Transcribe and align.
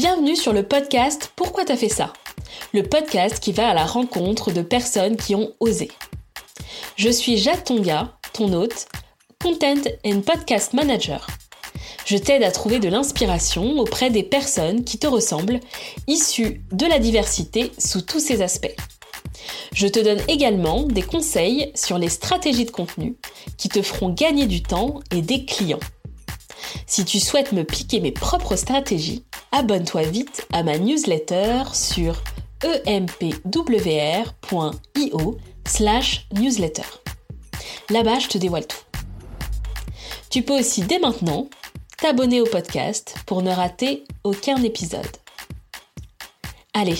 Bienvenue 0.00 0.34
sur 0.34 0.54
le 0.54 0.62
podcast 0.62 1.30
Pourquoi 1.36 1.66
t'as 1.66 1.76
fait 1.76 1.90
ça? 1.90 2.14
Le 2.72 2.82
podcast 2.82 3.38
qui 3.38 3.52
va 3.52 3.68
à 3.68 3.74
la 3.74 3.84
rencontre 3.84 4.50
de 4.50 4.62
personnes 4.62 5.18
qui 5.18 5.34
ont 5.34 5.52
osé. 5.60 5.90
Je 6.96 7.10
suis 7.10 7.36
Jade 7.36 7.64
Tonga, 7.64 8.16
ton 8.32 8.50
hôte, 8.54 8.86
Content 9.44 9.82
and 10.06 10.22
Podcast 10.22 10.72
Manager. 10.72 11.26
Je 12.06 12.16
t'aide 12.16 12.44
à 12.44 12.50
trouver 12.50 12.78
de 12.78 12.88
l'inspiration 12.88 13.78
auprès 13.78 14.08
des 14.08 14.22
personnes 14.22 14.84
qui 14.84 14.96
te 14.96 15.06
ressemblent, 15.06 15.60
issues 16.06 16.62
de 16.72 16.86
la 16.86 16.98
diversité 16.98 17.70
sous 17.76 18.00
tous 18.00 18.20
ses 18.20 18.40
aspects. 18.40 18.74
Je 19.74 19.86
te 19.86 20.00
donne 20.00 20.22
également 20.28 20.84
des 20.84 21.02
conseils 21.02 21.72
sur 21.74 21.98
les 21.98 22.08
stratégies 22.08 22.64
de 22.64 22.70
contenu 22.70 23.16
qui 23.58 23.68
te 23.68 23.82
feront 23.82 24.08
gagner 24.08 24.46
du 24.46 24.62
temps 24.62 25.00
et 25.14 25.20
des 25.20 25.44
clients. 25.44 25.78
Si 26.86 27.04
tu 27.04 27.20
souhaites 27.20 27.52
me 27.52 27.64
piquer 27.64 28.00
mes 28.00 28.12
propres 28.12 28.56
stratégies, 28.56 29.24
abonne-toi 29.52 30.02
vite 30.02 30.46
à 30.52 30.62
ma 30.62 30.78
newsletter 30.78 31.64
sur 31.72 32.22
empwr.io 32.86 33.38
slash 35.66 36.26
newsletter. 36.32 36.82
Là-bas, 37.90 38.18
je 38.18 38.28
te 38.28 38.38
dévoile 38.38 38.66
tout. 38.66 38.78
Tu 40.30 40.42
peux 40.42 40.58
aussi 40.58 40.82
dès 40.82 40.98
maintenant 40.98 41.48
t'abonner 41.98 42.40
au 42.40 42.46
podcast 42.46 43.16
pour 43.26 43.42
ne 43.42 43.50
rater 43.50 44.04
aucun 44.24 44.62
épisode. 44.62 45.06
Allez, 46.72 46.98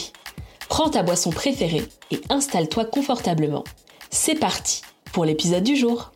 prends 0.69 0.91
ta 0.91 1.03
boisson 1.03 1.31
préférée 1.31 1.85
et 2.11 2.21
installe-toi 2.29 2.85
confortablement. 2.87 3.65
C'est 4.11 4.35
parti 4.35 4.83
pour 5.13 5.25
l'épisode 5.25 5.63
du 5.63 5.77
jour. 5.77 6.13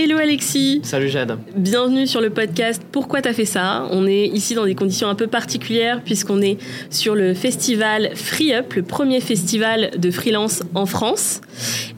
Hello 0.00 0.16
Alexis 0.16 0.78
Salut 0.84 1.08
Jade 1.08 1.40
Bienvenue 1.56 2.06
sur 2.06 2.20
le 2.20 2.30
podcast 2.30 2.80
Pourquoi 2.92 3.20
t'as 3.20 3.32
fait 3.32 3.44
ça? 3.44 3.88
On 3.90 4.06
est 4.06 4.26
ici 4.28 4.54
dans 4.54 4.64
des 4.64 4.76
conditions 4.76 5.08
un 5.08 5.16
peu 5.16 5.26
particulières 5.26 6.02
puisqu'on 6.04 6.40
est 6.40 6.56
sur 6.88 7.16
le 7.16 7.34
festival 7.34 8.10
Free 8.14 8.54
Up, 8.54 8.74
le 8.74 8.84
premier 8.84 9.20
festival 9.20 9.90
de 9.98 10.10
freelance 10.12 10.62
en 10.76 10.86
France. 10.86 11.40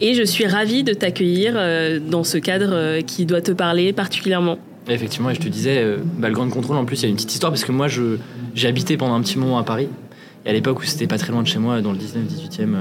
Et 0.00 0.14
je 0.14 0.22
suis 0.22 0.47
ravie 0.47 0.83
de 0.83 0.94
t'accueillir 0.94 1.52
euh, 1.56 2.00
dans 2.00 2.25
ce 2.25 2.38
cadre 2.38 2.70
euh, 2.72 3.00
qui 3.02 3.27
doit 3.27 3.42
te 3.42 3.52
parler 3.52 3.92
particulièrement. 3.92 4.58
Effectivement, 4.88 5.28
et 5.28 5.34
je 5.34 5.41
te 5.41 5.48
disais, 5.48 5.82
euh, 5.82 5.98
bah, 6.16 6.28
le 6.28 6.34
Grand 6.34 6.48
Contrôle, 6.48 6.78
en 6.78 6.86
plus, 6.86 7.00
il 7.00 7.03
y 7.03 7.06
a 7.06 7.10
une 7.10 7.16
petite 7.16 7.34
histoire 7.34 7.53
parce 7.53 7.64
que 7.64 7.72
moi, 7.72 7.86
j'ai 8.55 8.66
habité 8.66 8.97
pendant 8.97 9.12
un 9.12 9.20
petit 9.20 9.38
moment 9.38 9.58
à 9.58 9.62
Paris. 9.62 9.88
Et 10.47 10.48
à 10.48 10.55
l'époque 10.55 10.80
où 10.80 10.84
c'était 10.84 11.06
pas 11.06 11.19
très 11.19 11.32
loin 11.32 11.42
de 11.42 11.48
chez 11.48 11.58
moi, 11.58 11.82
dans 11.82 11.92
le 11.92 11.98
19-18e, 11.98 12.77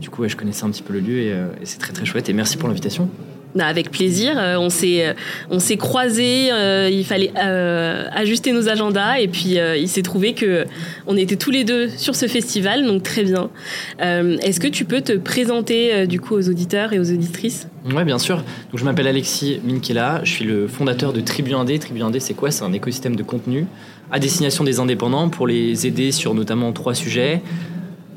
du 0.00 0.10
coup, 0.10 0.28
je 0.28 0.36
connaissais 0.36 0.62
un 0.62 0.70
petit 0.70 0.84
peu 0.84 0.92
le 0.92 1.00
lieu 1.00 1.18
et 1.18 1.34
c'est 1.64 1.78
très 1.78 1.92
très 1.92 2.04
chouette. 2.04 2.28
Et 2.28 2.32
merci 2.32 2.56
pour 2.56 2.68
l'invitation. 2.68 3.10
Bah, 3.54 3.66
avec 3.66 3.90
plaisir. 3.90 4.34
Euh, 4.36 4.56
on 4.58 4.68
s'est 4.68 5.06
euh, 5.06 5.14
on 5.50 5.58
croisés. 5.78 6.50
Euh, 6.52 6.90
il 6.92 7.04
fallait 7.04 7.32
ajuster 7.36 8.52
nos 8.52 8.68
agendas 8.68 9.18
et 9.18 9.28
puis 9.28 9.56
il 9.56 9.88
s'est 9.88 10.02
trouvé 10.02 10.34
que 10.34 10.64
on 11.06 11.16
était 11.16 11.36
tous 11.36 11.50
les 11.50 11.64
deux 11.64 11.88
sur 11.88 12.14
ce 12.14 12.26
festival, 12.26 12.86
donc 12.86 13.02
très 13.02 13.24
bien. 13.24 13.50
Est-ce 13.98 14.60
que 14.60 14.68
tu 14.68 14.84
peux 14.84 15.00
te 15.00 15.12
présenter 15.12 16.06
du 16.06 16.20
coup 16.20 16.34
aux 16.34 16.48
auditeurs 16.48 16.92
et 16.92 16.98
aux 16.98 17.10
auditrices? 17.10 17.68
Ouais, 17.94 18.04
bien 18.04 18.18
sûr. 18.18 18.44
Je 18.74 18.84
m'appelle 18.84 19.06
Alexis 19.06 19.60
Minkela. 19.64 20.20
Je 20.24 20.30
suis 20.30 20.44
le 20.44 20.68
fondateur 20.68 21.12
de 21.12 21.20
Tribu 21.20 21.54
Indé. 21.54 21.78
Tribu 21.78 22.02
Indé, 22.02 22.20
c'est 22.20 22.34
quoi? 22.34 22.50
C'est 22.50 22.64
un 22.64 22.72
écosystème 22.72 23.16
de 23.16 23.22
contenu 23.22 23.66
à 24.10 24.18
destination 24.18 24.64
des 24.64 24.80
indépendants 24.80 25.28
pour 25.28 25.46
les 25.46 25.86
aider 25.86 26.12
sur 26.12 26.34
notamment 26.34 26.72
trois 26.72 26.94
sujets 26.94 27.42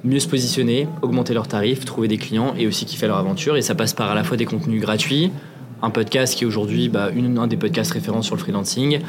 mieux 0.03 0.19
se 0.19 0.27
positionner, 0.27 0.87
augmenter 1.01 1.33
leurs 1.33 1.47
tarifs, 1.47 1.85
trouver 1.85 2.07
des 2.07 2.17
clients 2.17 2.53
et 2.57 2.67
aussi 2.67 2.85
kiffer 2.85 3.07
leur 3.07 3.17
aventure. 3.17 3.55
Et 3.57 3.61
ça 3.61 3.75
passe 3.75 3.93
par 3.93 4.09
à 4.09 4.15
la 4.15 4.23
fois 4.23 4.37
des 4.37 4.45
contenus 4.45 4.81
gratuits, 4.81 5.31
un 5.81 5.89
podcast 5.89 6.35
qui 6.35 6.43
est 6.43 6.47
aujourd'hui 6.47 6.89
bah, 6.89 7.09
un 7.15 7.47
des 7.47 7.57
podcasts 7.57 7.91
référents 7.91 8.21
sur 8.21 8.35
le 8.35 8.41
freelancing, 8.41 8.99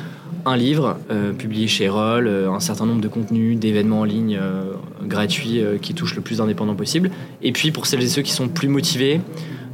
un 0.45 0.57
livre 0.57 0.99
euh, 1.11 1.33
publié 1.33 1.69
chez 1.69 1.89
Roll, 1.89 2.27
euh, 2.27 2.51
un 2.51 2.61
certain 2.61 2.87
nombre 2.87 3.01
de 3.01 3.09
contenus, 3.09 3.59
d'événements 3.59 4.01
en 4.01 4.05
ligne 4.05 4.39
euh, 4.41 4.73
gratuits 5.03 5.63
qui 5.81 5.95
touchent 5.95 6.17
le 6.17 6.23
plus 6.23 6.39
d'indépendants 6.39 6.75
possible. 6.75 7.11
Et 7.43 7.53
puis 7.53 7.71
pour 7.71 7.87
celles 7.87 8.03
et 8.03 8.09
ceux 8.09 8.23
qui 8.23 8.33
sont 8.33 8.49
plus 8.49 8.69
motivés, 8.69 9.21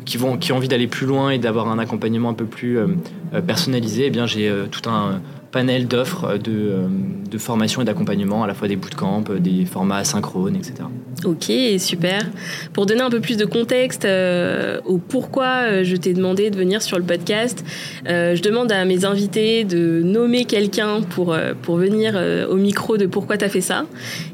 qui, 0.04 0.16
vont, 0.16 0.37
qui 0.37 0.53
ont 0.53 0.56
envie 0.56 0.69
d'aller 0.69 0.87
plus 0.87 1.06
loin 1.06 1.31
et 1.31 1.38
d'avoir 1.38 1.69
un 1.69 1.78
accompagnement 1.78 2.31
un 2.31 2.34
peu 2.34 2.47
plus 2.47 2.78
personnalisé, 3.47 4.06
eh 4.06 4.10
bien 4.10 4.26
j'ai 4.26 4.50
tout 4.71 4.88
un 4.88 5.21
panel 5.50 5.86
d'offres 5.86 6.36
de, 6.36 6.53
euh, 6.53 6.86
de, 7.31 7.38
formation 7.38 7.82
et 7.82 7.84
d'accompagnement, 7.84 8.44
à 8.44 8.47
la 8.47 8.54
fois 8.54 8.69
des 8.69 8.76
bootcamps, 8.76 9.22
des 9.38 9.64
formats 9.64 9.98
asynchrones, 9.98 10.56
etc. 10.56 10.75
Ok, 11.25 11.50
super. 11.78 12.22
Pour 12.72 12.86
donner 12.86 13.00
un 13.00 13.10
peu 13.10 13.20
plus 13.20 13.36
de 13.36 13.44
contexte 13.44 14.04
euh, 14.04 14.81
au 14.84 14.98
pourquoi 14.98 15.62
euh, 15.62 15.84
je 15.84 15.97
t'ai 15.97 16.14
demandé 16.14 16.50
de 16.50 16.56
venir 16.56 16.82
sur 16.82 16.98
le 16.98 17.04
podcast, 17.04 17.64
je 18.06 18.41
demande 18.42 18.72
à 18.72 18.84
mes 18.84 19.04
invités 19.04 19.64
de 19.64 20.03
nommer 20.03 20.44
quelqu'un 20.44 21.00
pour, 21.03 21.36
pour 21.62 21.76
venir 21.76 22.19
au 22.50 22.56
micro 22.56 22.97
de 22.97 23.06
pourquoi 23.06 23.36
tu 23.36 23.44
as 23.44 23.48
fait 23.48 23.60
ça. 23.60 23.86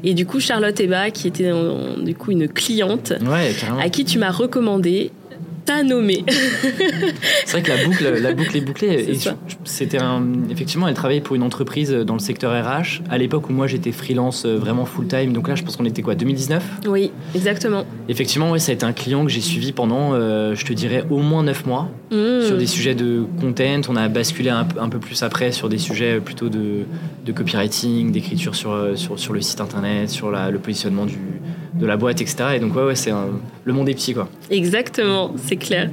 Et 0.03 0.13
du 0.13 0.25
coup, 0.25 0.39
Charlotte 0.39 0.79
Eba, 0.79 1.11
qui 1.11 1.27
était 1.27 1.51
du 1.97 2.15
coup 2.15 2.31
une 2.31 2.47
cliente, 2.47 3.13
à 3.79 3.89
qui 3.89 4.05
tu 4.05 4.19
m'as 4.19 4.31
recommandé 4.31 5.11
t'as 5.65 5.83
nommé. 5.83 6.23
c'est 7.45 7.51
vrai 7.51 7.61
que 7.63 7.71
la 7.71 7.83
boucle, 7.83 8.21
la 8.21 8.33
boucle 8.33 8.55
est 8.55 8.61
bouclée. 8.61 9.17
C'était 9.63 9.97
effectivement, 10.49 10.87
elle 10.87 10.93
travaillait 10.93 11.21
pour 11.21 11.35
une 11.35 11.43
entreprise 11.43 11.91
dans 11.91 12.13
le 12.13 12.19
secteur 12.19 12.51
RH 12.51 13.01
à 13.09 13.17
l'époque 13.17 13.49
où 13.49 13.53
moi 13.53 13.67
j'étais 13.67 13.91
freelance 13.91 14.45
euh, 14.45 14.57
vraiment 14.57 14.85
full 14.85 15.07
time. 15.07 15.33
Donc 15.33 15.47
là, 15.47 15.55
je 15.55 15.63
pense 15.63 15.75
qu'on 15.75 15.85
était 15.85 16.01
quoi, 16.01 16.15
2019 16.15 16.63
Oui, 16.87 17.11
exactement. 17.33 17.85
Effectivement, 18.09 18.51
ouais, 18.51 18.59
ça 18.59 18.71
a 18.71 18.75
été 18.75 18.85
un 18.85 18.93
client 18.93 19.25
que 19.25 19.31
j'ai 19.31 19.41
suivi 19.41 19.71
pendant, 19.71 20.13
euh, 20.13 20.55
je 20.55 20.65
te 20.65 20.73
dirais, 20.73 21.03
au 21.09 21.19
moins 21.19 21.43
9 21.43 21.65
mois 21.65 21.89
mmh. 22.11 22.41
sur 22.41 22.57
des 22.57 22.67
sujets 22.67 22.95
de 22.95 23.25
content. 23.39 23.81
On 23.89 23.95
a 23.95 24.07
basculé 24.07 24.49
un, 24.49 24.65
peu 24.65 24.99
plus 24.99 25.23
après 25.23 25.51
sur 25.51 25.69
des 25.69 25.77
sujets 25.77 26.19
plutôt 26.19 26.49
de, 26.49 26.85
de 27.25 27.31
copywriting, 27.31 28.11
d'écriture 28.11 28.55
sur, 28.55 28.71
euh, 28.71 28.95
sur, 28.95 29.17
sur, 29.19 29.33
le 29.33 29.41
site 29.41 29.61
internet, 29.61 30.09
sur 30.09 30.31
la, 30.31 30.51
le 30.51 30.59
positionnement 30.59 31.05
du, 31.05 31.17
de 31.75 31.85
la 31.85 31.97
boîte, 31.97 32.21
etc. 32.21 32.55
Et 32.55 32.59
donc, 32.59 32.75
ouais, 32.75 32.83
ouais 32.83 32.95
c'est 32.95 33.11
le 33.65 33.73
monde 33.73 33.89
est 33.89 33.95
petit, 33.95 34.13
quoi. 34.13 34.29
Exactement, 34.49 35.33
c'est 35.43 35.57
clair. 35.57 35.89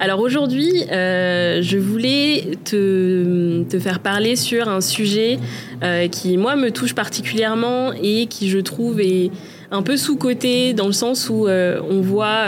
Alors 0.00 0.20
aujourd'hui, 0.20 0.84
euh, 0.90 1.62
je 1.62 1.78
voulais 1.78 2.58
te, 2.64 3.62
te, 3.62 3.78
faire 3.78 4.00
parler 4.00 4.36
sur 4.36 4.68
un 4.68 4.80
sujet 4.80 5.38
euh, 5.82 6.08
qui, 6.08 6.36
moi, 6.36 6.56
me 6.56 6.70
touche 6.70 6.94
particulièrement 6.94 7.92
et 7.92 8.26
qui, 8.26 8.50
je 8.50 8.58
trouve, 8.58 9.00
est 9.00 9.30
un 9.70 9.82
peu 9.82 9.96
sous-côté 9.96 10.72
dans 10.72 10.86
le 10.86 10.92
sens 10.92 11.30
où 11.30 11.48
euh, 11.48 11.80
on 11.88 12.00
voit 12.00 12.46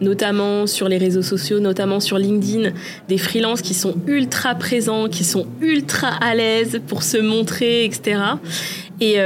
notamment 0.00 0.66
sur 0.66 0.88
les 0.88 0.98
réseaux 0.98 1.22
sociaux, 1.22 1.60
notamment 1.60 2.00
sur 2.00 2.18
LinkedIn, 2.18 2.70
des 3.08 3.18
freelances 3.18 3.62
qui 3.62 3.74
sont 3.74 3.94
ultra 4.06 4.54
présents, 4.54 5.08
qui 5.08 5.24
sont 5.24 5.46
ultra 5.60 6.08
à 6.08 6.34
l'aise 6.34 6.80
pour 6.86 7.02
se 7.02 7.18
montrer, 7.18 7.84
etc. 7.84 8.20
Et, 9.00 9.16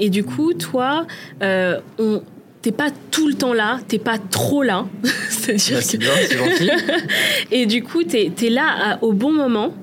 et 0.00 0.08
du 0.08 0.24
coup, 0.24 0.54
toi, 0.54 1.06
on 1.98 2.22
t'es 2.62 2.72
pas 2.72 2.90
tout 3.10 3.28
le 3.28 3.34
temps 3.34 3.52
là, 3.52 3.80
t'es 3.88 3.98
pas 3.98 4.18
trop 4.18 4.62
là. 4.62 4.86
C'est-à-dire 5.28 5.82
c'est 5.82 5.98
bien, 5.98 6.10
c'est 6.26 6.38
gentil. 6.38 6.70
et 7.50 7.66
du 7.66 7.82
coup, 7.82 8.02
t'es 8.04 8.32
es 8.42 8.50
là 8.50 8.98
au 9.02 9.12
bon 9.12 9.32
moment. 9.32 9.74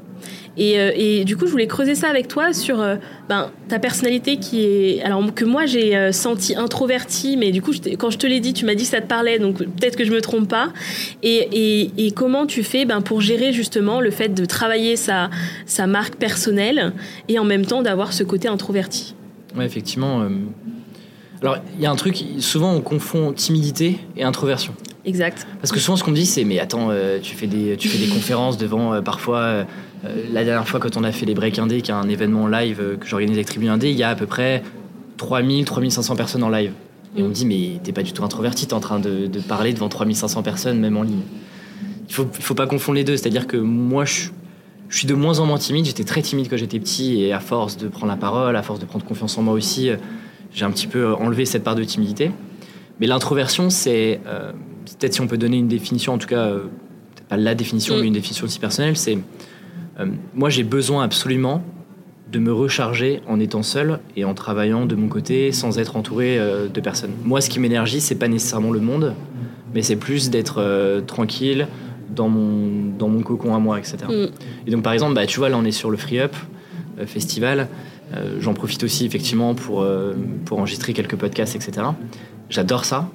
Et, 0.58 0.80
euh, 0.80 0.92
et, 0.96 1.26
du 1.26 1.36
coup, 1.36 1.46
je 1.46 1.52
voulais 1.52 1.68
creuser 1.68 1.96
ça 1.96 2.08
avec 2.08 2.28
toi 2.28 2.54
sur 2.54 2.80
euh, 2.80 2.96
ben, 3.28 3.52
ta 3.68 3.80
personnalité 3.80 4.38
qui 4.38 4.64
est. 4.64 5.02
Alors, 5.04 5.34
que 5.34 5.44
moi, 5.44 5.66
j'ai 5.66 5.96
euh, 5.96 6.12
senti 6.12 6.56
introvertie, 6.56 7.36
mais 7.38 7.52
du 7.52 7.62
coup, 7.62 7.72
quand 7.98 8.10
je 8.10 8.18
te 8.18 8.26
l'ai 8.26 8.40
dit, 8.40 8.54
tu 8.54 8.66
m'as 8.66 8.76
dit 8.76 8.84
que 8.84 8.90
ça 8.90 9.02
te 9.02 9.08
parlait, 9.08 9.40
donc 9.40 9.58
peut-être 9.58 9.98
que 9.98 10.06
je 10.06 10.12
me 10.12 10.22
trompe 10.22 10.48
pas. 10.48 10.72
Et, 11.24 11.92
et 11.98 12.12
comment 12.12 12.46
tu 12.46 12.64
fais 12.64 12.86
ben, 12.86 13.02
pour 13.02 13.22
gérer 13.22 13.52
justement 13.52 14.00
le 14.00 14.12
fait 14.12 14.30
de 14.30 14.46
travailler 14.46 14.96
sa, 14.96 15.30
sa 15.66 15.88
marque 15.88 16.16
personnelle 16.16 16.94
et 17.28 17.38
en 17.38 17.46
même 17.46 17.66
temps 17.66 17.82
d'avoir 17.82 18.14
ce 18.14 18.24
côté 18.24 18.48
introverti? 18.48 19.16
Ouais, 19.58 19.66
effectivement. 19.66 20.28
Alors, 21.42 21.58
il 21.76 21.82
y 21.82 21.86
a 21.86 21.92
un 21.92 21.96
truc, 21.96 22.24
souvent 22.40 22.74
on 22.74 22.82
confond 22.82 23.34
timidité 23.34 24.00
et 24.16 24.24
introversion. 24.24 24.74
Exact. 25.06 25.46
Parce 25.60 25.72
que 25.72 25.80
souvent 25.80 25.98
ce 25.98 26.04
qu'on 26.04 26.12
me 26.12 26.16
dit, 26.16 26.26
c'est 26.26 26.44
mais 26.44 26.60
attends, 26.60 26.88
euh, 26.90 27.20
tu, 27.22 27.36
fais 27.36 27.48
des, 27.48 27.78
tu 27.78 27.88
fais 27.88 27.98
des 27.98 28.08
conférences 28.14 28.58
devant 28.58 28.94
euh, 28.94 29.02
parfois. 29.02 29.40
Euh, 29.40 29.64
la 30.32 30.44
dernière 30.44 30.68
fois, 30.68 30.80
quand 30.80 30.98
on 30.98 31.04
a 31.04 31.12
fait 31.12 31.26
les 31.26 31.34
Break 31.34 31.58
Indé, 31.58 31.82
qui 31.82 31.90
est 31.90 31.94
un 31.96 32.08
événement 32.10 32.48
live 32.48 32.98
que 33.00 33.08
j'organise 33.08 33.36
avec 33.36 33.48
Tribune 33.48 33.70
Indé, 33.70 33.90
il 33.90 33.98
y 33.98 34.04
a 34.04 34.10
à 34.10 34.16
peu 34.16 34.28
près 34.28 34.62
3000, 35.18 35.66
3500 35.66 36.16
personnes 36.16 36.44
en 36.44 36.50
live. 36.50 36.74
Et 37.18 37.24
on 37.24 37.30
me 37.30 37.34
dit, 37.34 37.46
mais 37.46 37.80
t'es 37.84 37.92
pas 37.92 38.04
du 38.04 38.12
tout 38.12 38.24
introverti, 38.24 38.68
t'es 38.68 38.74
en 38.74 38.80
train 38.80 39.00
de, 39.00 39.28
parler 39.48 39.74
devant 39.74 39.90
3500 39.90 40.44
personnes, 40.44 40.80
même 40.80 40.96
en 40.98 41.02
ligne. 41.02 41.24
Il 42.08 42.14
faut, 42.14 42.28
faut 42.32 42.54
pas 42.54 42.68
confondre 42.68 42.98
les 42.98 43.04
deux. 43.04 43.18
C'est-à-dire 43.18 43.48
que 43.48 43.58
moi, 43.58 44.06
je, 44.06 44.30
je 44.90 44.98
suis 44.98 45.08
de 45.08 45.16
moins 45.16 45.40
en 45.40 45.48
moins 45.48 45.58
timide. 45.58 45.86
J'étais 45.86 46.04
très 46.04 46.22
timide 46.22 46.50
quand 46.50 46.58
j'étais 46.58 46.80
petit 46.80 47.24
et 47.24 47.34
à 47.34 47.40
force 47.40 47.78
de 47.78 47.88
prendre 47.88 48.12
la 48.12 48.18
parole, 48.18 48.56
à 48.56 48.62
force 48.62 48.80
de 48.80 48.86
prendre 48.86 49.06
confiance 49.06 49.38
en 49.40 49.42
moi 49.42 49.56
aussi, 49.56 49.90
j'ai 50.56 50.66
un 50.66 50.72
petit 50.72 50.88
peu 50.88 51.14
enlevé 51.14 51.46
cette 51.46 51.64
part 51.64 51.76
de 51.76 51.84
timidité. 51.84 52.32
Mais 53.00 53.08
l'introversion, 53.08 53.70
c'est 53.70 54.22
euh, 54.26 54.54
peut-être 55.00 55.14
si 55.14 55.22
on 55.22 55.28
peut 55.28 55.38
donner 55.38 55.58
une 55.58 55.68
définition, 55.68 56.14
en 56.14 56.18
tout 56.18 56.28
cas, 56.28 56.48
euh, 56.48 56.64
pas 57.28 57.38
la 57.38 57.54
définition, 57.56 57.96
mm. 57.96 58.00
mais 58.00 58.08
une 58.08 58.14
définition 58.14 58.46
aussi 58.46 58.60
personnelle, 58.60 58.96
c'est 58.96 59.18
euh, 60.00 60.06
moi 60.34 60.50
j'ai 60.50 60.64
besoin 60.64 61.04
absolument 61.04 61.62
de 62.32 62.40
me 62.40 62.52
recharger 62.52 63.22
en 63.28 63.40
étant 63.40 63.64
seul 63.64 64.00
et 64.16 64.26
en 64.26 64.34
travaillant 64.34 64.86
de 64.86 64.96
mon 64.96 65.08
côté 65.08 65.52
sans 65.52 65.78
être 65.78 65.96
entouré 65.96 66.40
de 66.74 66.82
personnes. 66.82 67.12
Moi, 67.24 67.40
ce 67.40 67.50
qui 67.50 67.60
m'énergie, 67.60 68.02
c'est 68.02 68.16
pas 68.16 68.28
nécessairement 68.28 68.72
le 68.72 68.80
monde, 68.80 69.14
mais 69.74 69.84
c'est 69.84 69.96
plus 69.96 70.32
d'être 70.32 71.04
tranquille, 71.06 71.68
dans 72.10 72.28
mon, 72.28 72.92
dans 72.98 73.10
mon 73.10 73.22
cocon 73.22 73.56
à 73.56 73.60
moi, 73.60 73.78
etc. 73.78 73.98
Mm. 74.10 74.68
Et 74.68 74.72
donc, 74.72 74.82
par 74.82 74.94
exemple, 74.94 75.14
bah, 75.14 75.28
tu 75.28 75.38
vois, 75.38 75.50
là, 75.50 75.58
on 75.58 75.64
est 75.64 75.72
sur 75.72 75.92
le 75.92 75.98
Free 75.98 76.20
Up 76.20 76.36
Festival. 77.06 77.70
Euh, 78.14 78.38
J'en 78.40 78.54
profite 78.54 78.84
aussi, 78.84 79.06
effectivement, 79.06 79.56
pour, 79.56 79.82
euh, 79.82 80.14
pour 80.46 80.60
enregistrer 80.60 80.94
quelques 80.94 81.16
podcasts, 81.16 81.56
etc. 81.56 81.88
J'adore 82.50 82.86
ça. 82.86 83.10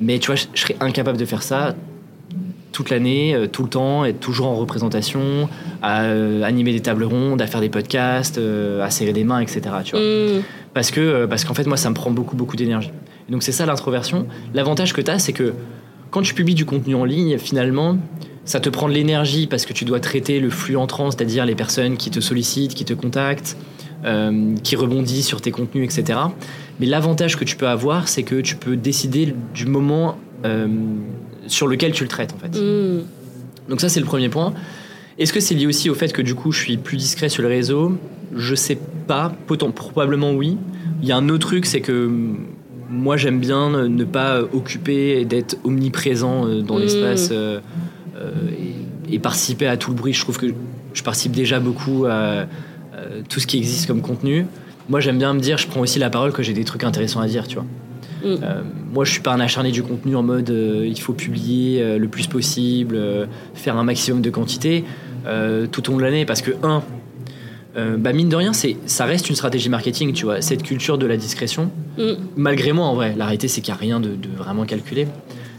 Mais 0.00 0.18
tu 0.18 0.26
vois, 0.26 0.36
je, 0.36 0.46
je 0.54 0.60
serais 0.62 0.76
incapable 0.80 1.18
de 1.18 1.24
faire 1.24 1.42
ça 1.42 1.74
toute 2.72 2.90
l'année, 2.90 3.34
euh, 3.34 3.46
tout 3.46 3.64
le 3.64 3.68
temps, 3.68 4.04
être 4.04 4.20
toujours 4.20 4.46
en 4.46 4.56
représentation, 4.56 5.48
à 5.82 6.02
animer 6.44 6.72
des 6.72 6.80
tables 6.80 7.04
rondes, 7.04 7.42
à 7.42 7.46
faire 7.46 7.60
des 7.60 7.68
podcasts, 7.68 8.38
à 8.38 8.90
serrer 8.90 9.12
des 9.12 9.24
mains, 9.24 9.40
etc. 9.40 9.60
Tu 9.84 9.96
vois. 9.96 10.00
Mm. 10.00 10.42
Parce 10.72 10.90
que 10.90 11.26
parce 11.26 11.44
qu'en 11.44 11.54
fait 11.54 11.66
moi 11.66 11.76
ça 11.76 11.90
me 11.90 11.94
prend 11.94 12.12
beaucoup 12.12 12.36
beaucoup 12.36 12.56
d'énergie. 12.56 12.92
Donc 13.28 13.42
c'est 13.42 13.52
ça 13.52 13.66
l'introversion. 13.66 14.28
L'avantage 14.54 14.92
que 14.92 15.00
tu 15.00 15.10
as 15.10 15.18
c'est 15.18 15.32
que 15.32 15.52
quand 16.10 16.22
tu 16.22 16.32
publies 16.32 16.54
du 16.54 16.64
contenu 16.64 16.94
en 16.94 17.04
ligne 17.04 17.38
finalement 17.38 17.98
ça 18.44 18.60
te 18.60 18.68
prend 18.68 18.88
de 18.88 18.94
l'énergie 18.94 19.46
parce 19.46 19.66
que 19.66 19.72
tu 19.72 19.84
dois 19.84 20.00
traiter 20.00 20.40
le 20.40 20.50
flux 20.50 20.76
entrant, 20.76 21.10
c'est-à-dire 21.10 21.46
les 21.46 21.54
personnes 21.54 21.96
qui 21.96 22.10
te 22.10 22.20
sollicitent, 22.20 22.74
qui 22.74 22.84
te 22.84 22.94
contactent, 22.94 23.56
euh, 24.04 24.54
qui 24.62 24.76
rebondissent 24.76 25.26
sur 25.26 25.40
tes 25.40 25.50
contenus, 25.50 25.84
etc. 25.84 26.18
Mais 26.78 26.86
l'avantage 26.86 27.36
que 27.36 27.44
tu 27.44 27.56
peux 27.56 27.68
avoir, 27.68 28.08
c'est 28.08 28.22
que 28.22 28.40
tu 28.40 28.56
peux 28.56 28.76
décider 28.76 29.34
du 29.54 29.66
moment 29.66 30.16
euh, 30.44 30.66
sur 31.46 31.66
lequel 31.68 31.92
tu 31.92 32.02
le 32.04 32.08
traites 32.08 32.32
en 32.34 32.38
fait. 32.38 32.58
Mm. 32.58 33.02
Donc 33.68 33.80
ça 33.80 33.88
c'est 33.88 34.00
le 34.00 34.06
premier 34.06 34.28
point. 34.28 34.52
Est-ce 35.18 35.32
que 35.32 35.40
c'est 35.40 35.54
lié 35.54 35.66
aussi 35.66 35.90
au 35.90 35.94
fait 35.94 36.12
que 36.12 36.22
du 36.22 36.34
coup 36.34 36.50
je 36.52 36.58
suis 36.60 36.76
plus 36.78 36.96
discret 36.96 37.28
sur 37.28 37.42
le 37.42 37.48
réseau? 37.48 37.98
Je 38.34 38.54
sais 38.54 38.78
pas, 39.06 39.32
potent- 39.46 39.72
probablement 39.74 40.32
oui. 40.32 40.56
Il 41.02 41.08
y 41.08 41.12
a 41.12 41.16
un 41.16 41.28
autre 41.28 41.46
truc, 41.48 41.66
c'est 41.66 41.80
que 41.80 42.06
hum, 42.06 42.38
moi 42.90 43.16
j'aime 43.16 43.38
bien 43.40 43.86
ne- 43.88 44.04
pas 44.04 44.40
occuper 44.52 45.20
et 45.20 45.24
d'être 45.24 45.56
omniprésent 45.64 46.46
euh, 46.46 46.62
dans 46.62 46.76
Mm. 46.78 46.80
l'espace 46.80 47.28
euh, 47.32 47.60
et, 49.08 49.14
et 49.14 49.18
participer 49.18 49.66
à 49.66 49.76
tout 49.76 49.90
le 49.90 49.96
bruit. 49.96 50.12
Je 50.12 50.20
trouve 50.20 50.38
que 50.38 50.46
je 50.94 51.02
participe 51.02 51.32
déjà 51.32 51.60
beaucoup 51.60 52.06
à, 52.06 52.46
tout 53.28 53.40
ce 53.40 53.46
qui 53.46 53.58
existe 53.58 53.86
comme 53.86 54.02
contenu. 54.02 54.46
Moi 54.88 55.00
j'aime 55.00 55.18
bien 55.18 55.32
me 55.34 55.40
dire, 55.40 55.58
je 55.58 55.66
prends 55.66 55.80
aussi 55.80 55.98
la 55.98 56.10
parole 56.10 56.32
que 56.32 56.42
j'ai 56.42 56.52
des 56.52 56.64
trucs 56.64 56.84
intéressants 56.84 57.20
à 57.20 57.26
dire, 57.26 57.46
tu 57.46 57.56
vois. 57.56 57.66
Mm. 58.22 58.26
Euh, 58.42 58.62
moi, 58.92 59.04
je 59.04 59.12
suis 59.12 59.20
pas 59.20 59.32
un 59.32 59.40
acharné 59.40 59.70
du 59.70 59.82
contenu 59.82 60.16
en 60.16 60.22
mode 60.22 60.50
euh, 60.50 60.86
il 60.86 61.00
faut 61.00 61.12
publier 61.12 61.82
euh, 61.82 61.98
le 61.98 62.08
plus 62.08 62.26
possible, 62.26 62.98
faire 63.54 63.76
un 63.76 63.84
maximum 63.84 64.20
de 64.20 64.30
quantité 64.30 64.84
tout 65.70 65.88
au 65.88 65.92
long 65.92 65.98
de 65.98 66.02
l'année 66.02 66.24
parce 66.24 66.40
que 66.40 66.52
un, 66.62 66.82
bah 67.98 68.12
mine 68.12 68.28
de 68.28 68.36
rien, 68.36 68.52
c'est 68.52 68.76
ça 68.86 69.04
reste 69.04 69.28
une 69.28 69.36
stratégie 69.36 69.68
marketing, 69.68 70.12
tu 70.12 70.24
vois, 70.24 70.40
cette 70.40 70.62
culture 70.62 70.98
de 70.98 71.06
la 71.06 71.16
discrétion. 71.16 71.70
Mm. 71.98 72.12
Malgré 72.36 72.72
moi, 72.72 72.86
en 72.86 72.94
vrai, 72.94 73.14
la 73.16 73.26
réalité 73.26 73.48
c'est 73.48 73.60
qu'il 73.60 73.72
n'y 73.72 73.78
a 73.78 73.80
rien 73.80 74.00
de, 74.00 74.08
de 74.08 74.28
vraiment 74.36 74.64
calculé. 74.64 75.06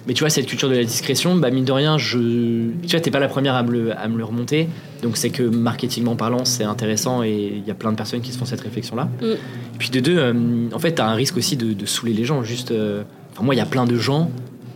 Mais 0.08 0.14
tu 0.14 0.22
vois, 0.22 0.30
cette 0.30 0.48
culture 0.48 0.70
de 0.70 0.76
la 0.76 0.84
discrétion, 0.84 1.36
bah 1.36 1.52
mine 1.52 1.66
de 1.66 1.72
rien, 1.72 1.98
je, 1.98 2.18
tu 2.18 2.88
vois, 2.90 3.00
t'es 3.00 3.12
pas 3.12 3.20
la 3.20 3.28
première 3.28 3.56
à 3.56 3.64
me 3.64 3.72
le, 3.72 3.98
à 3.98 4.08
me 4.08 4.18
le 4.18 4.24
remonter. 4.24 4.68
Donc 5.04 5.18
c'est 5.18 5.30
que 5.30 5.44
marketingment 5.44 6.16
parlant, 6.16 6.44
c'est 6.44 6.64
intéressant 6.64 7.24
et 7.24 7.54
il 7.58 7.68
y 7.68 7.72
a 7.72 7.76
plein 7.76 7.92
de 7.92 7.98
personnes 7.98 8.22
qui 8.22 8.32
se 8.32 8.38
font 8.38 8.46
cette 8.46 8.62
réflexion-là. 8.62 9.10
Mm. 9.22 9.26
Et 9.26 9.78
puis 9.78 9.90
de 9.90 10.00
deux, 10.00 10.18
euh, 10.18 10.34
en 10.74 10.80
fait, 10.80 10.94
t'as 10.94 11.06
un 11.06 11.14
risque 11.14 11.38
aussi 11.38 11.56
de, 11.56 11.74
de 11.74 11.86
saouler 11.86 12.14
les 12.14 12.26
gens. 12.26 12.44
Juste, 12.44 12.72
euh, 12.72 13.04
enfin 13.34 13.44
moi, 13.44 13.54
il 13.54 13.60
y 13.60 13.62
a 13.62 13.66
plein 13.66 13.86
de 13.86 13.96
gens 13.96 14.32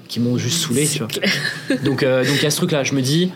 qui 0.07 0.19
m'ont 0.19 0.37
juste 0.37 0.59
saoulé, 0.59 0.87
tu 0.87 0.99
vois. 0.99 1.07
Donc 1.83 2.03
euh, 2.03 2.23
donc 2.23 2.35
il 2.37 2.43
y 2.43 2.47
a 2.47 2.51
ce 2.51 2.57
truc-là. 2.57 2.83
Je 2.83 2.93
me 2.93 3.01
dis, 3.01 3.31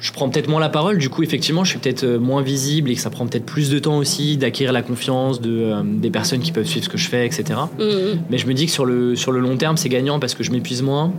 je 0.00 0.12
prends 0.12 0.28
peut-être 0.30 0.48
moins 0.48 0.60
la 0.60 0.70
parole. 0.70 0.98
Du 0.98 1.10
coup, 1.10 1.22
effectivement, 1.22 1.62
je 1.62 1.70
suis 1.70 1.78
peut-être 1.78 2.04
euh, 2.04 2.18
moins 2.18 2.42
visible 2.42 2.90
et 2.90 2.94
que 2.94 3.00
ça 3.00 3.10
prend 3.10 3.26
peut-être 3.26 3.44
plus 3.44 3.70
de 3.70 3.78
temps 3.78 3.98
aussi 3.98 4.38
d'acquérir 4.38 4.72
la 4.72 4.82
confiance 4.82 5.40
de 5.40 5.50
euh, 5.50 5.82
des 5.84 6.10
personnes 6.10 6.40
qui 6.40 6.52
peuvent 6.52 6.66
suivre 6.66 6.86
ce 6.86 6.88
que 6.88 6.98
je 6.98 7.08
fais, 7.08 7.26
etc. 7.26 7.44
Mm. 7.78 8.20
Mais 8.30 8.38
je 8.38 8.46
me 8.46 8.54
dis 8.54 8.66
que 8.66 8.72
sur 8.72 8.86
le, 8.86 9.14
sur 9.14 9.30
le 9.30 9.40
long 9.40 9.56
terme, 9.58 9.76
c'est 9.76 9.90
gagnant 9.90 10.18
parce 10.18 10.34
que 10.34 10.42
je 10.42 10.50
m'épuise 10.50 10.82
moins. 10.82 11.12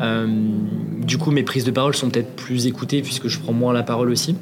Euh, 0.00 0.26
du 1.02 1.18
coup, 1.18 1.30
mes 1.30 1.42
prises 1.42 1.64
de 1.64 1.70
parole 1.70 1.94
sont 1.94 2.08
peut-être 2.08 2.34
plus 2.34 2.66
écoutées 2.66 3.02
puisque 3.02 3.28
je 3.28 3.38
prends 3.38 3.52
moins 3.52 3.74
la 3.74 3.82
parole 3.82 4.10
aussi. 4.10 4.36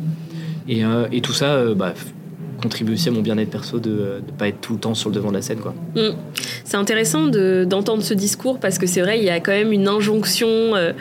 Et, 0.69 0.85
euh, 0.85 1.09
et 1.11 1.21
tout 1.21 1.33
ça 1.33 1.75
bah, 1.75 1.93
contribue 2.63 2.93
aussi 2.93 3.09
à 3.09 3.13
mon 3.13 3.21
bien-être 3.21 3.51
perso 3.51 3.79
de 3.81 4.23
ne 4.27 4.33
pas 4.39 4.49
être 4.49 4.61
tout 4.61 4.75
le 4.75 4.79
temps 4.79 4.95
sur 4.95 5.09
le 5.11 5.15
devant 5.17 5.31
de 5.31 5.35
la 5.37 5.43
scène. 5.43 5.59
Quoi. 5.59 5.75
Mm. 5.97 6.15
C'est 6.65 6.77
intéressant 6.77 7.27
de- 7.27 7.67
d'entendre 7.69 8.03
ce 8.03 8.15
discours 8.15 8.59
parce 8.61 8.79
que 8.79 8.87
c'est 8.87 9.01
vrai, 9.01 9.19
il 9.19 9.25
y 9.25 9.31
a 9.31 9.41
quand 9.41 9.53
même 9.53 9.73
une 9.73 9.89
injonction 9.89 10.47
euh, 10.49 10.93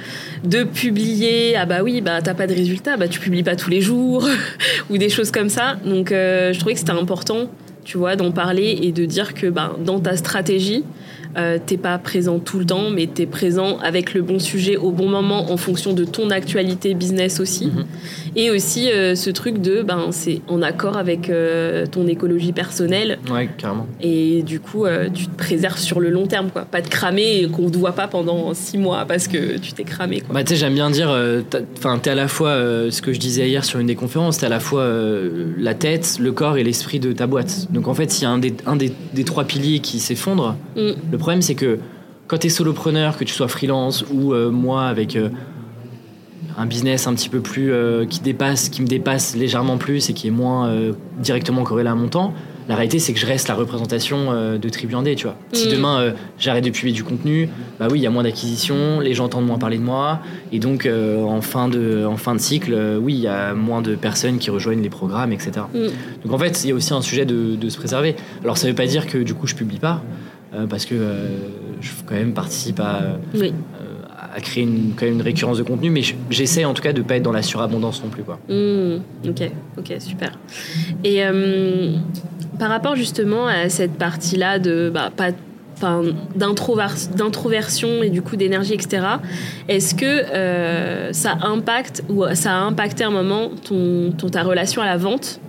de 0.44 0.64
publier. 0.64 1.56
Ah 1.56 1.66
bah 1.66 1.84
oui, 1.84 2.02
bah 2.02 2.22
t'as 2.22 2.34
pas 2.34 2.48
de 2.48 2.54
résultat, 2.54 2.98
bah 2.98 3.08
tu 3.08 3.20
publies 3.20 3.44
pas 3.44 3.56
tous 3.56 3.70
les 3.70 3.82
jours 3.82 4.28
ou 4.90 4.98
des 4.98 5.10
choses 5.10 5.32
comme 5.32 5.50
ça. 5.50 5.78
Donc 5.86 6.12
euh, 6.12 6.52
je 6.54 6.60
trouvais 6.60 6.74
que 6.74 6.80
c'était 6.80 6.92
important, 6.92 7.48
tu 7.84 7.98
vois, 7.98 8.16
d'en 8.16 8.32
parler 8.32 8.80
et 8.82 8.92
de 8.92 9.06
dire 9.06 9.34
que 9.34 9.48
bah, 9.48 9.76
dans 9.86 10.00
ta 10.00 10.18
stratégie, 10.18 10.84
euh, 11.38 11.58
t'es 11.66 11.78
pas 11.78 11.98
présent 11.98 12.40
tout 12.40 12.60
le 12.60 12.66
temps, 12.66 12.90
mais 12.90 13.08
t'es 13.08 13.26
présent 13.26 13.78
avec 13.80 14.14
le 14.14 14.22
bon 14.22 14.40
sujet 14.40 14.78
au 14.78 14.92
bon 14.92 15.08
moment 15.08 15.52
en 15.52 15.58
fonction 15.58 15.94
de 15.94 16.04
ton 16.04 16.30
actualité 16.30 16.94
business 16.94 17.40
aussi. 17.40 17.68
Mhm. 17.68 17.86
Et 18.36 18.50
aussi 18.50 18.92
euh, 18.92 19.16
ce 19.16 19.30
truc 19.30 19.62
de, 19.62 19.82
ben 19.82 20.08
c'est 20.12 20.42
en 20.48 20.62
accord 20.62 20.98
avec 20.98 21.30
euh, 21.30 21.86
ton 21.86 22.08
écologie 22.08 22.52
personnelle. 22.52 23.20
Ouais, 23.32 23.50
carrément. 23.58 23.88
Et 24.02 24.44
du 24.44 24.60
coup, 24.60 24.86
euh, 24.86 25.10
tu 25.14 25.28
te 25.28 25.38
préserves 25.38 25.78
sur 25.78 26.00
le 26.00 26.10
long 26.10 26.28
terme, 26.28 26.50
quoi. 26.50 26.64
Pas 26.64 26.82
de 26.82 26.88
cramer 26.88 27.42
et 27.42 27.48
qu'on 27.48 27.64
ne 27.64 27.70
te 27.70 27.78
voit 27.78 27.94
pas 27.94 28.08
pendant 28.08 28.54
six 28.54 28.78
mois 28.78 29.06
parce 29.08 29.28
que 29.28 29.58
tu 29.58 29.74
t'es 29.74 29.84
cramé, 29.84 30.22
quoi. 30.22 30.34
Bah, 30.34 30.44
tu 30.44 30.54
sais, 30.54 30.56
j'aime 30.56 30.74
bien 30.74 30.90
dire, 30.90 31.16
enfin, 31.78 32.00
t'es 32.00 32.10
à 32.10 32.16
la 32.16 32.28
fois, 32.28 32.56
ce 32.90 33.02
que 33.02 33.14
je 33.14 33.20
disais 33.20 33.48
hier 33.48 33.64
sur 33.64 33.80
une 33.80 33.88
des 33.88 33.96
conférences, 33.96 34.40
t'es 34.40 34.46
à 34.46 34.50
la 34.50 34.60
fois 34.60 34.90
la 35.58 35.74
tête, 35.74 36.18
le 36.20 36.32
corps 36.32 36.58
et 36.58 36.64
l'esprit 36.64 37.00
de 37.00 37.12
ta 37.12 37.28
boîte. 37.28 37.72
Donc 37.72 37.88
en 37.88 37.94
fait, 37.94 38.12
s'il 38.12 38.24
y 38.24 38.26
a 38.26 38.30
un 38.30 38.38
des, 38.38 38.54
un 38.66 38.76
des, 38.76 38.92
des 39.14 39.24
trois 39.24 39.44
piliers 39.44 39.80
qui 39.80 40.00
s'effondre, 40.00 40.56
Mm. 40.76 40.92
le 41.12 41.18
problème 41.22 41.42
c'est 41.42 41.56
que 41.56 41.80
quand 42.32 42.38
t'es 42.38 42.48
solopreneur, 42.50 43.18
que 43.18 43.26
tu 43.26 43.34
sois 43.34 43.50
freelance 43.50 44.06
ou 44.10 44.34
euh, 44.34 44.52
moi 44.52 44.86
avec 44.86 45.18
euh, 45.18 45.28
un 46.58 46.66
business 46.66 47.06
un 47.06 47.14
petit 47.14 47.28
peu 47.28 47.42
plus 47.42 47.74
euh, 47.74 48.06
qui 48.06 48.22
dépasse, 48.22 48.70
qui 48.70 48.82
me 48.82 48.88
dépasse 48.88 49.36
légèrement 49.36 49.78
plus 49.78 50.10
et 50.10 50.14
qui 50.14 50.28
est 50.28 50.32
moins 50.32 50.74
directement 51.20 51.64
corrélé 51.64 51.90
à 51.90 51.96
mon 51.96 52.08
temps, 52.08 52.34
la 52.70 52.76
réalité 52.76 53.00
c'est 53.00 53.12
que 53.12 53.20
je 53.20 53.26
reste 53.26 53.50
la 53.50 53.56
représentation 53.56 54.58
de 54.58 54.70
Tribu 54.70 54.96
Indé, 54.96 55.16
tu 55.16 55.26
vois. 55.26 55.36
Si 55.52 55.68
Mm. 55.68 55.72
demain 55.72 56.14
j'arrête 56.40 56.64
de 56.64 56.70
publier 56.70 56.96
du 56.96 57.04
contenu, 57.04 57.50
bah 57.80 57.88
oui, 57.92 58.00
il 58.00 58.02
y 58.02 58.08
a 58.08 58.10
moins 58.10 58.24
d'acquisition, 58.24 59.02
les 59.02 59.14
gens 59.14 59.26
entendent 59.26 59.48
moins 59.48 59.58
parler 59.58 59.78
de 59.78 59.84
moi, 59.84 60.22
et 60.54 60.60
donc 60.60 60.88
en, 60.88 61.42
fin 61.42 61.68
de, 61.68 62.06
en 62.06 62.16
fin 62.16 62.34
de 62.34 62.40
cycle, 62.40 62.74
oui, 63.02 63.14
il 63.16 63.22
y 63.22 63.28
a 63.28 63.54
moins 63.54 63.82
de 63.82 63.96
personnes 63.96 64.38
qui 64.38 64.52
rejoignent 64.52 64.84
les 64.84 64.90
programmes, 64.90 65.34
etc. 65.34 65.52
Mm. 65.74 65.88
Donc 66.24 66.34
en 66.34 66.38
fait, 66.38 66.64
il 66.64 66.70
y 66.70 66.72
a 66.72 66.76
aussi 66.76 66.94
un 66.94 67.02
sujet 67.02 67.26
de, 67.26 67.58
de 67.58 67.70
se 67.70 67.78
préserver. 67.78 68.16
Alors 68.42 68.58
ça 68.58 68.68
veut 68.68 68.76
pas 68.76 68.86
dire 68.86 69.06
que 69.06 69.18
du 69.18 69.34
coup 69.34 69.48
je 69.48 69.56
publie 69.56 69.80
pas, 69.80 70.02
parce 70.70 70.86
que 70.86 70.96
euh, 70.96 71.28
je 71.82 71.92
quand 72.06 72.16
même 72.16 72.34
participe 72.34 72.80
à, 72.80 73.18
Oui. 73.36 73.54
à 74.36 74.40
créer 74.42 74.64
une, 74.64 74.94
quand 74.96 75.06
même 75.06 75.16
une 75.16 75.22
récurrence 75.22 75.58
de 75.58 75.64
contenu, 75.64 75.90
mais 75.90 76.02
je- 76.02 76.16
j'essaie 76.30 76.66
en 76.66 76.74
tout 76.74 76.82
cas 76.82 76.94
de 76.94 77.02
pas 77.02 77.16
être 77.18 77.24
dans 77.24 77.32
la 77.32 77.42
surabondance 77.42 78.04
non 78.04 78.10
plus. 78.10 78.24
Quoi. 78.24 78.40
Mm. 78.50 78.98
Ok, 79.30 79.52
ok, 79.78 79.94
super. 80.00 80.38
Et 81.04 81.24
euh, 81.26 81.94
par 82.60 82.70
rapport 82.70 82.96
justement 82.96 83.48
à 83.48 83.70
cette 83.70 83.94
partie-là 83.94 84.60
de 84.60 84.92
bah, 84.94 85.10
pas 85.16 85.32
d'introversion 86.36 88.04
et 88.04 88.10
du 88.10 88.22
coup 88.22 88.36
d'énergie, 88.36 88.74
etc. 88.74 89.04
Est-ce 89.68 89.96
que 89.96 90.06
euh, 90.06 91.12
ça 91.14 91.38
impacte 91.42 92.04
ou 92.10 92.24
ça 92.34 92.52
a 92.54 92.60
impacté 92.62 93.04
un 93.04 93.10
moment 93.10 93.50
ton, 93.68 94.12
ton- 94.18 94.30
ta 94.30 94.44
relation 94.44 94.82
à 94.82 94.86
la 94.86 94.98
vente? 94.98 95.40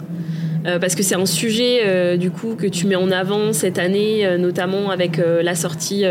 Euh, 0.66 0.78
parce 0.78 0.94
que 0.94 1.02
c'est 1.02 1.14
un 1.14 1.26
sujet 1.26 1.80
euh, 1.84 2.16
du 2.16 2.30
coup 2.30 2.54
que 2.54 2.66
tu 2.66 2.86
mets 2.86 2.96
en 2.96 3.10
avant 3.10 3.52
cette 3.52 3.78
année, 3.78 4.24
euh, 4.24 4.38
notamment 4.38 4.90
avec 4.90 5.18
la 5.18 5.54
sortie 5.54 6.04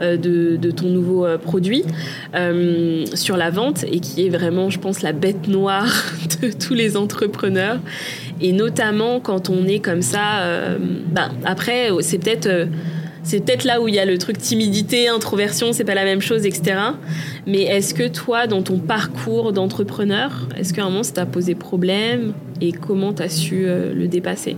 de, 0.00 0.70
ton 0.70 0.88
nouveau 0.88 1.26
produit 1.42 1.84
sur 3.14 3.36
la 3.36 3.50
vente 3.50 3.84
et 3.84 4.00
qui 4.00 4.26
est 4.26 4.28
vraiment, 4.28 4.70
je 4.70 4.78
pense, 4.78 5.02
la 5.02 5.12
bête 5.12 5.48
noire 5.48 6.12
de 6.42 6.50
tous 6.52 6.74
les 6.74 6.96
entrepreneurs. 6.96 7.78
Et 8.40 8.52
notamment 8.52 9.20
quand 9.20 9.50
on 9.50 9.66
est 9.66 9.78
comme 9.80 10.02
ça, 10.02 10.76
bah, 11.12 11.30
après, 11.44 11.90
c'est 12.00 12.18
peut-être 12.18 12.68
c'est 13.22 13.40
peut-être 13.40 13.64
là 13.64 13.80
où 13.80 13.88
il 13.88 13.94
y 13.94 13.98
a 13.98 14.04
le 14.04 14.18
truc 14.18 14.36
timidité, 14.36 15.08
introversion, 15.08 15.72
c'est 15.72 15.84
pas 15.84 15.94
la 15.94 16.04
même 16.04 16.20
chose, 16.20 16.44
etc. 16.44 16.76
Mais 17.46 17.62
est-ce 17.62 17.94
que 17.94 18.06
toi, 18.06 18.46
dans 18.46 18.62
ton 18.62 18.78
parcours 18.78 19.52
d'entrepreneur, 19.52 20.46
est-ce 20.58 20.74
qu'à 20.74 20.82
un 20.82 20.90
moment 20.90 21.02
ça 21.02 21.12
t'a 21.12 21.26
posé 21.26 21.54
problème? 21.54 22.34
Et 22.60 22.72
comment 22.72 23.12
t'as 23.12 23.28
su 23.28 23.64
euh, 23.66 23.92
le 23.94 24.08
dépasser? 24.08 24.56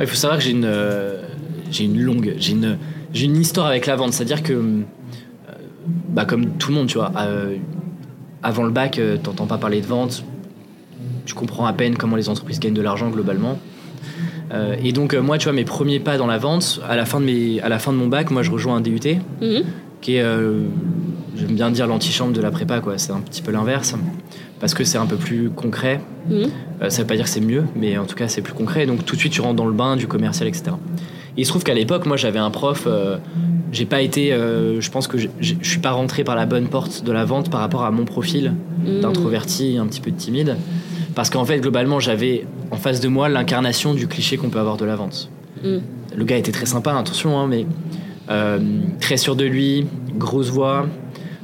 Il 0.00 0.06
faut 0.06 0.14
savoir 0.14 0.38
que 0.38 0.44
j'ai 0.44 0.50
une, 0.50 0.64
euh, 0.64 1.22
j'ai 1.70 1.84
une 1.84 2.00
longue, 2.00 2.34
j'ai 2.38 2.52
une, 2.52 2.78
j'ai 3.12 3.26
une 3.26 3.36
histoire 3.36 3.66
avec 3.66 3.86
la 3.86 3.96
vente, 3.96 4.12
c'est-à-dire 4.12 4.42
que, 4.42 4.52
euh, 4.52 5.52
bah, 6.08 6.24
comme 6.24 6.50
tout 6.58 6.70
le 6.70 6.74
monde, 6.76 6.86
tu 6.88 6.98
vois, 6.98 7.12
avant 8.42 8.64
le 8.64 8.70
bac, 8.70 9.00
t'entends 9.22 9.46
pas 9.46 9.58
parler 9.58 9.80
de 9.80 9.86
vente, 9.86 10.24
tu 11.24 11.34
comprends 11.34 11.66
à 11.66 11.72
peine 11.72 11.96
comment 11.96 12.16
les 12.16 12.28
entreprises 12.28 12.60
gagnent 12.60 12.74
de 12.74 12.82
l'argent 12.82 13.08
globalement. 13.10 13.58
Euh, 14.52 14.76
et 14.82 14.92
donc 14.92 15.14
euh, 15.14 15.22
moi, 15.22 15.38
tu 15.38 15.44
vois, 15.44 15.54
mes 15.54 15.64
premiers 15.64 15.98
pas 16.00 16.18
dans 16.18 16.26
la 16.26 16.36
vente, 16.38 16.80
à 16.86 16.96
la 16.96 17.06
fin 17.06 17.18
de, 17.20 17.24
mes, 17.24 17.60
à 17.60 17.68
la 17.70 17.78
fin 17.78 17.92
de 17.92 17.96
mon 17.96 18.08
bac, 18.08 18.30
moi 18.30 18.42
je 18.42 18.50
rejoins 18.50 18.76
un 18.76 18.80
DUT, 18.80 19.00
Mhm. 19.40 19.62
qui 20.02 20.16
est, 20.16 20.22
euh, 20.22 20.60
j'aime 21.36 21.54
bien 21.54 21.70
dire 21.70 21.86
l'antichambre 21.86 22.32
de 22.32 22.40
la 22.42 22.50
prépa, 22.50 22.80
quoi. 22.80 22.98
C'est 22.98 23.12
un 23.12 23.20
petit 23.20 23.40
peu 23.40 23.52
l'inverse, 23.52 23.94
parce 24.60 24.74
que 24.74 24.84
c'est 24.84 24.98
un 24.98 25.06
peu 25.06 25.16
plus 25.16 25.50
concret. 25.50 26.00
Mhm. 26.28 26.46
Euh, 26.82 26.90
ça 26.90 27.02
veut 27.02 27.06
pas 27.06 27.16
dire 27.16 27.24
que 27.24 27.30
c'est 27.30 27.40
mieux, 27.40 27.64
mais 27.76 27.98
en 27.98 28.04
tout 28.06 28.16
cas 28.16 28.28
c'est 28.28 28.42
plus 28.42 28.54
concret. 28.54 28.86
Donc 28.86 29.04
tout 29.04 29.14
de 29.14 29.20
suite 29.20 29.32
tu 29.32 29.40
rentres 29.40 29.56
dans 29.56 29.66
le 29.66 29.72
bain 29.72 29.96
du 29.96 30.06
commercial, 30.06 30.48
etc. 30.48 30.64
Et 31.36 31.40
il 31.42 31.44
se 31.44 31.50
trouve 31.50 31.64
qu'à 31.64 31.74
l'époque, 31.74 32.06
moi 32.06 32.16
j'avais 32.16 32.38
un 32.38 32.50
prof. 32.50 32.84
euh, 32.86 33.16
j'ai 33.72 33.86
pas 33.86 34.02
été, 34.02 34.32
euh, 34.32 34.80
je 34.80 34.88
pense 34.88 35.08
que 35.08 35.18
je 35.18 35.28
suis 35.62 35.80
pas 35.80 35.90
rentré 35.90 36.22
par 36.22 36.36
la 36.36 36.46
bonne 36.46 36.68
porte 36.68 37.02
de 37.04 37.10
la 37.10 37.24
vente 37.24 37.50
par 37.50 37.58
rapport 37.60 37.82
à 37.84 37.90
mon 37.90 38.04
profil 38.04 38.52
Mm. 38.84 39.00
d'introverti, 39.00 39.78
un 39.78 39.86
petit 39.86 40.00
peu 40.00 40.10
de 40.10 40.16
timide. 40.16 40.56
Parce 41.14 41.30
qu'en 41.30 41.44
fait, 41.44 41.60
globalement, 41.60 42.00
j'avais 42.00 42.46
en 42.70 42.76
face 42.76 43.00
de 43.00 43.08
moi 43.08 43.28
l'incarnation 43.28 43.94
du 43.94 44.06
cliché 44.08 44.36
qu'on 44.36 44.50
peut 44.50 44.58
avoir 44.58 44.76
de 44.76 44.84
la 44.84 44.96
vente. 44.96 45.30
Mm. 45.62 45.78
Le 46.16 46.24
gars 46.24 46.36
était 46.36 46.52
très 46.52 46.66
sympa, 46.66 46.96
attention, 46.96 47.38
hein, 47.38 47.46
mais 47.48 47.66
euh, 48.30 48.58
très 49.00 49.16
sûr 49.16 49.36
de 49.36 49.44
lui, 49.44 49.86
grosse 50.16 50.50
voix, 50.50 50.86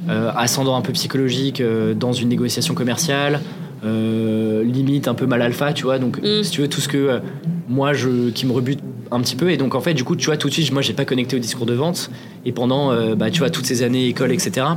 ascendant 0.09 0.75
un 0.75 0.81
peu 0.81 0.93
psychologique 0.93 1.61
euh, 1.61 1.93
dans 1.93 2.13
une 2.13 2.29
négociation 2.29 2.73
commerciale, 2.73 3.39
euh, 3.83 4.63
limite 4.63 5.07
un 5.07 5.13
peu 5.13 5.25
mal 5.25 5.41
alpha, 5.41 5.73
tu 5.73 5.83
vois. 5.83 5.99
Donc, 5.99 6.19
Mm. 6.21 6.43
si 6.43 6.51
tu 6.51 6.61
veux, 6.61 6.67
tout 6.67 6.81
ce 6.81 6.87
que 6.87 6.97
euh, 6.97 7.19
moi, 7.67 7.93
je, 7.93 8.29
qui 8.29 8.45
me 8.45 8.51
rebute 8.51 8.79
un 9.11 9.19
petit 9.21 9.35
peu. 9.35 9.49
Et 9.51 9.57
donc, 9.57 9.75
en 9.75 9.81
fait, 9.81 9.93
du 9.93 10.03
coup, 10.03 10.15
tu 10.15 10.27
vois, 10.27 10.37
tout 10.37 10.47
de 10.49 10.53
suite, 10.53 10.71
moi, 10.71 10.81
j'ai 10.81 10.93
pas 10.93 11.05
connecté 11.05 11.35
au 11.35 11.39
discours 11.39 11.65
de 11.65 11.73
vente. 11.73 12.11
Et 12.45 12.51
pendant, 12.51 12.91
euh, 12.91 13.15
bah, 13.15 13.31
tu 13.31 13.39
vois, 13.39 13.49
toutes 13.49 13.65
ces 13.65 13.83
années 13.83 14.07
école, 14.07 14.31
etc., 14.31 14.67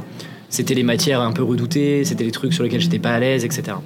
c'était 0.49 0.75
les 0.75 0.85
matières 0.85 1.21
un 1.21 1.33
peu 1.33 1.43
redoutées, 1.43 2.05
c'était 2.05 2.25
les 2.25 2.31
trucs 2.31 2.53
sur 2.53 2.63
lesquels 2.63 2.81
j'étais 2.81 2.99
pas 2.99 3.11
à 3.11 3.21
l'aise, 3.21 3.45
etc. 3.45 3.77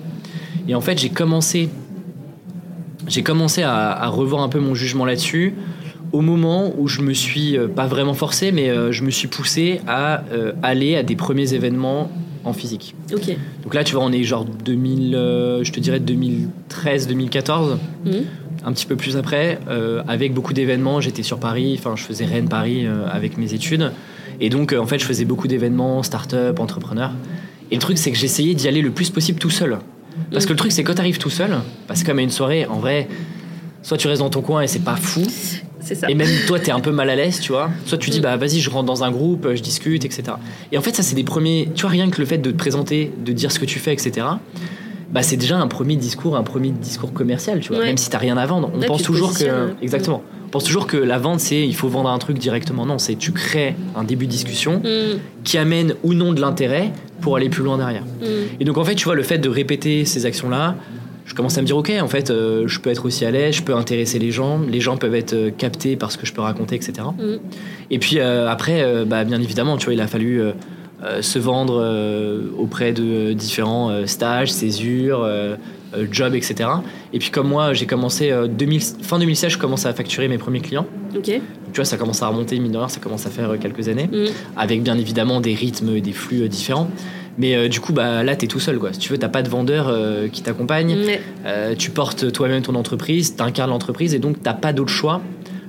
Et 0.68 0.74
en 0.74 0.80
fait, 0.80 0.98
j'ai 0.98 1.08
commencé, 1.08 1.70
j'ai 3.06 3.22
commencé 3.22 3.62
à, 3.62 3.90
à 3.90 4.08
revoir 4.08 4.42
un 4.42 4.48
peu 4.48 4.60
mon 4.60 4.74
jugement 4.74 5.04
là-dessus 5.06 5.54
au 6.12 6.20
moment 6.20 6.72
où 6.78 6.88
je 6.88 7.02
me 7.02 7.12
suis 7.12 7.56
euh, 7.56 7.68
pas 7.68 7.86
vraiment 7.86 8.14
forcé, 8.14 8.52
mais 8.52 8.68
euh, 8.70 8.92
je 8.92 9.02
me 9.04 9.10
suis 9.10 9.28
poussé 9.28 9.80
à 9.86 10.22
euh, 10.32 10.52
aller 10.62 10.96
à 10.96 11.02
des 11.02 11.16
premiers 11.16 11.54
événements 11.54 12.10
en 12.44 12.52
physique. 12.52 12.94
Ok. 13.12 13.36
Donc 13.62 13.74
là, 13.74 13.84
tu 13.84 13.94
vois, 13.94 14.04
on 14.04 14.12
est 14.12 14.22
genre 14.22 14.44
2000, 14.44 15.14
euh, 15.14 15.64
je 15.64 15.72
te 15.72 15.80
dirais 15.80 16.00
2013-2014, 16.00 17.76
Mm. 18.04 18.10
un 18.64 18.72
petit 18.72 18.86
peu 18.86 18.96
plus 18.96 19.16
après, 19.16 19.58
euh, 19.68 20.02
avec 20.08 20.32
beaucoup 20.34 20.52
d'événements. 20.52 21.00
J'étais 21.00 21.22
sur 21.22 21.38
Paris, 21.38 21.76
enfin, 21.78 21.94
je 21.96 22.02
faisais 22.02 22.24
Rennes 22.24 22.48
Paris 22.48 22.86
euh, 22.86 23.06
avec 23.10 23.36
mes 23.38 23.54
études, 23.54 23.92
et 24.40 24.48
donc 24.50 24.72
euh, 24.72 24.78
en 24.78 24.86
fait, 24.86 24.98
je 24.98 25.04
faisais 25.04 25.24
beaucoup 25.24 25.48
d'événements, 25.48 26.02
start-up, 26.02 26.58
entrepreneurs. 26.60 27.12
Et 27.70 27.74
le 27.74 27.80
truc, 27.80 27.98
c'est 27.98 28.10
que 28.10 28.16
j'essayais 28.18 28.54
d'y 28.54 28.66
aller 28.66 28.80
le 28.82 28.90
plus 28.90 29.10
possible 29.10 29.38
tout 29.38 29.50
seul. 29.50 29.78
Parce 30.32 30.46
que 30.46 30.52
le 30.52 30.56
truc, 30.58 30.72
c'est 30.72 30.82
quand 30.82 30.94
t'arrives 30.94 31.18
tout 31.18 31.30
seul, 31.30 31.50
parce 31.86 32.02
que 32.02 32.06
comme 32.08 32.18
à 32.18 32.22
une 32.22 32.30
soirée, 32.30 32.66
en 32.66 32.78
vrai, 32.78 33.08
soit 33.82 33.96
tu 33.98 34.08
restes 34.08 34.20
dans 34.22 34.30
ton 34.30 34.40
coin 34.42 34.62
et 34.62 34.66
c'est 34.66 34.82
pas 34.84 34.96
fou, 34.96 35.22
C'est 35.88 35.94
ça. 35.94 36.10
et 36.10 36.14
même 36.14 36.28
toi, 36.46 36.58
t'es 36.60 36.70
un 36.70 36.80
peu 36.80 36.90
mal 36.92 37.08
à 37.10 37.16
l'aise, 37.16 37.40
tu 37.40 37.52
vois. 37.52 37.70
Soit 37.86 37.96
tu 37.98 38.10
dis, 38.10 38.18
Mm. 38.18 38.22
bah 38.22 38.36
vas-y, 38.36 38.60
je 38.60 38.68
rentre 38.70 38.84
dans 38.86 39.04
un 39.04 39.10
groupe, 39.10 39.48
je 39.54 39.62
discute, 39.62 40.04
etc. 40.04 40.24
Et 40.70 40.76
en 40.78 40.82
fait, 40.82 40.94
ça, 40.94 41.02
c'est 41.02 41.14
des 41.14 41.24
premiers. 41.24 41.68
Tu 41.74 41.82
vois, 41.82 41.90
rien 41.90 42.10
que 42.10 42.20
le 42.20 42.26
fait 42.26 42.38
de 42.38 42.50
te 42.50 42.56
présenter, 42.56 43.10
de 43.24 43.32
dire 43.32 43.50
ce 43.50 43.58
que 43.58 43.64
tu 43.64 43.78
fais, 43.78 43.92
etc. 43.92 44.26
Bah, 45.10 45.22
c'est 45.22 45.38
déjà 45.38 45.56
un 45.56 45.68
premier 45.68 45.96
discours, 45.96 46.36
un 46.36 46.42
premier 46.42 46.70
discours 46.70 47.12
commercial, 47.14 47.60
tu 47.60 47.68
vois. 47.70 47.78
Ouais. 47.78 47.86
Même 47.86 47.96
si 47.96 48.10
t'as 48.10 48.18
rien 48.18 48.36
à 48.36 48.44
vendre, 48.44 48.70
on 48.74 48.80
pense 48.80 49.02
toujours 49.02 49.32
que. 49.32 49.72
Exactement. 49.82 50.22
On 50.46 50.50
pense 50.50 50.64
toujours 50.64 50.86
que 50.86 50.96
la 50.96 51.18
vente, 51.18 51.40
c'est 51.40 51.66
il 51.66 51.74
faut 51.74 51.88
vendre 51.88 52.08
un 52.10 52.18
truc 52.18 52.38
directement. 52.38 52.84
Non, 52.86 52.98
c'est 52.98 53.16
tu 53.16 53.32
crées 53.32 53.74
un 53.96 54.04
début 54.04 54.26
de 54.26 54.30
discussion 54.30 54.80
Mm. 54.84 55.18
qui 55.44 55.56
amène 55.58 55.94
ou 56.02 56.12
non 56.14 56.32
de 56.34 56.40
l'intérêt 56.40 56.90
pour 57.22 57.36
aller 57.36 57.48
plus 57.48 57.62
loin 57.64 57.78
derrière. 57.78 58.02
Mm. 58.20 58.24
Et 58.60 58.64
donc 58.64 58.76
en 58.78 58.84
fait, 58.84 58.94
tu 58.94 59.04
vois, 59.06 59.14
le 59.14 59.22
fait 59.22 59.38
de 59.38 59.48
répéter 59.48 60.04
ces 60.04 60.26
actions-là, 60.26 60.76
je 61.28 61.34
commence 61.34 61.58
à 61.58 61.60
me 61.60 61.66
dire, 61.66 61.76
ok, 61.76 61.92
en 62.00 62.08
fait, 62.08 62.30
euh, 62.30 62.66
je 62.66 62.80
peux 62.80 62.88
être 62.88 63.04
aussi 63.04 63.26
à 63.26 63.30
l'aise, 63.30 63.56
je 63.56 63.62
peux 63.62 63.74
intéresser 63.74 64.18
les 64.18 64.30
gens, 64.30 64.60
les 64.66 64.80
gens 64.80 64.96
peuvent 64.96 65.14
être 65.14 65.34
euh, 65.34 65.50
captés 65.50 65.94
par 65.94 66.10
ce 66.10 66.16
que 66.16 66.24
je 66.24 66.32
peux 66.32 66.40
raconter, 66.40 66.74
etc. 66.74 66.94
Mm. 67.18 67.34
Et 67.90 67.98
puis 67.98 68.18
euh, 68.18 68.48
après, 68.48 69.04
bah, 69.04 69.24
bien 69.24 69.40
évidemment, 69.40 69.76
tu 69.76 69.84
vois, 69.84 69.94
il 69.94 70.00
a 70.00 70.06
fallu 70.06 70.42
se 71.20 71.38
vendre 71.38 72.50
auprès 72.58 72.92
de 72.92 73.32
différents 73.32 74.06
stages, 74.06 74.50
césures, 74.50 75.26
jobs, 76.10 76.34
etc. 76.34 76.68
Et 77.12 77.18
puis 77.18 77.30
comme 77.30 77.48
moi, 77.48 77.72
j'ai 77.72 77.86
commencé 77.86 78.32
2000, 78.48 78.80
fin 79.02 79.18
2016, 79.18 79.52
je 79.52 79.58
commence 79.58 79.86
à 79.86 79.92
facturer 79.92 80.28
mes 80.28 80.38
premiers 80.38 80.60
clients. 80.60 80.86
Tu 81.72 81.76
vois, 81.76 81.84
ça 81.84 81.96
commence 81.96 82.22
à 82.22 82.28
remonter, 82.28 82.58
mine 82.58 82.72
de 82.72 82.78
rien, 82.78 82.88
ça 82.88 83.00
commence 83.00 83.26
à 83.26 83.30
faire 83.30 83.58
quelques 83.58 83.88
années 83.88 84.08
Mm. 84.10 84.26
avec 84.56 84.82
bien 84.82 84.98
évidemment 84.98 85.40
des 85.40 85.54
rythmes 85.54 85.96
et 85.96 86.00
des 86.00 86.12
flux 86.12 86.48
différents. 86.48 86.90
Mais 87.38 87.54
euh, 87.54 87.68
du 87.68 87.80
coup, 87.80 87.92
bah, 87.92 88.22
là, 88.22 88.36
tu 88.36 88.44
es 88.44 88.48
tout 88.48 88.60
seul. 88.60 88.78
Quoi. 88.78 88.92
Si 88.92 88.98
tu 88.98 89.10
veux, 89.10 89.18
t'as 89.18 89.28
pas 89.28 89.42
de 89.42 89.48
vendeur 89.48 89.86
euh, 89.88 90.28
qui 90.28 90.42
t'accompagne. 90.42 90.96
Euh, 91.46 91.74
tu 91.76 91.90
portes 91.90 92.32
toi-même 92.32 92.62
ton 92.62 92.74
entreprise, 92.74 93.36
tu 93.36 93.42
incarnes 93.42 93.70
l'entreprise 93.70 94.14
et 94.14 94.18
donc 94.18 94.42
t'as 94.42 94.54
pas 94.54 94.72
d'autre 94.72 94.90
choix 94.90 95.22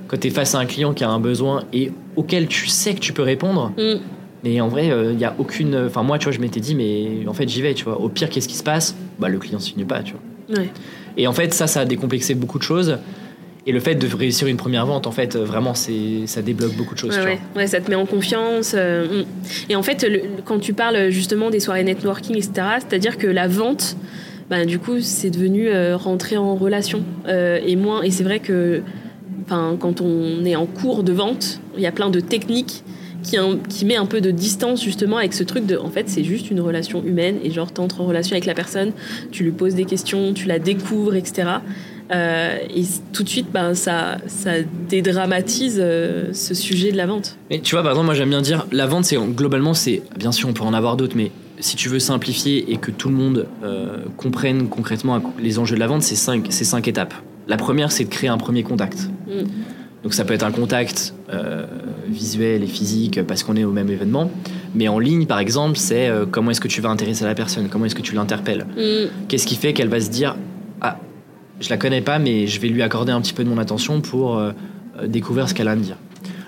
quand 0.08 0.18
tu 0.18 0.26
es 0.26 0.30
face 0.30 0.54
à 0.54 0.58
un 0.58 0.66
client 0.66 0.92
qui 0.92 1.04
a 1.04 1.08
un 1.08 1.20
besoin 1.20 1.62
et 1.72 1.92
auquel 2.16 2.48
tu 2.48 2.66
sais 2.66 2.94
que 2.94 3.00
tu 3.00 3.12
peux 3.12 3.22
répondre. 3.22 3.72
Mm. 3.78 4.00
Et 4.42 4.60
en 4.60 4.68
vrai, 4.68 4.88
il 4.88 5.16
n'y 5.16 5.24
a 5.24 5.34
aucune. 5.38 5.76
Enfin, 5.86 6.02
moi, 6.02 6.18
tu 6.18 6.24
vois, 6.24 6.32
je 6.32 6.40
m'étais 6.40 6.60
dit, 6.60 6.74
mais 6.74 7.28
en 7.28 7.34
fait, 7.34 7.48
j'y 7.48 7.60
vais, 7.62 7.74
tu 7.74 7.84
vois. 7.84 8.00
Au 8.00 8.08
pire, 8.08 8.30
qu'est-ce 8.30 8.48
qui 8.48 8.56
se 8.56 8.62
passe? 8.62 8.96
Bah, 9.18 9.28
le 9.28 9.38
client 9.38 9.58
signe 9.58 9.84
pas, 9.84 10.02
tu 10.02 10.14
vois. 10.14 10.58
Ouais. 10.58 10.70
Et 11.16 11.26
en 11.26 11.32
fait, 11.34 11.52
ça, 11.52 11.66
ça 11.66 11.80
a 11.80 11.84
décomplexé 11.84 12.34
beaucoup 12.34 12.58
de 12.58 12.64
choses. 12.64 12.98
Et 13.70 13.72
le 13.72 13.78
fait 13.78 13.94
de 13.94 14.08
réussir 14.16 14.48
une 14.48 14.56
première 14.56 14.84
vente, 14.84 15.06
en 15.06 15.12
fait, 15.12 15.36
vraiment, 15.36 15.74
c'est, 15.74 16.26
ça 16.26 16.42
débloque 16.42 16.74
beaucoup 16.74 16.94
de 16.94 16.98
choses. 16.98 17.10
Ouais, 17.10 17.16
tu 17.18 17.22
vois. 17.22 17.30
ouais. 17.34 17.38
Ouais, 17.54 17.66
ça 17.68 17.80
te 17.80 17.88
met 17.88 17.94
en 17.94 18.04
confiance. 18.04 18.72
euh. 18.76 19.22
Et 19.68 19.76
en 19.76 19.82
fait, 19.84 20.02
le- 20.02 20.22
quand 20.44 20.58
tu 20.58 20.72
parles 20.72 21.10
justement 21.10 21.50
des 21.50 21.60
soirées 21.60 21.84
networking, 21.84 22.34
etc., 22.36 22.50
c'est-à-dire 22.80 23.16
que 23.16 23.28
la 23.28 23.46
vente, 23.46 23.96
bah, 24.50 24.64
du 24.64 24.80
coup, 24.80 24.98
c'est 25.00 25.30
devenu 25.30 25.68
euh, 25.68 25.96
rentrer 25.96 26.36
en 26.36 26.56
relation. 26.56 27.04
Euh, 27.28 27.60
et 27.64 27.76
moins, 27.76 28.02
et 28.02 28.10
c'est 28.10 28.24
vrai 28.24 28.40
que 28.40 28.82
quand 29.48 30.00
on 30.00 30.44
est 30.44 30.56
en 30.56 30.66
cours 30.66 31.04
de 31.04 31.12
vente, 31.12 31.60
il 31.76 31.82
y 31.82 31.86
a 31.86 31.92
plein 31.92 32.10
de 32.10 32.18
techniques 32.18 32.82
qui, 33.22 33.36
un- 33.36 33.58
qui 33.68 33.84
met 33.84 33.96
un 33.96 34.06
peu 34.06 34.20
de 34.20 34.32
distance 34.32 34.82
justement 34.82 35.18
avec 35.18 35.32
ce 35.34 35.44
truc 35.44 35.64
de 35.66 35.76
en 35.76 35.90
fait 35.90 36.08
c'est 36.08 36.24
juste 36.24 36.50
une 36.50 36.60
relation 36.60 37.04
humaine 37.04 37.36
et 37.44 37.50
genre 37.50 37.70
t'entres 37.70 38.00
en 38.00 38.06
relation 38.06 38.32
avec 38.32 38.46
la 38.46 38.54
personne 38.54 38.92
tu 39.30 39.44
lui 39.44 39.50
poses 39.50 39.74
des 39.74 39.84
questions 39.84 40.32
tu 40.32 40.46
la 40.48 40.58
découvres 40.58 41.14
etc 41.16 41.48
Euh, 42.10 42.58
et 42.74 42.82
tout 43.12 43.22
de 43.22 43.28
suite 43.28 43.46
ben, 43.52 43.74
ça, 43.74 44.18
ça 44.26 44.50
dédramatise 44.88 45.78
euh, 45.80 46.32
ce 46.32 46.54
sujet 46.54 46.90
de 46.90 46.96
la 46.96 47.06
vente 47.06 47.36
Mais 47.50 47.60
tu 47.60 47.76
vois, 47.76 47.82
par 47.82 47.92
exemple, 47.92 48.06
moi 48.06 48.14
j'aime 48.14 48.30
bien 48.30 48.42
dire, 48.42 48.66
la 48.72 48.86
vente, 48.86 49.04
c'est 49.04 49.16
globalement, 49.16 49.74
c'est 49.74 50.02
bien 50.16 50.32
sûr, 50.32 50.48
on 50.48 50.52
peut 50.52 50.64
en 50.64 50.74
avoir 50.74 50.96
d'autres, 50.96 51.16
mais 51.16 51.30
si 51.60 51.76
tu 51.76 51.88
veux 51.88 52.00
simplifier 52.00 52.72
et 52.72 52.78
que 52.78 52.90
tout 52.90 53.10
le 53.10 53.14
monde 53.14 53.46
euh, 53.62 53.98
comprenne 54.16 54.68
concrètement 54.68 55.22
les 55.38 55.58
enjeux 55.60 55.76
de 55.76 55.80
la 55.80 55.86
vente, 55.86 56.02
c'est 56.02 56.16
cinq, 56.16 56.46
c'est 56.50 56.64
cinq 56.64 56.88
étapes. 56.88 57.14
La 57.46 57.56
première, 57.56 57.92
c'est 57.92 58.04
de 58.04 58.08
créer 58.08 58.28
un 58.30 58.38
premier 58.38 58.64
contact. 58.64 59.08
Mm. 59.28 59.44
Donc 60.02 60.14
ça 60.14 60.24
peut 60.24 60.32
être 60.32 60.44
un 60.44 60.50
contact 60.50 61.12
visuel 62.08 62.64
et 62.64 62.66
physique 62.66 63.22
parce 63.22 63.42
qu'on 63.44 63.54
est 63.54 63.64
au 63.64 63.70
même 63.70 63.90
événement, 63.90 64.30
mais 64.74 64.88
en 64.88 64.98
ligne, 64.98 65.26
par 65.26 65.38
exemple, 65.38 65.76
c'est 65.76 66.10
comment 66.30 66.50
est-ce 66.50 66.60
que 66.60 66.68
tu 66.68 66.80
vas 66.80 66.88
intéresser 66.88 67.26
la 67.26 67.34
personne, 67.34 67.68
comment 67.68 67.84
est-ce 67.84 67.94
que 67.94 68.00
tu 68.00 68.14
l'interpelles, 68.14 68.64
Mm. 68.76 69.26
qu'est-ce 69.28 69.46
qui 69.46 69.56
fait 69.56 69.74
qu'elle 69.74 69.88
va 69.88 70.00
se 70.00 70.08
dire, 70.08 70.36
je 71.60 71.68
la 71.70 71.76
connais 71.76 72.00
pas, 72.00 72.18
mais 72.18 72.46
je 72.46 72.60
vais 72.60 72.68
lui 72.68 72.82
accorder 72.82 73.12
un 73.12 73.20
petit 73.20 73.32
peu 73.34 73.44
de 73.44 73.48
mon 73.48 73.58
attention 73.58 74.00
pour 74.00 74.36
euh, 74.38 74.52
euh, 75.00 75.06
découvrir 75.06 75.48
ce 75.48 75.54
qu'elle 75.54 75.68
a 75.68 75.72
à 75.72 75.76
me 75.76 75.82
dire. 75.82 75.96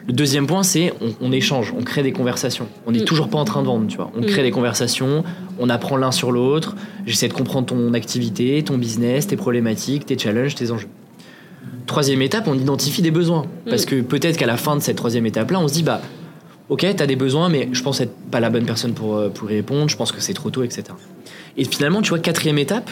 Le 0.08 0.12
deuxième 0.12 0.46
point, 0.48 0.64
c'est 0.64 0.92
on, 1.00 1.12
on 1.20 1.30
échange, 1.32 1.72
on 1.78 1.82
crée 1.84 2.02
des 2.02 2.10
conversations. 2.12 2.66
On 2.86 2.90
n'est 2.92 3.02
Mm. 3.02 3.04
toujours 3.04 3.28
pas 3.28 3.38
en 3.38 3.44
train 3.44 3.60
de 3.62 3.66
vendre, 3.68 3.86
tu 3.86 3.96
vois. 3.96 4.10
On 4.16 4.22
Mm. 4.22 4.26
crée 4.26 4.42
des 4.42 4.50
conversations, 4.50 5.22
on 5.60 5.68
apprend 5.68 5.96
l'un 5.96 6.10
sur 6.10 6.32
l'autre. 6.32 6.74
J'essaie 7.06 7.28
de 7.28 7.32
comprendre 7.34 7.66
ton 7.68 7.94
activité, 7.94 8.62
ton 8.64 8.78
business, 8.78 9.28
tes 9.28 9.36
problématiques, 9.36 10.04
tes 10.06 10.18
challenges, 10.18 10.54
tes 10.56 10.72
enjeux. 10.72 10.88
Troisième 11.86 12.22
étape, 12.22 12.48
on 12.48 12.54
identifie 12.54 13.02
des 13.02 13.10
besoins. 13.10 13.44
Parce 13.68 13.84
Mm. 13.84 13.88
que 13.88 14.00
peut-être 14.00 14.36
qu'à 14.36 14.46
la 14.46 14.56
fin 14.56 14.74
de 14.76 14.80
cette 14.80 14.96
troisième 14.96 15.26
étape-là, 15.26 15.60
on 15.60 15.68
se 15.68 15.74
dit, 15.74 15.82
bah, 15.84 16.00
ok, 16.68 16.84
t'as 16.96 17.06
des 17.06 17.16
besoins, 17.16 17.48
mais 17.48 17.68
je 17.72 17.82
pense 17.82 18.00
être 18.00 18.14
pas 18.30 18.40
la 18.40 18.50
bonne 18.50 18.64
personne 18.64 18.94
pour, 18.94 19.16
euh, 19.16 19.28
pour 19.28 19.50
y 19.50 19.54
répondre, 19.56 19.88
je 19.88 19.96
pense 19.96 20.10
que 20.10 20.20
c'est 20.20 20.32
trop 20.34 20.50
tôt, 20.50 20.62
etc. 20.64 20.84
Et 21.56 21.64
finalement, 21.64 22.02
tu 22.02 22.08
vois, 22.10 22.18
quatrième 22.18 22.58
étape, 22.58 22.90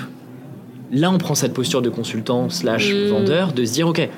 là, 0.92 1.10
on 1.10 1.18
prend 1.18 1.34
cette 1.34 1.52
posture 1.54 1.82
de 1.82 1.90
consultant 1.90 2.48
slash 2.50 2.92
Mm. 2.92 3.08
vendeur, 3.08 3.52
de 3.52 3.64
se 3.64 3.72
dire, 3.72 3.88
ok, 3.88 4.08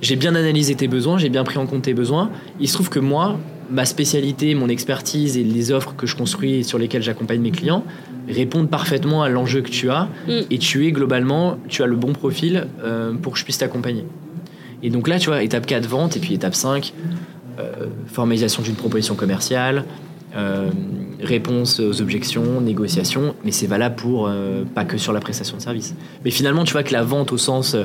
j'ai 0.00 0.16
bien 0.16 0.34
analysé 0.34 0.74
tes 0.74 0.88
besoins, 0.88 1.18
j'ai 1.18 1.28
bien 1.28 1.44
pris 1.44 1.58
en 1.58 1.66
compte 1.66 1.82
tes 1.82 1.94
besoins. 1.94 2.30
Il 2.60 2.68
se 2.68 2.74
trouve 2.74 2.88
que 2.90 3.00
moi, 3.00 3.38
ma 3.70 3.84
spécialité, 3.84 4.54
mon 4.54 4.68
expertise 4.68 5.36
et 5.36 5.42
les 5.44 5.72
offres 5.72 5.94
que 5.96 6.06
je 6.06 6.16
construis 6.16 6.54
et 6.54 6.62
sur 6.62 6.78
lesquelles 6.78 7.02
j'accompagne 7.02 7.40
mes 7.40 7.50
clients 7.50 7.84
répondent 8.28 8.68
parfaitement 8.70 9.22
à 9.22 9.28
l'enjeu 9.28 9.62
que 9.62 9.70
tu 9.70 9.90
as 9.90 10.08
Mm. 10.26 10.32
et 10.50 10.58
tu 10.58 10.86
es 10.86 10.92
globalement, 10.92 11.58
tu 11.68 11.82
as 11.82 11.86
le 11.86 11.96
bon 11.96 12.12
profil 12.12 12.66
euh, 12.84 13.12
pour 13.14 13.32
que 13.32 13.38
je 13.38 13.44
puisse 13.44 13.58
t'accompagner. 13.58 14.04
Et 14.82 14.90
donc 14.90 15.08
là, 15.08 15.18
tu 15.18 15.28
vois, 15.30 15.42
étape 15.42 15.66
4, 15.66 15.86
vente, 15.86 16.16
et 16.16 16.20
puis 16.20 16.34
étape 16.34 16.54
5, 16.54 16.92
euh, 17.58 17.86
formalisation 18.06 18.62
d'une 18.62 18.76
proposition 18.76 19.14
commerciale, 19.16 19.84
euh, 20.36 20.70
réponse 21.20 21.80
aux 21.80 22.00
objections, 22.00 22.60
négociation, 22.60 23.34
mais 23.44 23.50
c'est 23.50 23.66
valable 23.66 23.96
pour 23.96 24.28
euh, 24.28 24.64
pas 24.74 24.84
que 24.84 24.98
sur 24.98 25.12
la 25.12 25.20
prestation 25.20 25.56
de 25.56 25.62
service. 25.62 25.94
Mais 26.24 26.30
finalement, 26.30 26.64
tu 26.64 26.72
vois 26.72 26.82
que 26.82 26.92
la 26.92 27.02
vente 27.02 27.32
au 27.32 27.38
sens 27.38 27.74
euh, 27.74 27.84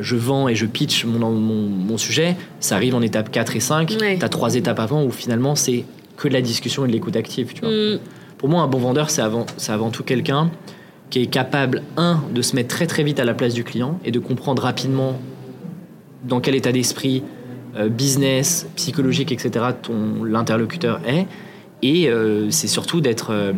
je 0.00 0.16
vends 0.16 0.48
et 0.48 0.54
je 0.54 0.66
pitch 0.66 1.04
mon, 1.04 1.30
mon, 1.30 1.68
mon 1.68 1.98
sujet, 1.98 2.36
ça 2.60 2.76
arrive 2.76 2.94
en 2.94 3.02
étape 3.02 3.30
4 3.30 3.56
et 3.56 3.60
5. 3.60 3.96
Ouais. 4.00 4.18
Tu 4.18 4.24
as 4.24 4.28
trois 4.28 4.54
étapes 4.54 4.80
avant 4.80 5.04
où 5.04 5.10
finalement 5.10 5.54
c'est 5.54 5.84
que 6.16 6.28
de 6.28 6.32
la 6.32 6.42
discussion 6.42 6.84
et 6.84 6.88
de 6.88 6.92
l'écoute 6.92 7.16
active. 7.16 7.52
Tu 7.54 7.60
vois. 7.60 7.70
Mm. 7.70 7.98
Pour 8.38 8.48
moi, 8.48 8.62
un 8.62 8.68
bon 8.68 8.78
vendeur, 8.78 9.10
c'est 9.10 9.22
avant, 9.22 9.46
avant 9.68 9.90
tout 9.90 10.02
quelqu'un 10.02 10.50
qui 11.10 11.22
est 11.22 11.26
capable, 11.26 11.82
un, 11.96 12.22
de 12.34 12.42
se 12.42 12.56
mettre 12.56 12.74
très 12.74 12.86
très 12.86 13.02
vite 13.02 13.20
à 13.20 13.24
la 13.24 13.34
place 13.34 13.54
du 13.54 13.64
client 13.64 13.98
et 14.04 14.10
de 14.10 14.18
comprendre 14.18 14.62
rapidement 14.62 15.18
dans 16.24 16.40
quel 16.40 16.54
état 16.54 16.72
d'esprit, 16.72 17.22
euh, 17.76 17.88
business, 17.88 18.66
psychologique, 18.76 19.32
etc., 19.32 19.66
ton 19.82 20.24
l'interlocuteur 20.24 21.00
est. 21.06 21.26
Et 21.84 22.08
euh, 22.08 22.50
c'est 22.50 22.66
surtout 22.68 23.00
d'être. 23.00 23.30
euh, 23.30 23.52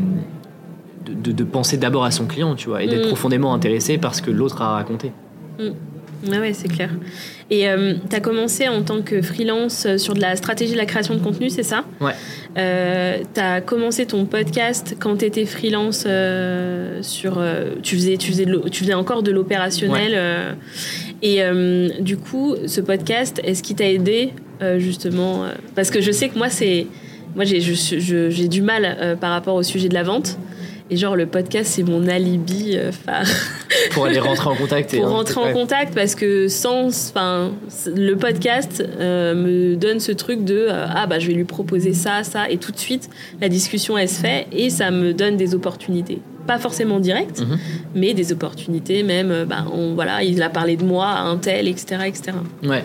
de, 1.09 1.45
penser 1.45 1.77
d'abord 1.77 2.05
à 2.05 2.11
son 2.11 2.27
client, 2.27 2.57
tu 2.57 2.69
vois, 2.69 2.83
et 2.83 2.89
d'être 2.89 3.05
Mm. 3.05 3.09
profondément 3.09 3.55
intéressé 3.55 3.97
par 3.97 4.15
ce 4.17 4.23
que 4.23 4.33
l'autre 4.33 4.61
a 4.61 4.71
raconté. 4.75 5.13
Ouais, 6.29 6.39
ouais, 6.41 6.53
c'est 6.53 6.67
clair. 6.69 6.91
Et 7.51 7.69
euh, 7.69 7.95
tu 8.11 8.17
as 8.17 8.21
commencé 8.21 8.67
en 8.67 8.83
tant 8.83 9.03
que 9.03 9.23
freelance 9.23 9.87
sur 9.99 10.15
de 10.15 10.21
la 10.21 10.35
stratégie 10.35 10.73
de 10.73 10.77
la 10.79 10.87
création 10.87 11.15
de 11.15 11.21
contenu, 11.21 11.49
c'est 11.49 11.63
ça? 11.63 11.85
Ouais. 12.01 12.13
Euh, 12.59 13.19
tu 13.35 13.41
as 13.41 13.61
commencé 13.61 14.05
ton 14.07 14.25
podcast 14.27 14.97
quand 14.99 15.19
tu 15.19 15.27
étais 15.27 15.47
freelance 15.47 16.05
euh, 16.09 17.01
sur. 17.03 17.41
tu, 17.83 17.95
faisais, 17.97 18.17
tu, 18.17 18.33
faisais 18.33 18.47
de 18.47 18.51
l'o- 18.53 18.69
tu 18.69 18.81
faisais 18.83 18.95
encore 18.95 19.23
de 19.23 19.31
l'opérationnel. 19.31 20.57
et 21.23 21.41
du 22.01 22.17
coup, 22.17 22.57
ce 22.67 22.81
podcast, 22.81 23.41
est-ce 23.45 23.63
qu'il 23.63 23.77
t'a 23.77 23.89
aidé 23.89 24.33
justement 24.79 25.45
Parce 25.77 25.91
que 25.91 26.01
je 26.01 26.11
sais 26.11 26.29
que 26.31 26.37
moi, 26.39 26.49
c'est. 26.49 26.87
Moi, 27.37 27.45
j'ai 27.45 27.61
je 27.61 27.73
suis- 27.73 28.01
je- 28.01 28.31
j'ai 28.31 28.49
du 28.49 28.63
mal 28.63 28.85
euh, 29.01 29.15
par 29.15 29.31
rapport 29.31 29.55
au 29.55 29.63
sujet 29.63 29.89
de 29.89 29.95
la 29.95 30.03
vente. 30.03 30.37
Et 30.89 30.97
genre, 30.97 31.17
le 31.17 31.27
podcast, 31.27 31.73
c'est 31.75 31.83
mon 31.83 32.07
alibi 32.09 32.77
euh, 32.77 32.93
phare 32.93 33.27
Pour 33.91 34.05
aller 34.07 34.19
rentrer 34.21 34.49
en 34.49 34.55
contact. 34.55 34.95
et 34.95 34.99
pour 34.99 35.09
rentrer 35.11 35.41
en 35.41 35.45
ouais. 35.47 35.53
contact 35.53 35.95
parce 35.95 36.15
que 36.15 36.47
sans 36.49 36.87
enfin 37.11 37.51
le 37.95 38.15
podcast 38.15 38.85
euh, 39.01 39.35
me 39.35 39.75
donne 39.77 39.99
ce 40.01 40.13
truc 40.13 40.45
de 40.45 40.67
euh, 40.71 40.87
ah 40.89 41.07
bah 41.09 41.19
je 41.19 41.27
vais 41.27 41.33
lui 41.35 41.45
proposer 41.45 41.93
ça 41.93 42.23
ça 42.23 42.49
et 42.51 42.59
tout 42.59 42.71
de 42.73 42.79
suite 42.79 43.09
la 43.41 43.49
discussion 43.49 43.97
elle 43.99 44.09
se 44.09 44.21
fait 44.21 44.47
et 44.53 44.71
ça 44.71 44.91
me 44.93 45.13
donne 45.13 45.37
des 45.37 45.55
opportunités 45.55 46.21
pas 46.47 46.59
forcément 46.59 47.01
directes 47.01 47.41
Mhm. 47.41 47.59
mais 47.95 48.15
des 48.15 48.33
opportunités 48.33 49.03
même 49.03 49.31
euh, 49.31 49.45
bah 49.45 49.65
on, 49.73 49.95
voilà 49.95 50.23
il 50.23 50.41
a 50.43 50.49
parlé 50.49 50.77
de 50.77 50.85
moi 50.85 51.07
à 51.09 51.23
un 51.23 51.37
tel 51.37 51.69
etc 51.69 52.03
etc 52.07 52.33
Ouais. 52.63 52.85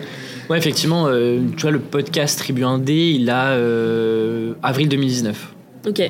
Ouais, 0.50 0.58
effectivement, 0.58 1.06
euh, 1.06 1.38
tu 1.56 1.62
vois, 1.62 1.70
le 1.70 1.78
podcast 1.78 2.38
Tribu 2.38 2.62
1D, 2.62 2.90
il 3.14 3.30
a 3.30 3.50
euh, 3.52 4.54
avril 4.62 4.88
2019. 4.88 5.54
ok 5.88 6.08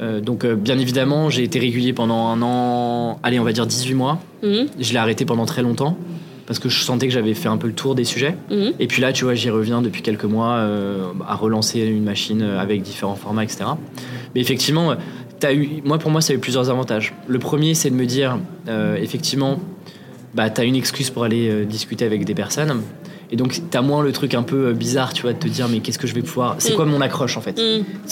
Euh, 0.00 0.20
donc, 0.20 0.44
bien 0.44 0.78
évidemment, 0.78 1.30
j'ai 1.30 1.44
été 1.44 1.58
régulier 1.60 1.92
pendant 1.92 2.26
un 2.28 2.42
an, 2.42 3.18
allez, 3.22 3.38
on 3.40 3.44
va 3.44 3.52
dire 3.52 3.66
18 3.66 3.94
mois. 3.94 4.20
Mhm, 4.42 4.66
Je 4.78 4.92
l'ai 4.92 4.98
arrêté 4.98 5.24
pendant 5.24 5.46
très 5.46 5.62
longtemps 5.62 5.96
parce 6.46 6.58
que 6.58 6.68
je 6.68 6.82
sentais 6.82 7.06
que 7.08 7.12
j'avais 7.14 7.32
fait 7.32 7.48
un 7.48 7.56
peu 7.56 7.68
le 7.68 7.72
tour 7.72 7.94
des 7.94 8.04
sujets. 8.04 8.36
mhm. 8.50 8.72
Et 8.80 8.86
puis 8.86 9.00
là, 9.00 9.12
tu 9.12 9.24
vois, 9.24 9.34
j'y 9.34 9.50
reviens 9.50 9.80
depuis 9.82 10.02
quelques 10.02 10.24
mois 10.26 10.56
euh, 10.56 11.06
à 11.26 11.34
relancer 11.36 11.80
une 11.80 12.04
machine 12.04 12.42
avec 12.42 12.82
différents 12.82 13.14
formats, 13.16 13.44
etc. 13.44 13.64
Mais 14.34 14.40
effectivement, 14.42 14.94
t'as 15.44 15.52
eu, 15.54 15.82
moi, 15.84 15.98
pour 15.98 16.10
moi, 16.10 16.20
ça 16.22 16.32
a 16.32 16.36
eu 16.36 16.38
plusieurs 16.38 16.70
avantages. 16.70 17.12
Le 17.28 17.38
premier, 17.38 17.74
c'est 17.74 17.90
de 17.90 17.94
me 17.94 18.06
dire, 18.06 18.38
euh, 18.68 18.96
effectivement, 18.96 19.60
bah, 20.34 20.48
tu 20.48 20.60
as 20.60 20.64
une 20.64 20.74
excuse 20.76 21.10
pour 21.10 21.24
aller 21.24 21.48
euh, 21.50 21.64
discuter 21.66 22.06
avec 22.06 22.24
des 22.24 22.34
personnes. 22.34 22.80
Et 23.30 23.36
donc, 23.36 23.52
tu 23.70 23.76
as 23.76 23.82
moins 23.82 24.02
le 24.02 24.10
truc 24.12 24.32
un 24.34 24.42
peu 24.42 24.68
euh, 24.68 24.72
bizarre, 24.72 25.12
tu 25.12 25.22
vois, 25.22 25.32
de 25.34 25.38
te 25.38 25.46
dire, 25.48 25.68
mais 25.68 25.80
qu'est-ce 25.80 25.98
que 25.98 26.06
je 26.06 26.14
vais 26.14 26.22
pouvoir. 26.22 26.56
C'est 26.58 26.72
Mm. 26.72 26.76
quoi 26.76 26.84
mon 26.86 27.00
accroche, 27.02 27.36
en 27.36 27.42
fait. 27.42 27.52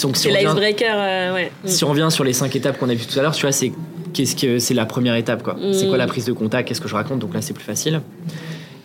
Donc, 0.02 0.16
si 0.16 0.28
on, 0.28 0.30
l'icebreaker 0.34 0.94
euh, 0.96 1.34
ouais 1.34 1.52
Mhm. 1.64 1.70
si 1.70 1.84
on 1.84 1.88
revient 1.88 2.08
sur 2.10 2.22
les 2.24 2.32
cinq 2.34 2.54
étapes 2.54 2.78
qu'on 2.78 2.88
a 2.90 2.94
vues 2.94 3.06
tout 3.06 3.18
à 3.18 3.22
l'heure, 3.22 3.34
tu 3.34 3.42
vois, 3.42 3.52
c'est. 3.52 3.72
Qu'est-ce 4.12 4.36
que 4.36 4.58
c'est 4.58 4.74
la 4.74 4.84
première 4.84 5.14
étape 5.14 5.42
quoi 5.42 5.56
C'est 5.72 5.86
quoi 5.86 5.94
Mm. 5.96 5.98
la 6.00 6.06
prise 6.06 6.26
de 6.26 6.32
contact 6.34 6.68
Qu'est-ce 6.68 6.82
que 6.82 6.88
je 6.88 6.94
raconte 6.94 7.18
Donc 7.18 7.32
là 7.32 7.40
c'est 7.40 7.54
plus 7.54 7.64
facile. 7.64 8.02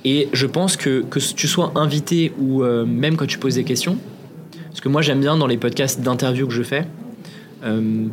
Et 0.06 0.30
je 0.32 0.46
pense 0.46 0.78
que 0.78 1.04
que 1.10 1.20
tu 1.20 1.48
sois 1.50 1.74
invité 1.76 2.32
ou 2.40 2.64
euh, 2.64 2.86
même 2.86 3.18
quand 3.18 3.26
tu 3.28 3.38
poses 3.38 3.56
des 3.56 3.66
questions, 3.66 3.98
parce 4.70 4.80
que 4.80 4.88
moi 4.88 5.02
j'aime 5.02 5.20
bien 5.20 5.36
dans 5.36 5.48
les 5.48 5.58
podcasts 5.58 6.00
d'interview 6.00 6.48
que 6.48 6.54
je 6.54 6.64
fais 6.64 6.86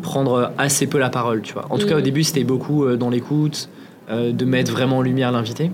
prendre 0.02 0.52
assez 0.58 0.87
peu 0.87 0.99
la 0.99 1.11
parole, 1.11 1.42
tu 1.42 1.52
vois. 1.54 1.66
En 1.70 1.78
tout 1.78 1.87
cas 1.87 1.94
Mm. 1.94 1.99
au 1.99 2.02
début 2.02 2.25
c'était 2.25 2.44
beaucoup 2.44 2.84
euh, 2.84 2.96
dans 2.96 3.11
l'écoute, 3.11 3.68
euh, 4.11 4.32
de 4.32 4.44
mettre 4.44 4.73
vraiment 4.73 4.99
en 4.99 5.02
lumière 5.02 5.32
l'invité. 5.32 5.70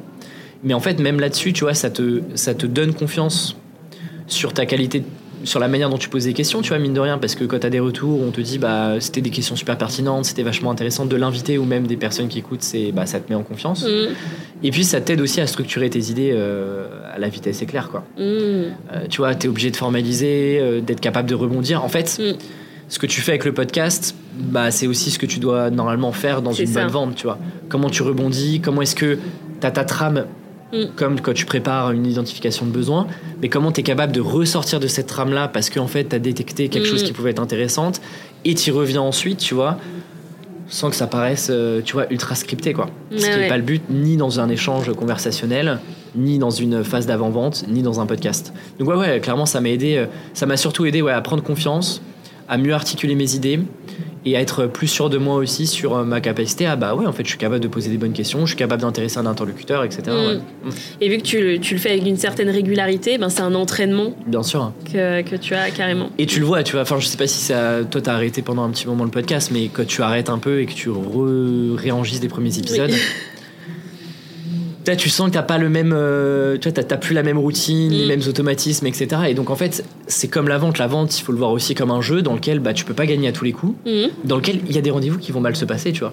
Mais 0.63 0.75
en 0.75 0.81
fait 0.81 0.99
même 1.01 1.21
là-dessus, 1.21 1.53
tu 1.53 1.65
vois, 1.65 1.75
ça 1.75 1.91
te 1.91 2.21
ça 2.35 2.55
te 2.55 2.67
donne 2.67 2.93
confiance 2.95 3.57
sur 4.27 4.53
ta 4.53 4.67
qualité 4.67 5.03
sur 5.43 5.59
la 5.59 5.69
manière 5.69 5.89
dont 5.89 5.97
tu 5.97 6.11
poses 6.11 6.25
des 6.25 6.35
questions, 6.35 6.61
tu 6.61 6.69
vois, 6.69 6.79
mine 6.79 6.93
de 6.93 7.01
rien, 7.01 7.17
parce 7.17 7.35
que 7.35 7.45
quand 7.45 7.59
tu 7.61 7.67
as 7.67 7.71
des 7.71 7.81
retours, 7.81 8.21
on 8.21 8.31
te 8.31 8.43
dit, 8.43 8.59
bah, 8.59 9.01
c'était 9.01 9.23
des 9.23 9.31
questions 9.31 9.57
super 9.57 9.79
pertinentes, 9.79 10.27
c'était 10.27 10.43
vachement 10.43 10.71
intéressant 10.71 11.07
de 11.07 11.17
l'inviter 11.17 11.57
ou 11.57 11.65
même 11.65 11.87
des 11.87 11.97
personnes 11.97 12.29
qui 12.29 12.39
écoutent, 12.41 12.61
c'est, 12.63 12.93
bah, 12.93 13.07
ça 13.07 13.21
te 13.21 13.33
met 13.33 13.35
en 13.35 13.43
confiance. 13.43 13.85
Mhm. 13.87 14.09
Et 14.63 14.71
puis, 14.71 14.85
ça 14.85 15.01
t'aide 15.01 15.19
aussi 15.23 15.41
à 15.41 15.47
structurer 15.47 15.89
tes 15.89 16.11
idées 16.11 16.33
euh, 16.35 16.89
à 17.15 17.19
la 17.19 17.31
vitesse 17.31 17.63
éclair, 17.63 17.89
quoi. 17.89 18.05
Euh, 18.19 18.69
tu 19.09 19.23
vois, 19.23 19.35
tu 19.35 19.47
es 19.47 19.49
obligé 19.49 19.71
de 19.71 19.77
formaliser, 19.77 20.59
euh, 20.61 20.83
d'être 20.83 21.01
capable 21.01 21.31
de 21.31 21.35
rebondir. 21.35 21.83
En 21.83 21.89
fait, 21.89 22.19
Mm. 22.21 22.33
Ce 22.91 22.99
que 22.99 23.07
tu 23.07 23.23
fais 23.23 23.33
avec 23.33 23.45
le 23.47 23.53
podcast, 23.55 24.15
bah, 24.39 24.71
c'est 24.71 24.87
aussi 24.87 25.11
ce 25.11 25.19
que 25.19 25.25
tu 25.27 25.39
dois 25.39 25.71
normalement 25.71 26.13
faire 26.13 26.43
dans 26.43 26.53
une 26.53 26.67
ça. 26.67 26.83
bonne 26.83 26.91
vente, 26.91 27.15
tu 27.15 27.23
vois. 27.25 27.39
Comment 27.71 27.89
tu 27.89 28.03
rebondis, 28.03 28.61
comment 28.61 28.83
est-ce 28.83 28.95
que 28.97 29.19
tu 29.61 29.67
as 29.67 29.71
ta 29.71 29.85
trame, 29.85 30.27
Mm. 30.73 30.85
comme 30.95 31.21
quand 31.21 31.33
tu 31.35 31.47
prépares 31.47 31.91
une 31.91 32.07
identification 32.07 32.65
de 32.65 32.71
besoin, 32.71 33.09
mais 33.43 33.49
comment 33.49 33.73
tu 33.73 33.81
es 33.81 33.83
capable 33.83 34.13
de 34.13 34.21
ressortir 34.21 34.79
de 34.79 34.87
cette 34.87 35.09
trame-là 35.09 35.49
parce 35.49 35.69
qu'en 35.69 35.89
fait, 35.89 36.11
tu 36.11 36.15
as 36.15 36.21
détecté 36.21 36.69
quelque 36.69 36.85
Mm. 36.87 36.91
chose 36.91 37.03
qui 37.03 37.13
pouvait 37.13 37.31
être 37.33 37.43
intéressante 37.43 38.01
et 38.45 38.55
tu 38.55 38.71
reviens 38.71 39.01
ensuite, 39.03 39.39
tu 39.39 39.55
vois 39.55 39.79
sans 40.69 40.89
que 40.89 40.95
ça 40.95 41.09
paraisse, 41.09 41.49
euh, 41.51 41.81
tu 41.85 41.95
vois, 41.95 42.07
ultra 42.13 42.37
scripté, 42.37 42.73
quoi. 42.73 42.87
Ce 43.11 43.17
qui 43.17 43.23
n'est 43.29 43.35
ouais. 43.37 43.49
pas 43.49 43.57
le 43.57 43.65
but, 43.65 43.83
ni 43.91 44.17
dans 44.17 44.39
un 44.39 44.49
échange 44.49 44.93
conversationnel, 44.93 45.81
ni 46.15 46.39
dans 46.39 46.51
une 46.51 46.85
phase 46.85 47.07
d'avant-vente, 47.09 47.65
ni 47.67 47.83
dans 47.83 47.99
un 47.99 48.07
podcast. 48.07 48.53
Donc 48.79 48.89
ouais, 48.89 48.95
ouais, 48.95 49.19
clairement, 49.19 49.47
ça 49.47 49.61
m'a 49.61 49.71
aidé, 49.71 49.97
euh, 49.97 50.07
ça 50.35 50.47
m'a 50.47 50.57
surtout 50.57 50.87
aidé 50.87 51.03
ouais, 51.03 51.11
à 51.11 51.21
prendre 51.23 51.43
confiance, 51.43 52.01
à 52.51 52.59
mieux 52.59 52.75
articuler 52.75 53.15
mes 53.15 53.35
idées 53.35 53.61
et 54.27 54.37
à 54.37 54.41
être 54.43 54.67
plus 54.67 54.87
sûr 54.87 55.09
de 55.09 55.17
moi 55.17 55.37
aussi 55.37 55.67
sur 55.67 55.97
euh, 55.97 56.05
ma 56.05 56.21
capacité 56.21 56.67
à, 56.67 56.77
bah 56.77 56.95
ouais, 56.95 57.07
en 57.07 57.13
fait, 57.13 57.23
je 57.25 57.31
suis 57.31 57.39
capable 57.39 57.61
de 57.63 57.69
poser 57.69 57.89
des 57.89 57.97
bonnes 57.97 58.13
questions, 58.13 58.41
je 58.41 58.49
suis 58.51 58.57
capable 58.59 58.83
d'intéresser 58.83 59.17
un 59.17 59.25
interlocuteur, 59.25 59.83
etc. 59.83 60.03
Mm. 60.09 60.11
ouais. 60.67 60.73
et 61.01 61.09
vu 61.09 61.17
que 61.17 61.23
tu, 61.23 61.41
le- 61.41 61.59
tu 61.59 61.73
le 61.73 61.81
fais 61.81 61.93
avec 61.93 62.05
une 62.07 62.19
certaine 62.19 62.51
régularité 62.51 63.17
ben 63.17 63.31
c'est 63.31 63.41
un 63.41 63.55
entraînement 63.55 64.15
Bien 64.27 64.43
sûr. 64.43 64.73
que, 64.93 65.23
que 65.23 65.37
tu 65.37 65.55
as 65.55 65.71
carrément 65.71 66.11
Et 66.19 66.27
tu 66.27 66.39
le 66.41 66.45
vois, 66.45 66.63
tu 66.63 66.73
vois, 66.73 66.83
enfin, 66.83 66.99
je 67.01 67.07
sais 67.07 67.17
pas 67.17 67.27
si 67.27 67.39
ça, 67.41 67.79
toi, 67.91 68.03
t'as 68.03 68.13
arrêté 68.13 68.43
pendant 68.43 68.63
un 68.65 68.69
petit 68.71 68.87
moment 68.87 69.05
le 69.05 69.11
podcast, 69.11 69.51
mais 69.55 69.69
quand 69.69 69.87
tu 69.87 70.03
arrêtes 70.03 70.29
un 70.29 70.39
peu 70.39 70.61
et 70.61 70.67
que 70.67 70.75
tu 70.75 70.91
re- 70.91 71.75
réenregistres 71.77 72.21
des 72.21 72.29
premiers 72.29 72.59
épisodes, 72.59 72.91
Tu 74.85 75.09
sens 75.09 75.29
que 75.29 75.35
t'as 75.35 75.43
pas 75.43 75.59
le 75.59 75.69
même, 75.69 75.93
euh, 75.97 76.57
tu 76.59 76.69
vois, 76.69 76.83
plus 76.97 77.15
la 77.15 77.23
même 77.23 77.39
routine, 77.39 77.91
les 77.93 78.05
Mm. 78.07 78.09
mêmes 78.09 78.23
automatismes, 78.29 78.87
etc. 78.87 79.09
Et 79.29 79.35
donc 79.35 79.51
en 79.51 79.55
fait, 79.57 79.85
c'est 80.09 80.27
comme 80.29 80.49
la 80.49 80.59
vente. 80.59 80.79
La 80.79 80.87
vente, 80.89 81.17
il 81.19 81.23
faut 81.23 81.33
le 81.33 81.39
voir 81.39 81.51
aussi 81.53 81.75
comme 81.75 81.91
un 81.91 82.01
jeu 82.01 82.23
dans 82.23 82.35
lequel 82.35 82.59
bah, 82.59 82.73
tu 82.73 82.85
peux 82.85 82.95
pas 82.95 83.07
gagner 83.07 83.29
à 83.29 83.33
tous 83.33 83.45
les 83.45 83.53
coups, 83.53 83.75
Mhm. 83.87 84.09
dans 84.25 84.37
lequel 84.37 84.61
il 84.69 84.75
y 84.75 84.79
a 84.79 84.81
des 84.81 84.91
rendez-vous 84.91 85.19
qui 85.19 85.31
vont 85.33 85.41
mal 85.41 85.55
se 85.55 85.65
passer, 85.65 85.93
tu 85.93 86.01
vois. 86.01 86.13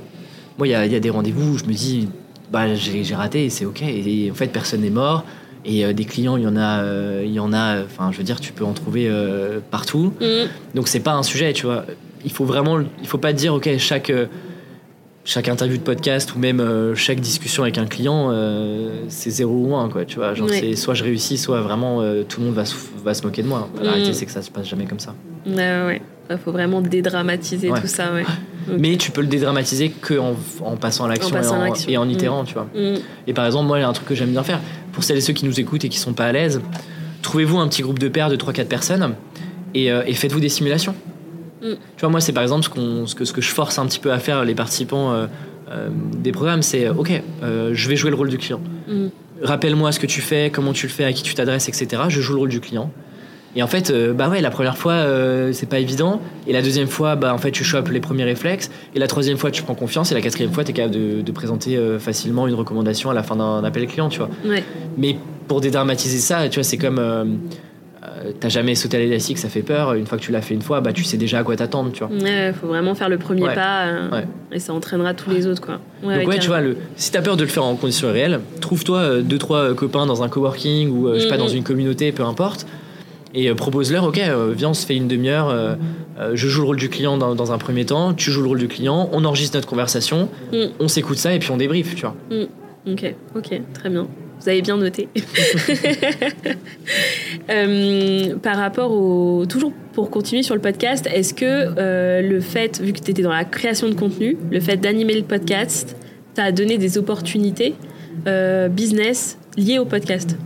Moi, 0.58 0.68
il 0.68 0.72
y 0.72 0.76
a, 0.76 0.86
y 0.86 0.96
a 0.96 1.00
des 1.00 1.10
rendez-vous 1.10 1.54
où 1.54 1.58
je 1.58 1.64
me 1.66 1.74
dis, 1.74 2.08
bah 2.52 2.74
j'ai 2.76 3.16
raté 3.16 3.50
c'est 3.50 3.66
ok. 3.66 3.82
Et 3.82 4.30
en 4.32 4.36
fait, 4.36 4.48
personne 4.48 4.82
n'est 4.82 4.90
mort. 4.92 5.24
Et 5.66 5.84
euh, 5.84 5.92
des 5.94 6.06
clients, 6.06 6.38
il 6.38 6.44
y 6.44 6.48
en 6.48 6.56
a, 6.56 6.82
euh, 6.84 7.24
il 7.26 7.32
y 7.34 7.40
en 7.40 7.52
a. 7.54 7.82
Enfin, 7.84 8.12
je 8.12 8.18
veux 8.18 8.24
dire, 8.24 8.40
tu 8.40 8.54
peux 8.54 8.64
en 8.66 8.74
trouver 8.74 9.10
partout. 9.72 10.14
Mhm. 10.22 10.48
Donc 10.76 10.88
c'est 10.88 11.00
pas 11.00 11.14
un 11.14 11.24
sujet, 11.24 11.52
tu 11.54 11.66
vois. 11.66 11.86
Il 12.26 12.32
faut 12.32 12.46
vraiment, 12.46 12.80
il 13.02 13.08
faut 13.08 13.18
pas 13.18 13.34
dire, 13.34 13.54
ok, 13.56 13.70
chaque 13.80 14.12
chaque 15.30 15.50
interview 15.50 15.76
de 15.76 15.82
podcast 15.82 16.34
ou 16.36 16.40
même 16.40 16.62
euh, 16.62 16.96
chaque 16.96 17.20
discussion 17.20 17.64
avec 17.64 17.78
un 17.78 17.86
client, 17.86 18.30
euh, 18.32 19.02
c'est 19.10 19.30
0 19.30 19.52
ou 19.54 19.76
1, 19.76 19.90
quoi, 19.90 20.06
tu 20.06 20.16
vois. 20.20 20.34
Genre, 20.34 20.48
Ouais. 20.50 20.58
c'est 20.62 20.76
soit 20.78 20.94
je 20.94 21.04
réussis, 21.04 21.38
soit 21.38 21.60
vraiment 21.60 22.00
euh, 22.02 22.24
tout 22.24 22.40
le 22.40 22.46
monde 22.46 22.56
va 22.56 22.64
se, 22.64 22.76
va 23.04 23.14
se 23.14 23.24
moquer 23.24 23.42
de 23.44 23.48
moi. 23.50 23.68
La 23.76 23.84
Mm. 23.84 23.88
réalité, 23.94 24.14
c'est 24.14 24.26
que 24.26 24.32
ça 24.32 24.42
se 24.42 24.50
passe 24.50 24.68
jamais 24.70 24.86
comme 24.86 25.02
ça. 25.02 25.14
Ouais. 25.46 26.02
Il 26.30 26.38
faut 26.38 26.54
vraiment 26.54 26.80
dédramatiser 26.80 27.70
Ouais. 27.70 27.82
tout 27.82 27.88
ça, 27.88 28.14
ouais. 28.14 28.24
Mais 28.80 28.96
tu 28.96 29.12
peux 29.12 29.20
le 29.20 29.28
dédramatiser 29.28 29.90
que 29.90 30.18
en, 30.18 30.36
en 30.62 30.78
passant 30.78 31.04
à 31.04 31.10
l'action 31.10 31.36
et, 31.36 31.46
en- 31.46 31.62
l'action. 31.64 31.90
et 31.92 31.98
en 31.98 32.06
Mm. 32.06 32.12
itérant, 32.12 32.44
tu 32.46 32.54
vois. 32.54 32.68
Mhm. 32.74 33.00
Et 33.28 33.34
par 33.34 33.46
exemple, 33.46 33.68
moi, 33.68 33.80
il 33.80 33.82
y 33.82 33.84
a 33.84 33.90
un 33.90 33.94
truc 33.94 34.08
que 34.08 34.16
j'aime 34.16 34.32
bien 34.32 34.44
faire. 34.44 34.62
Pour 34.94 35.04
celles 35.04 35.18
et 35.18 35.22
ceux 35.22 35.34
qui 35.34 35.44
nous 35.46 35.60
écoutent 35.60 35.84
et 35.84 35.90
qui 35.90 35.98
sont 36.00 36.14
pas 36.14 36.26
à 36.28 36.32
l'aise, 36.32 36.62
trouvez-vous 37.22 37.58
un 37.58 37.68
petit 37.68 37.82
groupe 37.82 38.00
de 38.00 38.08
pairs 38.08 38.30
de 38.30 38.38
3-4 38.38 38.68
personnes 38.70 39.16
et, 39.76 39.88
et 39.88 40.14
faites-vous 40.14 40.40
des 40.40 40.48
simulations. 40.50 40.96
Mm. 41.62 41.74
Tu 41.96 42.02
vois, 42.02 42.10
moi, 42.10 42.22
c'est 42.22 42.34
par 42.34 42.44
exemple 42.44 42.64
ce, 42.64 42.70
qu'on- 42.70 43.06
ce, 43.08 43.16
que, 43.16 43.26
ce 43.26 43.34
que 43.34 43.42
je 43.42 43.50
force 43.50 43.80
un 43.80 43.86
petit 43.86 44.00
peu 44.00 44.12
à 44.12 44.20
faire 44.20 44.44
les 44.46 44.56
participants 44.56 45.12
euh, 45.14 45.28
euh, 45.72 45.90
des 46.18 46.32
programmes, 46.32 46.62
c'est 46.62 46.86
euh, 46.88 46.94
ok, 46.94 47.12
euh, 47.44 47.72
je 47.74 47.90
vais 47.90 47.96
jouer 47.96 48.10
le 48.12 48.16
rôle 48.16 48.30
du 48.30 48.38
client. 48.38 48.62
Mhm. 48.88 49.10
Rappelle-moi 49.42 49.92
ce 49.92 50.00
que 50.00 50.08
tu 50.08 50.22
fais, 50.22 50.50
comment 50.50 50.74
tu 50.74 50.88
le 50.88 50.92
fais, 50.92 51.04
à 51.04 51.14
qui 51.14 51.24
tu 51.24 51.34
t'adresses, 51.36 51.68
etc. 51.70 52.04
Je 52.10 52.22
joue 52.22 52.34
le 52.34 52.40
rôle 52.40 52.50
du 52.50 52.60
client. 52.60 52.92
Et 53.56 53.64
en 53.64 53.68
fait, 53.68 53.92
bah 54.16 54.30
ouais, 54.30 54.42
la 54.42 54.50
première 54.52 54.78
fois, 54.78 55.04
c'est 55.52 55.68
pas 55.70 55.80
évident. 55.80 56.22
Et 56.48 56.54
la 56.54 56.62
deuxième 56.62 56.88
fois, 56.88 57.16
bah 57.16 57.34
en 57.34 57.38
fait, 57.40 57.50
tu 57.52 57.64
chopes 57.64 57.90
les 57.90 58.00
premiers 58.00 58.24
réflexes. 58.24 58.70
Et 58.94 59.00
la 59.00 59.08
troisième 59.08 59.38
fois, 59.38 59.50
tu 59.50 59.64
prends 59.64 59.74
confiance. 59.74 60.12
Et 60.12 60.16
la 60.16 60.22
quatrième 60.22 60.52
fois, 60.52 60.64
tu 60.64 60.72
es 60.72 60.74
capable 60.74 60.94
de, 60.94 61.22
de 61.22 61.32
présenter 61.32 61.80
facilement 62.00 62.46
une 62.48 62.54
recommandation 62.54 63.10
à 63.10 63.14
la 63.16 63.24
fin 63.24 63.36
d'un 63.36 63.64
appel 63.64 63.88
client, 63.88 64.10
tu 64.10 64.20
vois. 64.20 64.30
Ouais. 64.46 64.64
Mais 64.98 65.18
pour 65.48 65.62
dédramatiser 65.62 66.20
ça, 66.20 66.50
tu 66.50 66.56
vois, 66.60 66.64
c'est 66.64 66.78
comme. 66.78 67.40
Euh, 68.08 68.32
T'as 68.40 68.50
jamais 68.50 68.76
sauté 68.76 68.98
à 68.98 69.00
l'élastique, 69.00 69.38
ça 69.38 69.50
fait 69.50 69.62
peur. 69.62 69.94
Une 69.94 70.06
fois 70.06 70.18
que 70.18 70.24
tu 70.24 70.32
l'as 70.32 70.42
fait 70.42 70.54
une 70.54 70.62
fois, 70.62 70.82
bah 70.82 70.94
tu 70.94 71.04
sais 71.04 71.18
déjà 71.18 71.40
à 71.40 71.44
quoi 71.44 71.56
t'attendre, 71.56 71.92
tu 71.92 72.04
vois. 72.04 72.16
Ouais, 72.16 72.54
faut 72.54 72.68
vraiment 72.68 72.96
faire 72.96 73.10
le 73.10 73.18
premier 73.18 73.44
Ouais. 73.44 73.56
pas 73.56 73.86
euh, 73.88 74.10
Ouais. 74.12 74.26
et 74.52 74.60
ça 74.60 74.74
entraînera 74.74 75.14
tous 75.14 75.30
les 75.30 75.46
autres, 75.48 75.62
quoi. 75.62 75.80
Donc 76.04 76.28
ouais, 76.28 76.40
tu 76.40 76.48
vois, 76.48 76.62
le, 76.62 76.78
si 76.96 77.12
t'as 77.12 77.22
peur 77.22 77.38
de 77.38 77.44
le 77.44 77.50
faire 77.50 77.64
en 77.66 77.76
conditions 77.76 78.12
réelles, 78.12 78.40
trouve-toi 78.62 78.98
euh, 79.00 79.22
deux 79.22 79.38
trois 79.38 79.60
euh, 79.60 79.74
copains 79.74 80.06
dans 80.06 80.24
un 80.24 80.30
coworking 80.30 80.90
ou 80.90 81.08
euh, 81.08 81.16
je 81.16 81.20
sais 81.22 81.28
pas 81.28 81.38
dans 81.38 81.48
une 81.48 81.64
communauté, 81.64 82.12
peu 82.12 82.24
importe, 82.24 82.66
et 83.34 83.54
propose-leur, 83.54 84.04
ok, 84.06 84.20
viens, 84.56 84.70
on 84.70 84.74
se 84.74 84.86
fait 84.86 84.96
une 84.96 85.08
demi-heure. 85.08 85.78
je 86.34 86.48
joue 86.48 86.62
le 86.62 86.68
rôle 86.68 86.78
du 86.78 86.90
client 86.90 87.18
dans, 87.18 87.36
dans 87.36 87.52
un 87.52 87.58
premier 87.58 87.86
temps, 87.86 88.14
tu 88.14 88.32
joues 88.32 88.42
le 88.42 88.48
rôle 88.48 88.58
du 88.60 88.68
client, 88.68 89.10
on 89.12 89.26
enregistre 89.26 89.58
notre 89.58 89.68
conversation, 89.68 90.30
Mhm. 90.54 90.70
on 90.80 90.88
s'écoute 90.88 91.18
ça 91.18 91.34
et 91.34 91.40
puis 91.40 91.52
on 91.52 91.58
débrief, 91.58 91.94
tu 91.96 92.02
vois. 92.02 92.16
Ok, 92.90 93.14
ok, 93.36 93.62
très 93.74 93.90
bien. 93.90 94.08
Vous 94.40 94.50
avez 94.50 94.62
bien 94.62 94.78
noté. 94.78 95.10
Euh, 97.50 98.36
par 98.38 98.58
rapport 98.58 98.92
au. 98.92 99.46
Toujours 99.46 99.72
pour 99.94 100.10
continuer 100.10 100.44
sur 100.44 100.56
le 100.56 100.60
podcast, 100.62 101.08
est-ce 101.14 101.34
que 101.34 101.46
euh, 101.46 102.22
le 102.22 102.42
fait, 102.42 102.82
vu 102.82 102.92
que 102.92 103.00
tu 103.00 103.12
étais 103.12 103.22
dans 103.22 103.32
la 103.32 103.46
création 103.46 103.88
de 103.88 103.94
contenu, 103.94 104.38
le 104.52 104.60
fait 104.60 104.76
d'animer 104.76 105.16
le 105.16 105.24
podcast 105.24 105.96
t'a 106.34 106.52
donné 106.52 106.78
des 106.78 106.98
opportunités 106.98 107.76
euh, 108.28 108.68
business 108.68 109.38
liées 109.56 109.80
au 109.80 109.86
podcast? 109.86 110.38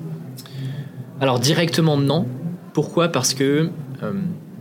Alors 1.19 1.39
directement 1.39 1.97
non. 1.97 2.27
Pourquoi? 2.73 3.09
Parce 3.09 3.33
que 3.33 3.69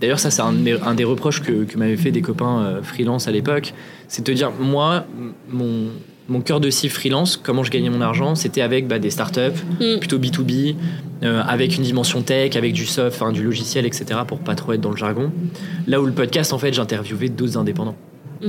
D'ailleurs, 0.00 0.18
ça, 0.18 0.30
c'est 0.30 0.42
un, 0.42 0.52
des 0.94 1.04
reproches 1.04 1.42
que, 1.42 1.64
que 1.64 1.76
m'avaient 1.76 1.96
fait 1.96 2.10
des 2.10 2.22
copains 2.22 2.80
freelance 2.82 3.28
à 3.28 3.32
l'époque. 3.32 3.74
C'est 4.08 4.22
de 4.22 4.32
te 4.32 4.36
dire, 4.36 4.50
moi, 4.58 5.04
mon, 5.50 5.88
mon 6.30 6.40
cœur 6.40 6.60
de 6.60 6.70
cible 6.70 6.92
freelance, 6.92 7.36
comment 7.36 7.64
je 7.64 7.70
gagnais 7.70 7.90
mon 7.90 8.00
argent, 8.00 8.36
c'était 8.36 8.62
avec 8.62 8.86
bah, 8.86 8.98
des 8.98 9.10
startups, 9.10 9.40
mm. 9.80 9.98
plutôt 9.98 10.18
B2B, 10.18 10.76
euh, 11.24 11.42
avec 11.46 11.76
une 11.76 11.82
dimension 11.82 12.22
tech, 12.22 12.54
avec 12.56 12.72
du 12.72 12.86
soft, 12.86 13.22
du 13.32 13.42
logiciel, 13.42 13.84
etc., 13.84 14.20
pour 14.26 14.38
pas 14.38 14.54
trop 14.54 14.72
être 14.72 14.80
dans 14.80 14.92
le 14.92 14.96
jargon. 14.96 15.32
Là 15.88 16.00
où 16.00 16.06
le 16.06 16.12
podcast, 16.12 16.52
en 16.52 16.58
fait, 16.58 16.72
j'interviewais 16.72 17.28
d'autres 17.28 17.58
indépendants. 17.58 17.96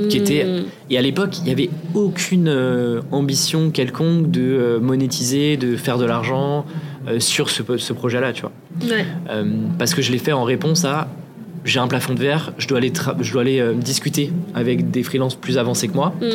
Qui 0.09 0.19
étaient, 0.19 0.45
mm. 0.45 0.63
et 0.89 0.97
à 0.97 1.01
l'époque, 1.01 1.39
il 1.39 1.43
n'y 1.43 1.51
avait 1.51 1.69
aucune 1.95 2.47
euh, 2.47 3.01
ambition 3.11 3.71
quelconque 3.71 4.31
de 4.31 4.41
euh, 4.41 4.79
monétiser, 4.79 5.57
de 5.57 5.75
faire 5.75 5.97
de 5.97 6.05
l'argent 6.05 6.65
sur 7.17 7.49
ce, 7.49 7.63
ce 7.77 7.93
projet-là, 7.93 8.31
tu 8.31 8.43
vois. 8.43 8.51
Ouais. 8.83 9.05
parce 9.79 9.95
que 9.95 10.03
je 10.03 10.11
l'ai 10.11 10.19
fait 10.19 10.31
en 10.31 10.43
réponse 10.43 10.85
à 10.85 11.09
j'ai 11.63 11.79
un 11.79 11.87
plafond 11.87 12.13
de 12.13 12.19
verre, 12.19 12.53
je 12.57 12.67
dois 12.67 12.79
aller, 12.79 12.91
je 13.19 13.31
dois 13.31 13.41
aller 13.41 13.59
euh, 13.59 13.73
discuter 13.73 14.31
avec 14.53 14.89
des 14.91 15.03
freelances 15.03 15.35
plus 15.35 15.57
avancés 15.57 15.87
que 15.87 15.93
moi. 15.93 16.13
Mm. 16.19 16.25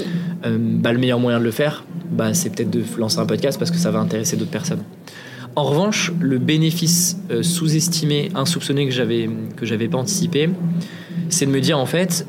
Euh, 0.45 0.59
bah, 0.61 0.93
le 0.93 0.99
meilleur 0.99 1.19
moyen 1.19 1.39
de 1.39 1.45
le 1.45 1.51
faire, 1.51 1.85
bah, 2.11 2.35
c'est 2.35 2.51
peut-être 2.51 2.71
de 2.71 2.83
lancer 2.99 3.19
un 3.19 3.27
podcast 3.27 3.59
parce 3.59 3.71
que 3.71 3.79
ça 3.79 3.91
va 3.91 3.99
intéresser 3.99 4.37
d'autres 4.37 4.51
personnes. 4.51 4.83
En 5.57 5.65
revanche, 5.65 6.13
le 6.21 6.39
bénéfice 6.39 7.19
euh, 7.31 7.43
sous-estimé, 7.43 8.31
insoupçonné 8.35 8.87
que 8.87 8.93
j'avais 8.93 9.29
que 9.57 9.65
j'avais 9.67 9.89
pas 9.89 9.99
anticipé, 9.99 10.51
c'est 11.29 11.47
de 11.47 11.51
me 11.51 11.61
dire 11.61 11.79
en 11.79 11.87
fait, 11.87 12.27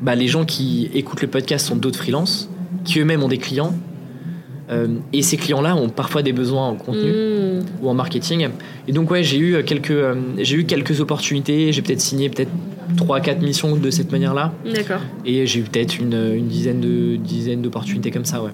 bah, 0.00 0.14
les 0.14 0.28
gens 0.28 0.44
qui 0.44 0.88
écoutent 0.94 1.22
le 1.22 1.28
podcast 1.28 1.66
sont 1.66 1.76
d'autres 1.76 1.98
freelances, 1.98 2.48
qui 2.84 3.00
eux-mêmes 3.00 3.22
ont 3.22 3.28
des 3.28 3.38
clients 3.38 3.74
euh, 4.74 4.88
et 5.12 5.22
ces 5.22 5.36
clients-là 5.36 5.76
ont 5.76 5.88
parfois 5.88 6.22
des 6.22 6.32
besoins 6.32 6.68
en 6.68 6.74
contenu 6.74 7.10
hmm. 7.10 7.64
ou 7.82 7.88
en 7.88 7.94
marketing. 7.94 8.48
Et 8.88 8.92
donc 8.92 9.10
ouais, 9.10 9.22
j'ai 9.22 9.38
eu 9.38 9.62
quelques, 9.64 9.90
euh, 9.90 10.14
j'ai 10.38 10.56
eu 10.56 10.64
quelques 10.64 11.00
opportunités. 11.00 11.72
J'ai 11.72 11.82
peut-être 11.82 12.00
signé 12.00 12.28
peut-être 12.28 12.50
3-4 12.96 13.40
missions 13.40 13.76
de 13.76 13.90
cette 13.90 14.12
manière-là. 14.12 14.52
D'accord. 14.74 15.00
Et 15.24 15.46
j'ai 15.46 15.60
eu 15.60 15.62
peut-être 15.62 15.98
une, 15.98 16.34
une, 16.34 16.48
dizaine 16.48 16.80
de 16.80 17.16
dizaines 17.16 17.62
d'opportunités 17.62 18.10
comme 18.10 18.24
ça, 18.24 18.42
ouais. 18.42 18.50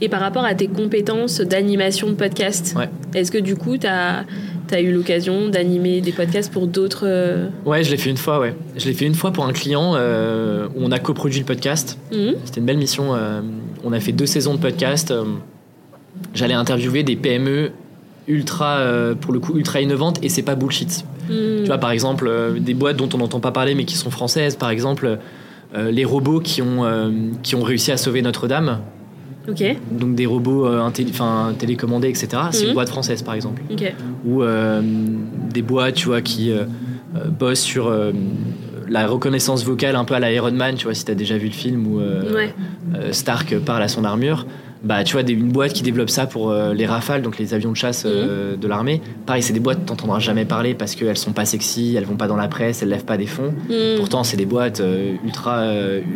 Et 0.00 0.08
par 0.08 0.20
rapport 0.20 0.44
à 0.44 0.54
tes 0.54 0.68
compétences 0.68 1.40
d'animation 1.40 2.08
de 2.08 2.14
podcast, 2.14 2.74
ouais. 2.78 2.88
est-ce 3.14 3.32
que 3.32 3.38
du 3.38 3.56
coup, 3.56 3.76
tu 3.76 3.86
as, 3.86 4.24
as, 4.70 4.80
eu 4.80 4.92
l'occasion 4.92 5.48
d'animer 5.48 6.00
des 6.00 6.12
podcasts 6.12 6.52
pour 6.52 6.66
d'autres 6.66 7.04
euh, 7.06 7.48
Ouais, 7.64 7.82
je 7.82 7.90
l'ai 7.90 7.96
fait 7.96 8.10
une 8.10 8.16
fois, 8.16 8.38
ouais. 8.38 8.54
Je 8.76 8.86
l'ai 8.86 8.94
fait 8.94 9.06
une 9.06 9.14
fois 9.14 9.32
pour 9.32 9.46
un 9.46 9.52
client 9.52 9.94
où 9.94 10.80
on 10.80 10.92
a 10.92 10.98
coproduit 10.98 11.40
le 11.40 11.46
podcast. 11.46 11.98
Mhm. 12.12 12.34
C'était 12.44 12.60
une 12.60 12.66
belle 12.66 12.78
mission. 12.78 13.14
on 13.82 13.92
a 13.92 14.00
fait 14.00 14.12
deux 14.12 14.26
saisons 14.26 14.54
de 14.54 14.60
podcast 14.60 15.12
j'allais 16.34 16.54
interviewer 16.54 17.02
des 17.02 17.16
PME 17.16 17.70
ultra, 18.26 18.76
euh, 18.78 19.14
pour 19.14 19.32
le 19.32 19.40
coup, 19.40 19.56
ultra 19.56 19.80
innovantes 19.80 20.18
et 20.22 20.28
c'est 20.28 20.42
pas 20.42 20.54
bullshit. 20.54 21.04
Hmm. 21.28 21.60
Tu 21.62 21.66
vois, 21.66 21.78
par 21.78 21.90
exemple, 21.90 22.26
euh, 22.26 22.58
des 22.58 22.74
boîtes 22.74 22.96
dont 22.96 23.08
on 23.14 23.18
n'entend 23.18 23.40
pas 23.40 23.52
parler 23.52 23.74
mais 23.74 23.84
qui 23.84 23.96
sont 23.96 24.10
françaises, 24.10 24.56
par 24.56 24.70
exemple, 24.70 25.18
euh, 25.74 25.90
les 25.90 26.04
robots 26.04 26.40
qui 26.40 26.62
ont, 26.62 26.84
qui 27.42 27.54
ont 27.54 27.62
réussi 27.62 27.92
à 27.92 27.96
sauver 27.96 28.22
Notre-Dame. 28.22 28.80
Ok. 29.46 29.62
Donc 29.90 30.14
des 30.14 30.24
robots 30.24 30.66
télécommandés, 31.58 32.08
etc. 32.08 32.28
C'est 32.50 32.64
une 32.64 32.70
Hmm. 32.70 32.74
boîte 32.74 32.88
française, 32.88 33.22
par 33.22 33.34
exemple. 33.34 33.60
Ok. 33.70 33.92
Ou 34.26 34.42
des 35.52 35.62
boîtes, 35.62 35.96
tu 35.96 36.06
vois, 36.06 36.22
qui 36.22 36.50
bossent 37.38 37.60
sur 37.60 37.92
la 38.88 39.06
reconnaissance 39.06 39.62
vocale 39.64 39.96
un 39.96 40.04
peu 40.04 40.14
à 40.14 40.20
la 40.20 40.32
Iron 40.32 40.52
Man, 40.52 40.76
tu 40.76 40.84
vois, 40.84 40.94
si 40.94 41.04
t'as 41.04 41.14
déjà 41.14 41.36
vu 41.36 41.48
le 41.48 41.52
film 41.52 41.86
où 41.86 41.98
Ouais. 41.98 42.54
Stark 43.12 43.58
parle 43.58 43.82
à 43.82 43.88
son 43.88 44.04
armure 44.04 44.46
bah 44.84 45.02
tu 45.02 45.14
vois 45.14 45.22
des, 45.22 45.32
une 45.32 45.50
boîte 45.50 45.72
qui 45.72 45.82
développe 45.82 46.10
ça 46.10 46.26
pour 46.26 46.50
euh, 46.50 46.74
les 46.74 46.84
rafales 46.86 47.22
donc 47.22 47.38
les 47.38 47.54
avions 47.54 47.72
de 47.72 47.76
chasse 47.76 48.04
euh, 48.06 48.54
de 48.56 48.68
l'armée 48.68 49.00
pareil 49.24 49.42
c'est 49.42 49.52
des 49.54 49.60
boîtes 49.60 49.86
t'entendras 49.86 50.18
jamais 50.18 50.44
parler 50.44 50.74
parce 50.74 50.94
qu'elles 50.94 51.16
sont 51.16 51.32
pas 51.32 51.46
sexy 51.46 51.94
elles 51.96 52.04
vont 52.04 52.16
pas 52.16 52.26
dans 52.28 52.36
la 52.36 52.48
presse 52.48 52.82
elles 52.82 52.90
lèvent 52.90 53.04
pas 53.06 53.16
des 53.16 53.26
fonds 53.26 53.52
Hmm. 53.68 53.96
pourtant 53.96 54.24
c'est 54.24 54.36
des 54.36 54.44
boîtes 54.46 54.80
euh, 54.80 55.14
ultra 55.24 55.64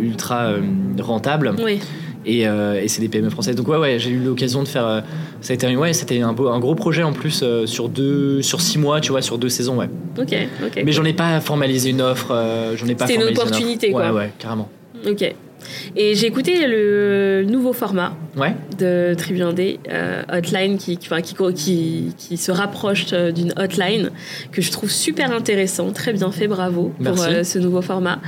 ultra 0.03 0.53
rentables 1.01 1.55
Oui. 1.65 1.79
et, 2.27 2.43
et 2.43 2.89
c'est 2.89 3.01
des 3.01 3.09
PME 3.09 3.31
françaises 3.31 3.57
donc 3.57 3.69
ouais 3.69 3.79
ouais 3.79 3.99
j'ai 3.99 4.11
eu 4.11 4.19
l'occasion 4.19 4.63
de 4.63 4.69
faire 4.69 5.03
ça 5.41 5.53
a 5.53 5.55
été 5.55 5.77
ouais 5.77 5.93
c'était 5.93 6.21
un, 6.21 6.33
beau- 6.33 6.49
un 6.49 6.59
gros 6.59 6.75
projet 6.75 7.03
en 7.03 7.13
plus 7.13 7.43
sur 7.67 7.89
deux 7.89 8.43
sur 8.43 8.61
six 8.61 8.79
mois 8.79 9.01
tu 9.01 9.13
vois 9.13 9.23
sur 9.23 9.39
deux 9.39 9.49
saisons 9.49 9.77
ouais 9.79 9.89
Ok. 10.19 10.35
Ok. 10.65 10.83
mais 10.85 10.93
j'en 10.93 11.05
ai 11.05 11.13
pas 11.15 11.41
formalisé 11.41 11.91
une 11.91 12.03
offre 12.03 12.35
j'en 12.77 12.87
ai 12.87 12.95
pas 12.95 13.07
C'était 13.07 13.23
une 13.23 13.29
opportunité, 13.31 13.87
ouais 13.89 13.93
quoi. 13.93 14.13
ouais 14.13 14.33
carrément 14.39 14.69
Ok. 15.09 15.35
Et 15.97 16.15
j'ai 16.15 16.27
écouté 16.27 16.67
le 16.67 17.45
nouveau 17.47 17.73
format 17.73 18.17
ouais 18.37 18.55
de 18.79 19.15
Tribu 19.17 19.43
Indé, 19.43 19.81
euh, 19.91 20.23
Hotline, 20.33 20.79
qui, 20.79 20.97
qui, 20.97 21.09
enfin, 21.09 21.21
qui, 21.21 21.35
qui, 21.55 22.15
qui 22.17 22.37
se 22.37 22.51
rapproche 22.51 23.07
euh, 23.13 23.33
d'une 23.33 23.53
hotline 23.57 24.11
que 24.53 24.63
je 24.63 24.71
trouve 24.71 24.91
super 24.91 25.33
intéressant, 25.33 25.91
très 25.93 26.13
bien 26.13 26.31
fait, 26.31 26.47
bravo 26.47 26.93
pour 27.03 27.23
euh, 27.23 27.43
ce 27.43 27.59
nouveau 27.59 27.83
format. 27.83 28.21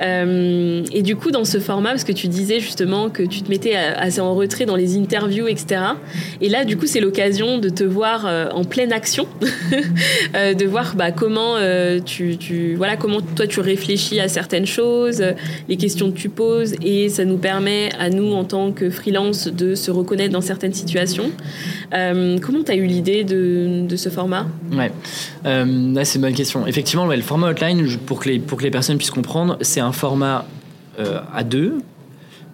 Euh, 0.00 0.84
et 0.92 1.02
du 1.02 1.16
coup, 1.16 1.30
dans 1.30 1.44
ce 1.44 1.58
format, 1.58 1.90
parce 1.90 2.04
que 2.04 2.12
tu 2.12 2.28
disais 2.28 2.60
justement 2.60 3.10
que 3.10 3.22
tu 3.22 3.42
te 3.42 3.50
mettais 3.50 3.74
assez 3.74 4.20
en 4.20 4.34
retrait 4.34 4.66
dans 4.66 4.76
les 4.76 4.96
interviews, 4.96 5.48
etc. 5.48 5.80
Et 6.40 6.48
là, 6.48 6.64
du 6.64 6.76
coup, 6.76 6.86
c'est 6.86 7.00
l'occasion 7.00 7.58
de 7.58 7.68
te 7.68 7.84
voir 7.84 8.26
en 8.54 8.64
pleine 8.64 8.92
action, 8.92 9.26
de 10.34 10.66
voir 10.66 10.94
bah, 10.94 11.10
comment 11.10 11.56
tu, 12.04 12.36
tu, 12.36 12.74
voilà, 12.76 12.96
comment 12.96 13.20
toi 13.20 13.46
tu 13.46 13.60
réfléchis 13.60 14.20
à 14.20 14.28
certaines 14.28 14.66
choses, 14.66 15.22
les 15.68 15.76
questions 15.76 16.10
que 16.10 16.16
tu 16.16 16.28
poses, 16.28 16.74
et 16.82 17.08
ça 17.08 17.24
nous 17.24 17.38
permet 17.38 17.90
à 17.98 18.10
nous 18.10 18.32
en 18.32 18.44
tant 18.44 18.72
que 18.72 18.90
freelance 18.90 19.48
de 19.48 19.74
se 19.74 19.90
reconnaître 19.90 20.32
dans 20.32 20.40
certaines 20.40 20.74
situations. 20.74 21.30
Euh, 21.92 22.38
comment 22.40 22.62
tu 22.62 22.72
as 22.72 22.76
eu 22.76 22.86
l'idée 22.86 23.24
de, 23.24 23.96
ce 23.96 24.08
format? 24.08 24.46
Ouais, 24.72 24.92
euh, 25.46 25.94
c'est 26.04 26.16
une 26.16 26.22
bonne 26.22 26.34
question. 26.34 26.66
Effectivement, 26.66 27.06
le 27.06 27.20
format 27.20 27.50
outline, 27.50 27.86
pour 28.06 28.20
que 28.20 28.28
les, 28.28 28.38
pour 28.38 28.58
que 28.58 28.62
les 28.62 28.70
personnes 28.70 28.98
puissent 28.98 29.10
comprendre, 29.10 29.58
c'est 29.60 29.80
un 29.80 29.92
format 29.92 30.46
euh, 30.98 31.20
à 31.34 31.44
deux, 31.44 31.78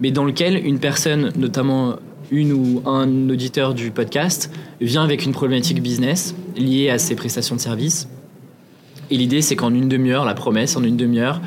mais 0.01 0.11
dans 0.11 0.25
lequel 0.25 0.65
une 0.65 0.79
personne, 0.79 1.33
notamment 1.37 1.97
une 2.31 2.53
ou 2.53 2.83
un 2.87 3.29
auditeur 3.29 3.75
du 3.75 3.91
podcast, 3.91 4.51
vient 4.81 5.05
avec 5.05 5.25
une 5.25 5.33
problématique 5.33 5.83
business 5.83 6.35
liée 6.57 6.91
à 6.91 6.99
ses 6.99 7.15
prestations 7.15 7.57
de 7.57 7.61
services. 7.61 8.09
Et 9.11 9.17
l'idée, 9.17 9.43
c'est 9.43 9.57
qu'en 9.57 9.73
une 9.75 9.89
demi-heure, 9.89 10.25
la 10.25 10.35
promesse, 10.35 10.77
en 10.77 10.83
une 10.83 10.97
demi-heure, 10.97 11.41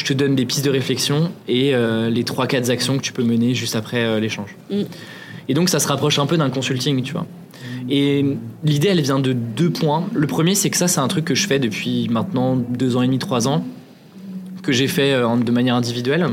je 0.00 0.04
te 0.06 0.12
donne 0.14 0.34
des 0.34 0.46
pistes 0.46 0.64
de 0.64 0.70
réflexion 0.70 1.30
et 1.46 1.74
euh, 1.74 2.08
les 2.08 2.24
3-4 2.24 2.70
actions 2.70 2.96
que 2.96 3.02
tu 3.02 3.12
peux 3.12 3.22
mener 3.22 3.54
juste 3.54 3.76
après 3.76 4.02
euh, 4.02 4.18
l'échange. 4.18 4.56
Mm. 4.70 4.82
Et 5.48 5.54
donc, 5.54 5.68
ça 5.68 5.78
se 5.78 5.88
rapproche 5.88 6.18
un 6.18 6.26
peu 6.26 6.38
d'un 6.38 6.48
consulting, 6.48 7.02
tu 7.02 7.12
vois. 7.12 7.26
Et 7.90 8.24
l'idée, 8.64 8.88
elle 8.88 9.00
vient 9.02 9.18
de 9.18 9.34
deux 9.34 9.68
points. 9.68 10.06
Le 10.14 10.26
premier, 10.26 10.54
c'est 10.54 10.70
que 10.70 10.78
ça, 10.78 10.88
c'est 10.88 11.00
un 11.00 11.08
truc 11.08 11.26
que 11.26 11.34
je 11.34 11.46
fais 11.46 11.58
depuis 11.58 12.08
maintenant 12.08 12.56
deux 12.56 12.96
ans 12.96 13.02
et 13.02 13.06
demi, 13.06 13.18
trois 13.18 13.46
ans, 13.46 13.62
que 14.62 14.72
j'ai 14.72 14.88
fait 14.88 15.12
euh, 15.12 15.36
de 15.36 15.50
manière 15.52 15.74
individuelle, 15.74 16.26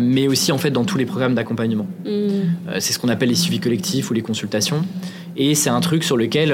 mais 0.00 0.26
aussi 0.26 0.50
en 0.50 0.58
fait 0.58 0.72
dans 0.72 0.84
tous 0.84 0.98
les 0.98 1.06
programmes 1.06 1.36
d'accompagnement. 1.36 1.86
Euh, 2.04 2.42
c'est 2.80 2.92
ce 2.92 2.98
qu'on 2.98 3.08
appelle 3.08 3.28
les 3.28 3.36
suivis 3.36 3.60
collectifs 3.60 4.10
ou 4.10 4.14
les 4.14 4.22
consultations. 4.22 4.82
Et 5.36 5.54
c'est 5.54 5.70
un 5.70 5.80
truc 5.80 6.02
sur 6.02 6.16
lequel, 6.16 6.52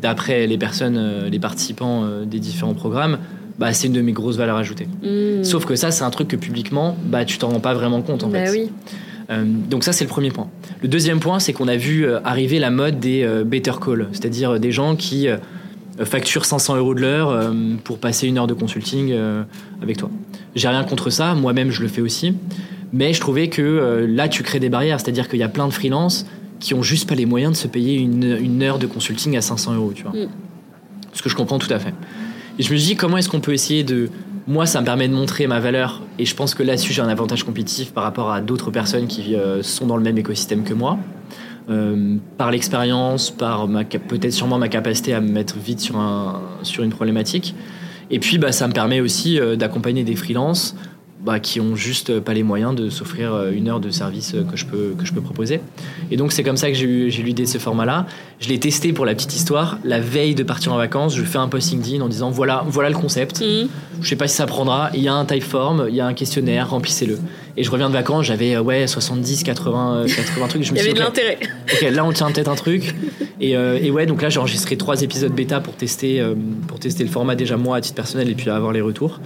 d'après 0.00 0.46
les 0.46 0.56
personnes, 0.56 1.26
les 1.28 1.38
participants 1.40 2.08
des 2.24 2.38
différents 2.38 2.74
programmes, 2.74 3.18
bah, 3.60 3.72
c'est 3.74 3.86
une 3.86 3.92
de 3.92 4.00
mes 4.00 4.12
grosses 4.12 4.36
valeurs 4.36 4.56
ajoutées. 4.56 4.88
hmm. 5.02 5.44
Sauf 5.44 5.66
que 5.66 5.76
ça, 5.76 5.90
c'est 5.92 6.02
un 6.02 6.10
truc 6.10 6.28
que 6.28 6.36
publiquement, 6.36 6.96
bah, 7.04 7.24
tu 7.24 7.38
t'en 7.38 7.50
rends 7.50 7.60
pas 7.60 7.74
vraiment 7.74 8.00
compte 8.02 8.24
en 8.24 8.28
Bah 8.28 8.46
fait. 8.46 8.50
oui. 8.52 8.72
Euh, 9.30 9.44
donc 9.44 9.84
ça, 9.84 9.92
c'est 9.92 10.02
le 10.04 10.08
premier 10.10 10.30
point. 10.30 10.48
Le 10.82 10.88
deuxième 10.88 11.20
point, 11.20 11.38
c'est 11.38 11.52
qu'on 11.52 11.68
a 11.68 11.76
vu 11.76 12.04
euh, 12.04 12.18
arriver 12.24 12.58
la 12.58 12.70
mode 12.70 12.98
des 12.98 13.22
euh, 13.22 13.44
better 13.44 13.74
call, 13.80 14.08
c'est-à-dire 14.12 14.58
des 14.58 14.72
gens 14.72 14.96
qui 14.96 15.28
euh, 15.28 15.36
facturent 16.04 16.46
500 16.46 16.76
euros 16.78 16.94
de 16.94 17.00
l'heure 17.02 17.52
pour 17.84 17.98
passer 17.98 18.26
une 18.26 18.38
heure 18.38 18.46
de 18.46 18.54
consulting 18.54 19.14
avec 19.82 19.98
toi. 19.98 20.08
J'ai 20.54 20.66
rien 20.68 20.82
contre 20.82 21.10
ça, 21.10 21.34
moi-même 21.34 21.70
je 21.70 21.82
le 21.82 21.88
fais 21.88 22.00
aussi, 22.00 22.34
mais 22.94 23.12
je 23.12 23.20
trouvais 23.20 23.48
que 23.50 24.06
là, 24.08 24.26
tu 24.28 24.42
crées 24.42 24.60
des 24.60 24.70
barrières, 24.70 24.98
c'est-à-dire 24.98 25.28
qu'il 25.28 25.38
y 25.38 25.42
a 25.42 25.48
plein 25.50 25.68
de 25.68 25.72
freelances 25.74 26.24
qui 26.58 26.72
ont 26.72 26.82
juste 26.82 27.06
pas 27.06 27.14
les 27.16 27.26
moyens 27.26 27.52
de 27.52 27.56
se 27.58 27.68
payer 27.68 27.98
une, 27.98 28.24
une 28.40 28.62
heure 28.62 28.78
de 28.78 28.86
consulting 28.86 29.36
à 29.36 29.42
500 29.42 29.74
euros, 29.74 29.92
tu 29.94 30.04
vois. 30.04 30.12
Mm. 30.12 30.28
Ce 31.12 31.20
que 31.20 31.28
je 31.28 31.36
comprends 31.36 31.58
tout 31.58 31.72
à 31.72 31.78
fait. 31.78 31.92
Et 32.60 32.62
je 32.62 32.74
me 32.74 32.76
dis 32.76 32.94
comment 32.94 33.16
est-ce 33.16 33.30
qu'on 33.30 33.40
peut 33.40 33.54
essayer 33.54 33.84
de 33.84 34.10
moi, 34.46 34.66
ça 34.66 34.82
me 34.82 34.84
permet 34.84 35.08
de 35.08 35.14
montrer 35.14 35.46
ma 35.46 35.60
valeur 35.60 36.02
et 36.18 36.26
je 36.26 36.34
pense 36.34 36.54
que 36.54 36.62
là-dessus, 36.62 36.92
j'ai 36.92 37.00
un 37.00 37.08
avantage 37.08 37.42
compétitif 37.42 37.92
par 37.92 38.04
rapport 38.04 38.30
à 38.32 38.42
d'autres 38.42 38.70
personnes 38.70 39.06
qui 39.06 39.34
euh, 39.34 39.62
sont 39.62 39.86
dans 39.86 39.96
le 39.96 40.02
même 40.02 40.18
écosystème 40.18 40.62
que 40.62 40.74
moi. 40.74 40.98
Euh, 41.70 42.16
par 42.36 42.50
l'expérience, 42.50 43.30
par 43.30 43.66
peut-être 43.66 44.34
sûrement 44.34 44.58
ma 44.58 44.68
capacité 44.68 45.14
à 45.14 45.22
me 45.22 45.30
mettre 45.32 45.56
vite 45.56 45.80
sur, 45.80 45.96
un, 45.96 46.42
sur 46.62 46.84
une 46.84 46.90
problématique. 46.90 47.54
Et 48.10 48.18
puis, 48.18 48.36
bah, 48.36 48.52
ça 48.52 48.68
me 48.68 48.74
permet 48.74 49.00
aussi 49.00 49.40
euh, 49.40 49.56
d'accompagner 49.56 50.04
des 50.04 50.14
freelances 50.14 50.76
bah, 51.24 51.40
qui 51.40 51.60
ont 51.60 51.76
juste 51.76 52.20
pas 52.20 52.34
les 52.34 52.42
moyens 52.42 52.74
de 52.74 52.90
s'offrir 52.90 53.48
une 53.52 53.68
heure 53.68 53.80
de 53.80 53.88
service 53.88 54.34
que 54.50 54.58
je 54.58 54.66
peux, 54.66 54.94
que 54.98 55.06
je 55.06 55.14
peux 55.14 55.22
proposer. 55.22 55.62
Et 56.10 56.18
donc, 56.18 56.32
c'est 56.32 56.42
comme 56.42 56.58
ça 56.58 56.68
que 56.68 56.74
j'ai 56.74 56.84
eu, 56.84 57.10
j'ai 57.10 57.22
eu 57.22 57.24
l'idée 57.24 57.44
de 57.44 57.48
ce 57.48 57.58
format-là. 57.58 58.06
Je 58.40 58.48
l'ai 58.48 58.58
testé 58.58 58.94
pour 58.94 59.04
la 59.04 59.14
petite 59.14 59.36
histoire. 59.36 59.78
La 59.84 60.00
veille 60.00 60.34
de 60.34 60.42
partir 60.42 60.72
en 60.72 60.78
vacances, 60.78 61.14
je 61.14 61.22
fais 61.24 61.36
un 61.36 61.48
post 61.48 61.72
LinkedIn 61.72 62.00
en 62.00 62.08
disant 62.08 62.30
voilà, 62.30 62.64
voilà 62.66 62.88
le 62.88 62.94
concept. 62.94 63.40
Hmm. 63.42 63.68
Je 64.00 64.08
sais 64.08 64.16
pas 64.16 64.28
si 64.28 64.36
ça 64.36 64.46
prendra. 64.46 64.88
Il 64.94 65.02
y 65.02 65.08
a 65.08 65.14
un 65.14 65.26
typeform, 65.26 65.86
il 65.90 65.94
y 65.94 66.00
a 66.00 66.06
un 66.06 66.14
questionnaire, 66.14 66.70
remplissez-le. 66.70 67.18
Et 67.58 67.64
je 67.64 67.70
reviens 67.70 67.88
de 67.90 67.94
vacances, 67.94 68.24
j'avais 68.24 68.54
euh, 68.54 68.62
ouais 68.62 68.86
70, 68.86 69.42
80, 69.42 70.06
80 70.06 70.48
trucs. 70.48 70.62
Je 70.62 70.72
me 70.72 70.78
Il 70.78 70.80
y 70.80 70.84
avait 70.84 70.94
de 70.94 71.00
l'intérêt. 71.00 71.38
Ok, 71.70 71.82
là 71.82 72.02
on 72.02 72.12
tient 72.12 72.30
peut-être 72.30 72.48
un 72.48 72.54
truc. 72.54 72.94
Et, 73.42 73.56
euh, 73.56 73.78
et, 73.80 73.90
ouais, 73.90 74.06
donc 74.06 74.22
là 74.22 74.30
j'ai 74.30 74.38
enregistré 74.38 74.78
trois 74.78 75.02
épisodes 75.02 75.32
bêta 75.32 75.60
pour 75.60 75.74
tester, 75.74 76.22
pour 76.66 76.78
tester 76.78 77.04
le 77.04 77.10
format 77.10 77.34
déjà 77.34 77.58
moi 77.58 77.76
à 77.76 77.80
titre 77.82 77.96
personnel 77.96 78.30
et 78.30 78.34
puis 78.34 78.48
avoir 78.48 78.72
les 78.72 78.80
retours. 78.80 79.20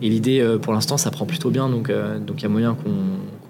Et 0.00 0.08
l'idée 0.08 0.44
pour 0.62 0.72
l'instant 0.72 0.96
ça 0.96 1.10
prend 1.10 1.26
plutôt 1.26 1.50
bien, 1.50 1.68
donc 1.68 1.90
donc 1.90 2.36
il 2.38 2.42
y 2.42 2.46
a 2.46 2.48
moyen 2.48 2.74
qu'on 2.74 2.90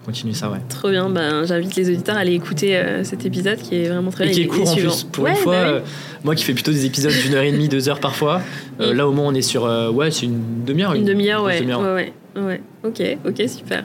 continue 0.04 0.34
ça, 0.34 0.50
ouais. 0.50 0.58
Trop 0.68 0.90
bien, 0.90 1.08
ben, 1.10 1.44
j'invite 1.44 1.76
les 1.76 1.90
auditeurs 1.90 2.16
à 2.16 2.20
aller 2.20 2.34
écouter 2.34 2.80
cet 3.04 3.26
épisode 3.26 3.58
qui 3.58 3.76
est 3.76 3.88
vraiment 3.88 4.10
très 4.10 4.24
bien. 4.24 4.32
Et 4.32 4.36
qui 4.36 4.42
est 4.42 4.46
court 4.46 4.68
en 4.68 4.74
plus. 4.74 5.04
Pour 5.04 5.26
une 5.26 5.34
fois, 5.36 5.62
bah 5.62 5.82
moi 6.24 6.34
qui 6.34 6.44
fais 6.44 6.54
plutôt 6.54 6.72
des 6.72 6.86
épisodes 6.86 7.12
d'une 7.12 7.34
heure 7.34 7.42
et 7.42 7.52
demie, 7.52 7.68
deux 7.68 7.88
heures 7.88 8.00
parfois, 8.00 8.40
mm. 8.78 8.92
là 8.92 9.08
au 9.08 9.12
moins 9.12 9.26
on 9.26 9.34
est 9.34 9.42
sur, 9.42 9.64
ouais, 9.64 10.10
c'est 10.10 10.26
une 10.26 10.64
demi-heure. 10.64 10.94
Une, 10.94 11.04
demi-heure, 11.04 11.44
ouais. 11.44 11.64
ouais, 11.64 11.94
ouais. 11.94 12.12
Ouais, 12.36 12.60
ok, 12.84 13.02
ok, 13.26 13.48
super. 13.48 13.84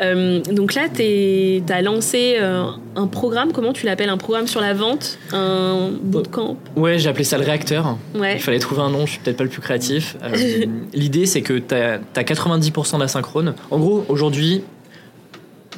Euh, 0.00 0.40
donc 0.40 0.74
là, 0.74 0.82
tu 0.88 1.62
as 1.72 1.82
lancé 1.82 2.36
euh, 2.38 2.64
un 2.94 3.06
programme, 3.06 3.52
comment 3.52 3.72
tu 3.72 3.84
l'appelles? 3.84 4.10
Un 4.10 4.16
programme 4.16 4.46
sur 4.46 4.60
la 4.60 4.74
vente? 4.74 5.18
Un 5.32 5.90
bootcamp? 6.00 6.56
Ouais, 6.76 6.98
j'ai 6.98 7.08
appelé 7.08 7.24
ça 7.24 7.36
le 7.36 7.44
réacteur. 7.44 7.96
Ouais. 8.14 8.36
Il 8.36 8.40
fallait 8.40 8.60
trouver 8.60 8.82
un 8.82 8.90
nom, 8.90 9.06
je 9.06 9.12
suis 9.12 9.20
peut-être 9.20 9.36
pas 9.36 9.44
le 9.44 9.50
plus 9.50 9.60
créatif. 9.60 10.16
Euh, 10.22 10.66
l'idée, 10.94 11.26
c'est 11.26 11.42
que 11.42 11.54
tu 11.54 11.74
as, 11.74 11.98
90% 12.14 13.00
d'asynchrone. 13.00 13.54
En 13.70 13.78
gros, 13.78 14.04
aujourd'hui, 14.08 14.62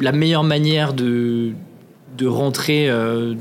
la 0.02 0.12
meilleure 0.12 0.44
manière 0.44 0.92
de, 0.92 1.52
de 2.18 2.26
rentrer 2.26 2.90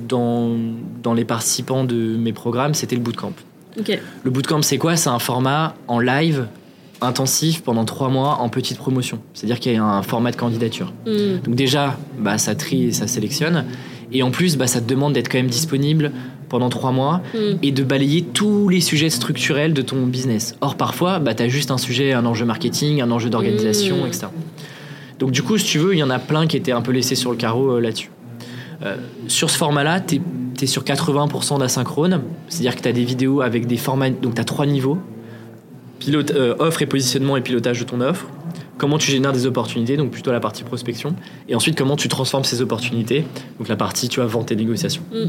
dans, 0.08 0.56
dans 1.04 1.13
les 1.13 1.26
participants 1.26 1.84
de 1.84 2.15
mes 2.15 2.34
programmes, 2.34 2.74
c'était 2.74 2.95
le 2.95 3.02
bootcamp. 3.02 3.34
Ok. 3.80 4.00
Le 4.24 4.32
bootcamp, 4.32 4.62
c'est 4.62 4.78
quoi? 4.78 4.95
C'est 4.95 5.10
un 5.10 5.19
format 5.19 5.76
en 5.88 6.00
live 6.00 6.47
intensif 7.02 7.63
pendant 7.63 7.84
trois 7.84 8.10
mois 8.10 8.38
en 8.41 8.50
petite 8.50 8.78
promotion. 8.78 9.19
C'est-à-dire 9.34 9.60
qu'il 9.60 9.74
y 9.74 9.76
a 9.76 9.84
un 9.84 10.04
format 10.04 10.32
de 10.32 10.36
candidature. 10.36 10.93
Mm. 11.06 11.41
Donc 11.43 11.56
déjà, 11.56 11.97
bah, 12.19 12.38
ça 12.38 12.56
trie 12.56 12.86
et 12.86 12.91
ça 12.91 13.08
sélectionne. 13.08 13.65
Et 14.12 14.24
en 14.24 14.32
plus, 14.32 14.58
bah, 14.58 14.67
ça 14.67 14.82
te 14.82 14.88
demande 14.88 15.13
d'être 15.13 15.30
quand 15.30 15.39
même 15.39 15.47
disponible 15.47 16.12
pendant 16.47 16.69
trois 16.69 16.91
mois 16.91 17.21
mm. 17.34 17.58
et 17.63 17.71
de 17.71 17.84
balayer 17.84 18.21
tous 18.21 18.69
les 18.69 18.82
sujets 18.82 19.10
structurels 19.10 19.74
de 19.74 19.82
ton 19.82 20.06
business. 20.06 20.56
Or, 20.62 20.76
parfois, 20.76 21.19
bah, 21.19 21.34
tu 21.34 21.43
as 21.43 21.47
juste 21.47 21.71
un 21.71 21.78
sujet, 21.80 22.13
un 22.13 22.26
enjeu 22.26 22.45
marketing, 22.45 23.02
un 23.02 23.10
enjeu 23.10 23.30
d'organisation, 23.30 24.04
mm. 24.04 24.08
etc. 24.08 24.28
Donc 25.21 25.29
du 25.29 25.43
coup, 25.43 25.55
si 25.60 25.65
tu 25.65 25.77
veux, 25.77 25.93
il 25.93 25.99
y 25.99 26.03
en 26.03 26.10
a 26.10 26.17
plein 26.17 26.47
qui 26.47 26.57
étaient 26.57 26.71
un 26.71 26.81
peu 26.81 26.91
laissés 26.91 27.13
sur 27.13 27.29
le 27.29 27.38
carreau 27.38 27.73
euh, 27.73 27.79
là-dessus. 27.79 28.10
Euh, 28.81 28.97
sur 29.27 29.51
ce 29.51 29.57
format-là, 29.57 29.99
tu 30.01 30.19
es, 30.60 30.65
sur 30.65 30.84
80% 30.84 31.60
d'asynchrone, 31.60 32.23
c'est-à-dire 32.47 32.75
que 32.75 32.81
tu 32.81 32.89
as 32.89 32.91
des 32.91 33.03
vidéos 33.03 33.41
avec 33.41 33.67
des 33.67 33.77
formats, 33.77 34.10
donc 34.10 34.34
tu 34.34 34.41
as 34.41 34.43
trois 34.43 34.65
niveaux, 34.65 34.97
pilote, 35.99 36.31
euh, 36.31 36.55
offre 36.57 36.81
et 36.81 36.88
positionnement 36.88 37.38
et 37.38 37.41
pilotage 37.41 37.79
de 37.79 37.84
ton 37.84 38.01
offre, 38.01 38.25
comment 38.82 38.98
tu 38.98 39.12
génères 39.12 39.32
des 39.32 39.46
opportunités, 39.46 39.96
donc 39.96 40.10
plutôt 40.10 40.32
la 40.32 40.39
partie 40.39 40.63
prospection, 40.63 41.15
et 41.48 41.54
ensuite 41.54 41.78
comment 41.78 41.96
tu 41.96 42.08
transformes 42.08 42.44
ces 42.44 42.63
opportunités, 42.63 43.24
donc 43.60 43.67
la 43.67 43.76
partie 43.76 44.10
tu 44.10 44.20
vois 44.20 44.28
vente 44.28 44.52
et 44.52 44.56
négociation. 44.56 45.04
Mm. 45.13 45.26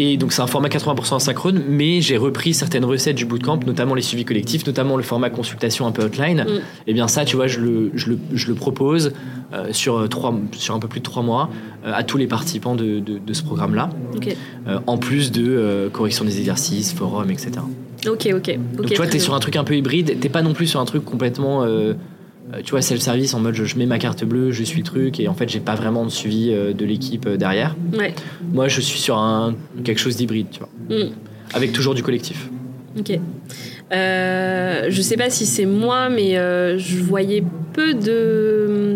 Et 0.00 0.16
donc 0.16 0.32
c'est 0.32 0.42
un 0.42 0.48
format 0.48 0.66
80% 0.66 1.14
asynchrone, 1.14 1.62
mais 1.68 2.00
j'ai 2.00 2.16
repris 2.16 2.52
certaines 2.52 2.84
recettes 2.84 3.14
du 3.14 3.26
bootcamp, 3.26 3.60
notamment 3.64 3.94
les 3.94 4.02
suivis 4.02 4.24
collectifs, 4.24 4.66
notamment 4.66 4.96
le 4.96 5.04
format 5.04 5.30
consultation 5.30 5.86
un 5.86 5.92
peu 5.92 6.04
outline. 6.04 6.42
Mm. 6.42 6.60
Et 6.88 6.92
bien 6.92 7.06
ça, 7.06 7.24
tu 7.24 7.36
vois, 7.36 7.46
je 7.46 7.60
le, 7.60 7.92
je 7.94 8.08
le, 8.08 8.18
je 8.34 8.48
le 8.48 8.54
propose 8.54 9.12
euh, 9.52 9.72
sur, 9.72 9.96
euh, 9.96 10.08
trois, 10.08 10.34
sur 10.56 10.74
un 10.74 10.80
peu 10.80 10.88
plus 10.88 10.98
de 10.98 11.04
trois 11.04 11.22
mois 11.22 11.48
à 11.84 12.02
tous 12.02 12.16
les 12.16 12.26
participants 12.26 12.74
de, 12.74 12.98
de, 12.98 13.32
ce 13.32 13.42
programme-là, 13.44 13.90
en 14.86 14.98
plus 14.98 15.30
de 15.30 15.88
correction 15.92 16.24
des 16.24 16.38
exercices, 16.38 16.92
forums, 16.92 17.30
etc. 17.30 17.60
Ok, 18.08 18.28
ok. 18.34 18.58
Donc 18.76 18.86
tu 18.86 18.94
vois, 18.96 19.06
t'es 19.06 19.18
sur 19.18 19.34
un 19.34 19.40
truc 19.40 19.56
un 19.56 19.64
peu 19.64 19.76
hybride, 19.76 20.18
t'es 20.20 20.28
pas 20.28 20.42
non 20.42 20.52
plus 20.52 20.66
sur 20.66 20.80
un 20.80 20.84
truc 20.84 21.04
complètement. 21.04 21.62
Euh, 21.62 21.68
euh, 21.68 21.94
tu 22.64 22.70
vois, 22.70 22.82
self-service 22.82 23.34
en 23.34 23.40
mode 23.40 23.54
je, 23.54 23.76
mets 23.76 23.86
ma 23.86 23.98
carte 23.98 24.24
bleue, 24.24 24.50
je 24.50 24.62
suis 24.64 24.78
le 24.78 24.84
truc, 24.84 25.20
et 25.20 25.28
en 25.28 25.34
fait, 25.34 25.48
j'ai 25.48 25.60
pas 25.60 25.74
vraiment 25.74 26.04
de 26.04 26.10
suivi 26.10 26.50
euh, 26.52 26.72
de 26.72 26.84
l'équipe 26.84 27.28
derrière. 27.28 27.76
Ouais. 27.96 28.14
Moi, 28.52 28.68
je 28.68 28.80
suis 28.80 28.98
sur 28.98 29.18
un, 29.18 29.54
quelque 29.84 29.98
chose 29.98 30.16
d'hybride, 30.16 30.48
tu 30.50 30.60
vois. 30.60 30.68
Hmm. 30.88 31.10
Avec 31.54 31.72
toujours 31.72 31.94
du 31.94 32.02
collectif. 32.02 32.48
Ok. 32.98 33.18
je 33.90 35.00
sais 35.02 35.16
pas 35.16 35.30
si 35.30 35.46
c'est 35.46 35.66
moi, 35.66 36.08
mais 36.08 36.34
je 36.78 36.98
voyais 37.02 37.44
peu 37.72 37.94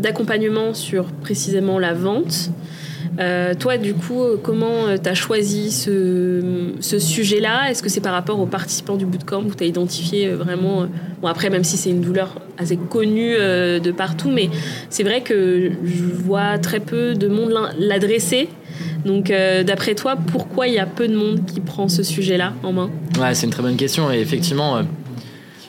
d'accompagnement 0.00 0.74
sur 0.74 1.06
précisément 1.06 1.78
la 1.78 1.94
vente. 1.94 2.50
Euh, 3.20 3.54
toi, 3.54 3.78
du 3.78 3.94
coup, 3.94 4.22
comment 4.42 4.86
euh, 4.86 4.96
tu 5.02 5.08
as 5.08 5.14
choisi 5.14 5.70
ce, 5.70 6.72
sujet-là? 6.80 7.70
Est-ce 7.70 7.82
que 7.82 7.88
c'est 7.88 8.00
par 8.00 8.12
rapport 8.12 8.40
aux 8.40 8.46
participants 8.46 8.96
du 8.96 9.06
bootcamp 9.06 9.42
où 9.42 9.54
tu 9.54 9.64
as 9.64 9.66
identifié 9.66 10.28
euh, 10.28 10.36
vraiment... 10.36 10.86
Bon, 11.20 11.28
après, 11.28 11.50
même 11.50 11.64
si 11.64 11.76
c'est 11.76 11.90
une 11.90 12.00
douleur 12.00 12.40
assez 12.58 12.76
connue 12.76 13.34
de 13.34 13.90
partout, 13.90 14.30
mais 14.30 14.50
c'est 14.90 15.02
vrai 15.02 15.22
que 15.22 15.72
je 15.82 16.04
vois 16.04 16.58
très 16.58 16.80
peu 16.80 17.14
de 17.14 17.28
monde 17.28 17.52
l'adresser. 17.78 18.48
Donc, 19.04 19.32
d'après 19.66 19.94
toi, 19.94 20.16
pourquoi 20.16 20.68
il 20.68 20.74
y 20.74 20.78
a 20.78 20.86
peu 20.86 21.08
de 21.08 21.16
monde 21.16 21.46
qui 21.46 21.60
prend 21.60 21.88
ce 21.88 22.02
sujet-là 22.02 22.52
en 22.62 22.72
main? 22.72 22.90
Ouais, 23.18 23.34
c'est 23.34 23.46
une 23.46 23.52
très 23.52 23.62
bonne 23.62 23.76
question. 23.76 24.12
Et 24.12 24.20
effectivement, 24.20 24.82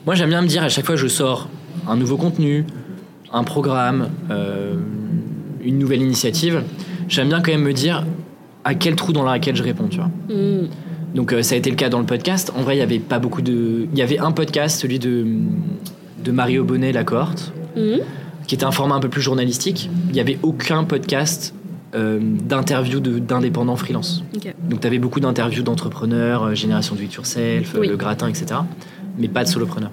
moi, 0.06 0.14
j'aime 0.16 0.30
bien 0.30 0.42
me 0.42 0.48
dire 0.48 0.64
à 0.64 0.70
chaque 0.70 0.86
fois 0.86 0.96
que 0.96 1.02
je 1.02 1.08
sors 1.08 1.50
un 1.88 1.96
nouveau 1.96 2.18
contenu, 2.18 2.66
un 3.32 3.44
programme, 3.44 4.10
une 5.64 5.80
nouvelle 5.80 6.02
initiative, 6.02 6.64
j'aime 7.08 7.30
bien 7.30 7.42
quand 7.42 7.52
même 7.52 7.64
me 7.64 7.74
dire 7.74 8.06
à 8.64 8.74
quel 8.74 8.96
trou 8.96 9.14
dans 9.14 9.24
la 9.24 9.32
raquette 9.32 9.56
je 9.56 9.64
réponds, 9.64 9.88
tu 9.88 9.98
vois. 9.98 10.10
Mm. 10.30 10.68
Donc 11.14 11.32
euh, 11.32 11.42
ça 11.42 11.56
a 11.56 11.58
été 11.58 11.70
le 11.70 11.76
cas 11.76 11.90
dans 11.90 12.00
le 12.00 12.06
podcast. 12.06 12.52
En 12.58 12.62
vrai, 12.62 12.76
il 12.76 12.80
y 12.80 12.84
avait 12.84 13.00
pas 13.00 13.20
beaucoup 13.20 13.42
de. 13.42 13.88
Il 13.94 13.98
y 13.98 14.02
avait 14.02 14.20
un 14.20 14.32
podcast, 14.32 14.82
celui 14.82 15.00
de, 15.00 15.26
de 16.24 16.32
Mario 16.32 16.64
Bonnet, 16.64 16.92
La 16.92 17.04
Cohorte, 17.04 17.54
mm. 17.78 17.98
qui 18.48 18.56
était 18.56 18.66
un 18.66 18.72
format 18.72 18.96
un 18.96 19.00
peu 19.00 19.10
plus 19.10 19.22
journalistique. 19.22 19.90
Il 20.08 20.14
n'y 20.14 20.20
avait 20.20 20.40
aucun 20.44 20.84
podcast 20.84 21.54
euh, 21.96 22.20
d'interviews 22.22 23.00
d'indépendants 23.00 23.78
freelance. 23.78 24.24
Donc 24.70 24.82
tu 24.82 24.88
avais 24.88 25.00
beaucoup 25.00 25.22
d'interviews 25.22 25.64
d'entrepreneurs, 25.64 26.44
euh, 26.44 26.54
Génération 26.56 26.96
de 26.96 27.02
It 27.02 27.14
Yourself, 27.14 27.76
Le 27.76 27.96
Gratin, 27.96 28.28
etc. 28.28 28.60
Mais 29.18 29.30
pas 29.30 29.46
de 29.46 29.50
solopreneurs. 29.50 29.92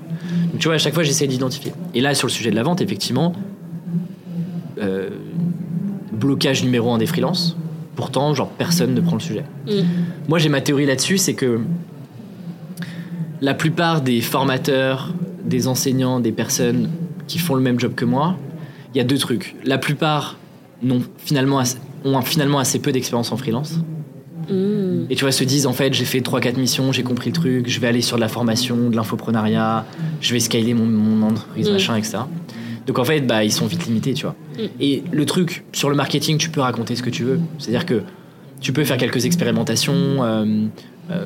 Donc 0.51 0.59
tu 0.59 0.67
vois, 0.67 0.75
à 0.75 0.79
chaque 0.79 0.95
fois, 0.95 1.05
j'essaie 1.05 1.29
d'identifier. 1.29 1.73
Et 1.95 2.01
là, 2.01 2.15
sur 2.15 2.27
le 2.27 2.33
sujet 2.33 2.51
de 2.51 2.57
la 2.57 2.65
vente, 2.65 2.81
effectivement, 2.81 3.35
blocage 6.23 6.63
numéro 6.63 6.93
un 6.93 6.99
des 6.99 7.07
freelances. 7.07 7.57
Pourtant, 7.97 8.35
genre, 8.35 8.49
personne 8.49 8.95
ne 8.95 9.01
prend 9.01 9.17
le 9.17 9.21
sujet. 9.21 9.45
Mm. 9.67 9.83
Moi, 10.29 10.39
j'ai 10.39 10.49
ma 10.49 10.61
théorie 10.61 10.87
là-dessus, 10.87 11.19
c'est 11.19 11.35
que 11.35 11.61
la 13.41 13.55
plupart 13.55 14.01
des 14.01 14.21
formateurs, 14.21 15.13
des 15.45 15.67
enseignants, 15.69 16.21
des 16.21 16.33
personnes 16.33 16.89
qui 17.27 17.39
font 17.39 17.55
le 17.55 17.61
même 17.61 17.79
job 17.79 17.95
que 17.95 18.05
moi, 18.05 18.37
il 18.95 18.99
y 18.99 19.01
a 19.01 19.05
deux 19.05 19.19
trucs. 19.19 19.57
La 19.65 19.79
plupart 19.79 20.39
n'ont 20.83 21.03
finalement 21.19 21.63
ont 22.05 22.21
finalement 22.23 22.59
assez 22.59 22.79
peu 22.81 22.93
d'expérience 22.93 23.31
en 23.31 23.37
freelance. 23.37 23.79
Mm. 24.49 25.07
Et 25.11 25.17
tu 25.17 25.25
vois, 25.25 25.33
se 25.33 25.45
disent 25.45 25.67
en 25.67 25.73
fait, 25.73 25.93
j'ai 25.93 26.05
fait 26.05 26.21
3-4 26.21 26.59
missions, 26.59 26.93
j'ai 26.93 27.03
compris 27.03 27.31
le 27.31 27.35
truc, 27.35 27.69
je 27.69 27.81
vais 27.81 27.89
aller 27.89 28.01
sur 28.01 28.17
de 28.17 28.21
la 28.21 28.29
formation, 28.29 28.91
de 28.91 28.97
l'infoprenariat, 28.97 29.85
je 30.21 30.33
vais 30.33 30.41
scaler 30.41 30.75
mon, 30.75 30.87
mon 30.87 31.27
entreprise, 31.27 31.69
mm. 31.69 31.73
machin, 31.73 31.97
etc. 31.97 32.19
Donc 32.87 32.99
en 32.99 33.05
fait, 33.05 33.21
bah, 33.21 33.45
ils 33.45 33.53
sont 33.53 33.67
vite 33.67 33.87
limités, 33.87 34.15
tu 34.15 34.25
vois. 34.25 34.35
Mm. 34.57 34.63
Et 34.81 35.03
le 35.11 35.27
truc, 35.27 35.65
sur 35.73 35.91
le 35.91 35.97
marketing, 35.97 36.39
tu 36.39 36.51
peux 36.51 36.61
raconter 36.61 36.97
ce 36.97 37.03
que 37.03 37.11
tu 37.11 37.25
veux. 37.25 37.41
C'est-à-dire 37.59 37.87
que 37.87 38.03
tu 38.61 38.73
peux 38.73 38.85
faire 38.85 38.97
quelques 38.97 39.25
expérimentations. 39.25 39.95
Euh, 39.95 40.67
euh, 41.11 41.25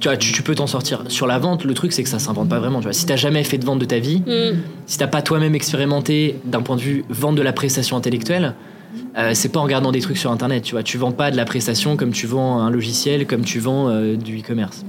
tu, 0.00 0.08
vois, 0.08 0.16
tu, 0.16 0.42
peux 0.42 0.54
t'en 0.54 0.66
sortir. 0.66 1.04
Sur 1.08 1.26
la 1.26 1.38
vente, 1.38 1.64
le 1.64 1.74
truc, 1.74 1.92
c'est 1.92 2.02
que 2.02 2.08
ça 2.08 2.18
s'invente 2.18 2.48
pas 2.48 2.58
vraiment. 2.58 2.78
Tu 2.78 2.84
vois. 2.84 2.92
Si 2.92 3.06
t'as 3.06 3.16
jamais 3.16 3.44
fait 3.44 3.58
de 3.58 3.64
vente 3.64 3.78
de 3.78 3.84
ta 3.84 3.98
vie, 3.98 4.22
mm. 4.26 4.56
si 4.86 4.98
t'as 4.98 5.06
pas 5.06 5.22
toi-même 5.22 5.54
expérimenté 5.54 6.36
d'un 6.44 6.62
point 6.62 6.76
de 6.76 6.80
vue 6.80 7.04
vente 7.08 7.36
de 7.36 7.42
la 7.42 7.52
prestation 7.52 7.96
intellectuelle, 7.96 8.54
euh, 9.16 9.30
c'est 9.34 9.50
pas 9.50 9.60
en 9.60 9.64
regardant 9.64 9.92
des 9.92 10.00
trucs 10.00 10.18
sur 10.18 10.32
internet. 10.32 10.64
Tu 10.64 10.72
vois, 10.72 10.82
tu 10.82 10.98
vends 10.98 11.12
pas 11.12 11.30
de 11.30 11.36
la 11.36 11.44
prestation 11.44 11.96
comme 11.96 12.10
tu 12.10 12.26
vends 12.26 12.60
un 12.60 12.70
logiciel, 12.70 13.26
comme 13.26 13.44
tu 13.44 13.60
vends 13.60 13.88
du 14.16 14.40
e-commerce. 14.40 14.84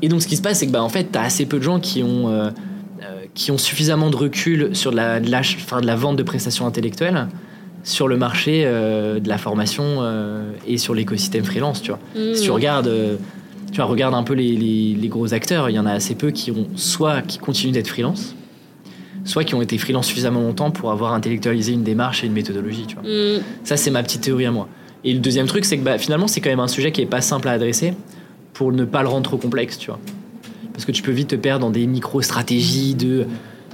Et 0.00 0.08
donc, 0.08 0.22
ce 0.22 0.26
qui 0.26 0.36
se 0.36 0.42
passe, 0.42 0.60
c'est 0.60 0.66
que 0.66 0.72
bah, 0.72 0.82
en 0.82 0.88
fait, 0.88 1.08
t'as 1.12 1.22
assez 1.22 1.44
peu 1.44 1.58
de 1.58 1.62
gens 1.62 1.80
qui 1.80 2.02
ont 2.02 2.50
qui 3.36 3.52
ont 3.52 3.58
suffisamment 3.58 4.10
de 4.10 4.16
recul 4.16 4.74
sur 4.74 4.90
la, 4.90 5.20
de, 5.20 5.30
la, 5.30 5.42
de 5.42 5.86
la 5.86 5.94
vente 5.94 6.16
de 6.16 6.22
prestations 6.24 6.66
intellectuelles 6.66 7.28
sur 7.84 8.08
le 8.08 8.16
marché 8.16 8.62
euh, 8.64 9.20
de 9.20 9.28
la 9.28 9.38
formation 9.38 9.98
euh, 10.00 10.50
et 10.66 10.78
sur 10.78 10.94
l'écosystème 10.94 11.44
freelance, 11.44 11.82
tu 11.82 11.92
vois. 11.92 12.00
Mm. 12.16 12.34
Si 12.34 12.42
tu 12.42 12.50
regardes, 12.50 12.88
euh, 12.88 13.16
tu 13.70 13.76
vois, 13.76 13.84
regarde 13.84 14.14
un 14.14 14.24
peu 14.24 14.32
les, 14.32 14.56
les, 14.56 15.08
gros 15.08 15.34
acteurs, 15.34 15.70
il 15.70 15.74
y 15.74 15.78
en 15.78 15.86
a 15.86 15.92
assez 15.92 16.16
peu 16.16 16.30
qui 16.30 16.50
ont 16.50 16.66
soit 16.74 17.22
qui 17.22 17.38
continuent 17.38 17.72
d'être 17.72 17.88
freelance, 17.88 18.34
soit 19.24 19.44
qui 19.44 19.54
ont 19.54 19.62
été 19.62 19.76
freelance 19.76 20.06
suffisamment 20.06 20.40
longtemps 20.40 20.70
pour 20.70 20.90
avoir 20.90 21.12
intellectualisé 21.12 21.74
une 21.74 21.84
démarche 21.84 22.24
et 22.24 22.26
une 22.26 22.32
méthodologie, 22.32 22.86
tu 22.86 22.96
vois. 22.96 23.04
Mm. 23.04 23.42
Ça, 23.64 23.76
c'est 23.76 23.90
ma 23.90 24.02
petite 24.02 24.22
théorie 24.22 24.46
à 24.46 24.50
moi. 24.50 24.66
Et 25.04 25.12
le 25.12 25.20
deuxième 25.20 25.46
truc, 25.46 25.66
c'est 25.66 25.76
que 25.76 25.84
bah, 25.84 25.98
finalement, 25.98 26.26
c'est 26.26 26.40
quand 26.40 26.50
même 26.50 26.58
un 26.58 26.68
sujet 26.68 26.90
qui 26.90 27.02
est 27.02 27.06
pas 27.06 27.20
simple 27.20 27.48
à 27.48 27.52
adresser 27.52 27.92
pour 28.54 28.72
ne 28.72 28.86
pas 28.86 29.02
le 29.02 29.08
rendre 29.08 29.24
trop 29.24 29.36
complexe, 29.36 29.76
tu 29.76 29.90
vois 29.90 30.00
parce 30.76 30.84
que 30.84 30.92
tu 30.92 31.02
peux 31.02 31.10
vite 31.10 31.28
te 31.28 31.36
perdre 31.36 31.64
dans 31.64 31.70
des 31.70 31.86
micro-stratégies 31.86 32.94
de 32.94 33.24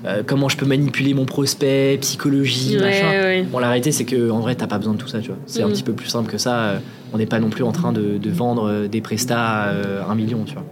euh, 0.04 0.22
comment 0.24 0.48
je 0.48 0.56
peux 0.56 0.66
manipuler 0.66 1.14
mon 1.14 1.24
prospect, 1.24 1.98
psychologie, 2.00 2.76
machin. 2.78 3.44
Bon, 3.50 3.58
la 3.58 3.66
réalité, 3.66 3.90
c'est 3.90 4.04
que 4.04 4.30
en 4.30 4.38
vrai, 4.38 4.54
t'as 4.54 4.68
pas 4.68 4.78
besoin 4.78 4.94
de 4.94 4.98
tout 4.98 5.08
ça, 5.08 5.18
tu 5.18 5.26
vois. 5.28 5.38
C'est 5.46 5.62
un 5.62 5.68
mm. 5.68 5.72
petit 5.72 5.82
peu 5.82 5.94
plus 5.94 6.06
simple 6.06 6.30
que 6.30 6.38
ça. 6.38 6.60
Euh, 6.60 6.78
on 7.12 7.18
n'est 7.18 7.26
pas 7.26 7.40
non 7.40 7.50
plus 7.50 7.64
en 7.64 7.72
train 7.72 7.92
de, 7.92 8.20
vendre 8.30 8.68
euh, 8.68 8.86
des 8.86 9.00
prestats 9.00 9.64
à 9.64 10.10
un 10.10 10.14
million, 10.14 10.44
tu 10.44 10.54
vois. 10.54 10.64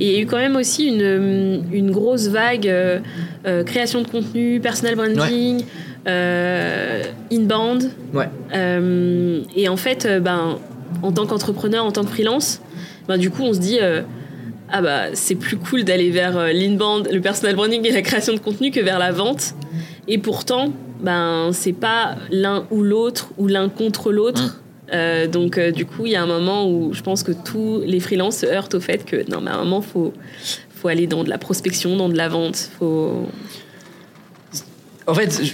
Et 0.00 0.06
il 0.06 0.12
y 0.14 0.16
a 0.16 0.20
eu 0.22 0.26
quand 0.26 0.38
même 0.38 0.56
aussi 0.56 0.86
une, 0.86 1.62
une 1.70 1.90
grosse 1.90 2.28
vague 2.28 2.72
création 3.66 4.00
de 4.00 4.08
contenu, 4.08 4.60
personal 4.60 4.96
branding. 4.96 5.62
euh, 6.08 7.02
inbound. 7.30 7.90
Ouais. 8.14 8.30
Et 9.54 9.68
en 9.68 9.76
fait, 9.76 10.08
ben, 10.22 10.56
en 11.02 11.12
tant 11.12 11.26
qu'entrepreneur, 11.26 11.84
en 11.84 11.92
tant 11.92 12.04
que 12.04 12.08
freelance, 12.08 12.62
ben, 13.06 13.18
du 13.18 13.28
coup, 13.28 13.42
on 13.42 13.52
se 13.52 13.58
dit 13.58 13.78
ah 14.72 14.82
bah 14.82 15.02
c'est 15.14 15.34
plus 15.34 15.56
cool 15.56 15.84
d'aller 15.84 16.10
vers 16.10 16.36
euh, 16.36 16.52
l'inbound, 16.52 17.08
le 17.12 17.20
personal 17.20 17.54
branding 17.56 17.86
et 17.86 17.92
la 17.92 18.02
création 18.02 18.32
de 18.34 18.38
contenu 18.38 18.70
que 18.70 18.80
vers 18.80 18.98
la 18.98 19.12
vente. 19.12 19.54
Et 20.08 20.18
pourtant, 20.18 20.72
ben 21.00 21.50
c'est 21.52 21.72
pas 21.72 22.16
l'un 22.30 22.66
ou 22.70 22.82
l'autre 22.82 23.30
ou 23.38 23.46
l'un 23.46 23.68
contre 23.68 24.12
l'autre. 24.12 24.60
Euh, 24.92 25.26
donc 25.28 25.56
euh, 25.56 25.70
du 25.70 25.86
coup, 25.86 26.06
il 26.06 26.12
y 26.12 26.16
a 26.16 26.22
un 26.22 26.26
moment 26.26 26.68
où 26.68 26.92
je 26.92 27.02
pense 27.02 27.22
que 27.22 27.32
tous 27.32 27.80
les 27.86 28.00
freelances 28.00 28.38
se 28.38 28.46
heurtent 28.46 28.74
au 28.74 28.80
fait 28.80 29.04
que 29.04 29.28
non, 29.30 29.40
mais 29.40 29.50
à 29.50 29.54
un 29.54 29.64
moment 29.64 29.80
faut 29.82 30.12
faut 30.74 30.88
aller 30.88 31.06
dans 31.06 31.24
de 31.24 31.28
la 31.30 31.38
prospection, 31.38 31.96
dans 31.96 32.08
de 32.08 32.16
la 32.16 32.28
vente, 32.28 32.70
faut 32.78 33.26
En 35.06 35.14
fait, 35.14 35.40
je- 35.44 35.52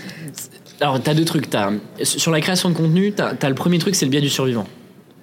alors 0.81 1.00
t'as 1.02 1.14
deux 1.14 1.24
trucs. 1.24 1.48
T'as, 1.50 1.72
sur 2.02 2.31
la 2.31 2.40
création 2.40 2.68
de 2.70 2.74
contenu, 2.74 3.12
t'as, 3.12 3.35
t'as 3.35 3.48
le 3.48 3.55
premier 3.55 3.79
truc, 3.79 3.94
c'est 3.94 4.05
le 4.05 4.11
biais 4.11 4.20
du 4.20 4.29
survivant. 4.29 4.66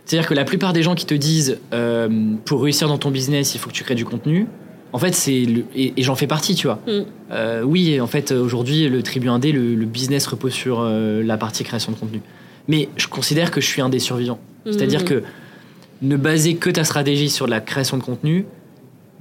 C'est-à-dire 0.05 0.27
que 0.27 0.33
la 0.33 0.43
plupart 0.45 0.73
des 0.73 0.83
gens 0.83 0.95
qui 0.95 1.05
te 1.05 1.13
disent 1.13 1.59
euh, 1.73 2.09
pour 2.45 2.61
réussir 2.61 2.87
dans 2.87 2.97
ton 2.97 3.11
business, 3.11 3.55
il 3.55 3.59
faut 3.59 3.69
que 3.69 3.75
tu 3.75 3.83
crées 3.83 3.95
du 3.95 4.05
contenu. 4.05 4.47
En 4.91 4.99
fait, 4.99 5.15
c'est 5.15 5.33
et, 5.33 5.93
et 5.97 6.03
j'en 6.03 6.15
fais 6.15 6.27
partie, 6.27 6.55
tu 6.55 6.67
vois. 6.67 6.79
Mm. 6.87 7.01
Euh, 7.31 7.63
oui, 7.63 7.99
en 7.99 8.07
fait, 8.07 8.31
aujourd'hui, 8.31 8.89
le 8.89 9.01
Tribu 9.01 9.29
Indé, 9.29 9.51
le, 9.51 9.75
le 9.75 9.85
business 9.85 10.27
repose 10.27 10.53
sur 10.53 10.81
euh, 10.81 11.23
la 11.23 11.37
partie 11.37 11.63
création 11.63 11.91
de 11.91 11.97
contenu. 11.97 12.21
Mais 12.67 12.89
je 12.97 13.07
considère 13.07 13.49
que 13.49 13.59
je 13.59 13.65
suis 13.65 13.81
un 13.81 13.89
des 13.89 13.99
survivants. 13.99 14.39
C'est-à-dire 14.65 15.01
Mm. 15.01 15.05
que 15.05 15.23
ne 16.01 16.15
baser 16.17 16.55
que 16.55 16.69
ta 16.69 16.83
stratégie 16.83 17.29
sur 17.29 17.47
la 17.47 17.59
création 17.59 17.97
de 17.97 18.03
contenu, 18.03 18.45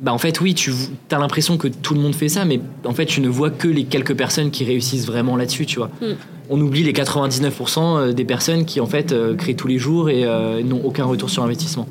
bah 0.00 0.12
en 0.12 0.18
fait 0.18 0.40
oui, 0.40 0.52
tu 0.54 0.72
as 1.10 1.18
l'impression 1.18 1.56
que 1.56 1.68
tout 1.68 1.94
le 1.94 2.00
monde 2.00 2.14
fait 2.14 2.28
ça, 2.28 2.44
mais 2.44 2.60
en 2.84 2.92
fait 2.92 3.06
tu 3.06 3.20
ne 3.20 3.28
vois 3.28 3.50
que 3.50 3.68
les 3.68 3.84
quelques 3.84 4.14
personnes 4.14 4.50
qui 4.50 4.64
réussissent 4.64 5.06
vraiment 5.06 5.36
là-dessus, 5.36 5.64
tu 5.64 5.78
vois. 5.78 5.90
Mm. 6.00 6.06
On 6.52 6.60
oublie 6.60 6.82
les 6.82 6.92
99% 6.92 8.12
des 8.12 8.24
personnes 8.24 8.66
qui 8.66 8.78
en 8.80 8.86
fait 8.86 9.12
euh, 9.12 9.34
créent 9.34 9.54
tous 9.54 9.68
les 9.68 9.78
jours 9.78 10.10
et 10.10 10.24
euh, 10.26 10.62
n'ont 10.62 10.84
aucun 10.84 11.04
retour 11.04 11.30
sur 11.30 11.42
investissement. 11.42 11.88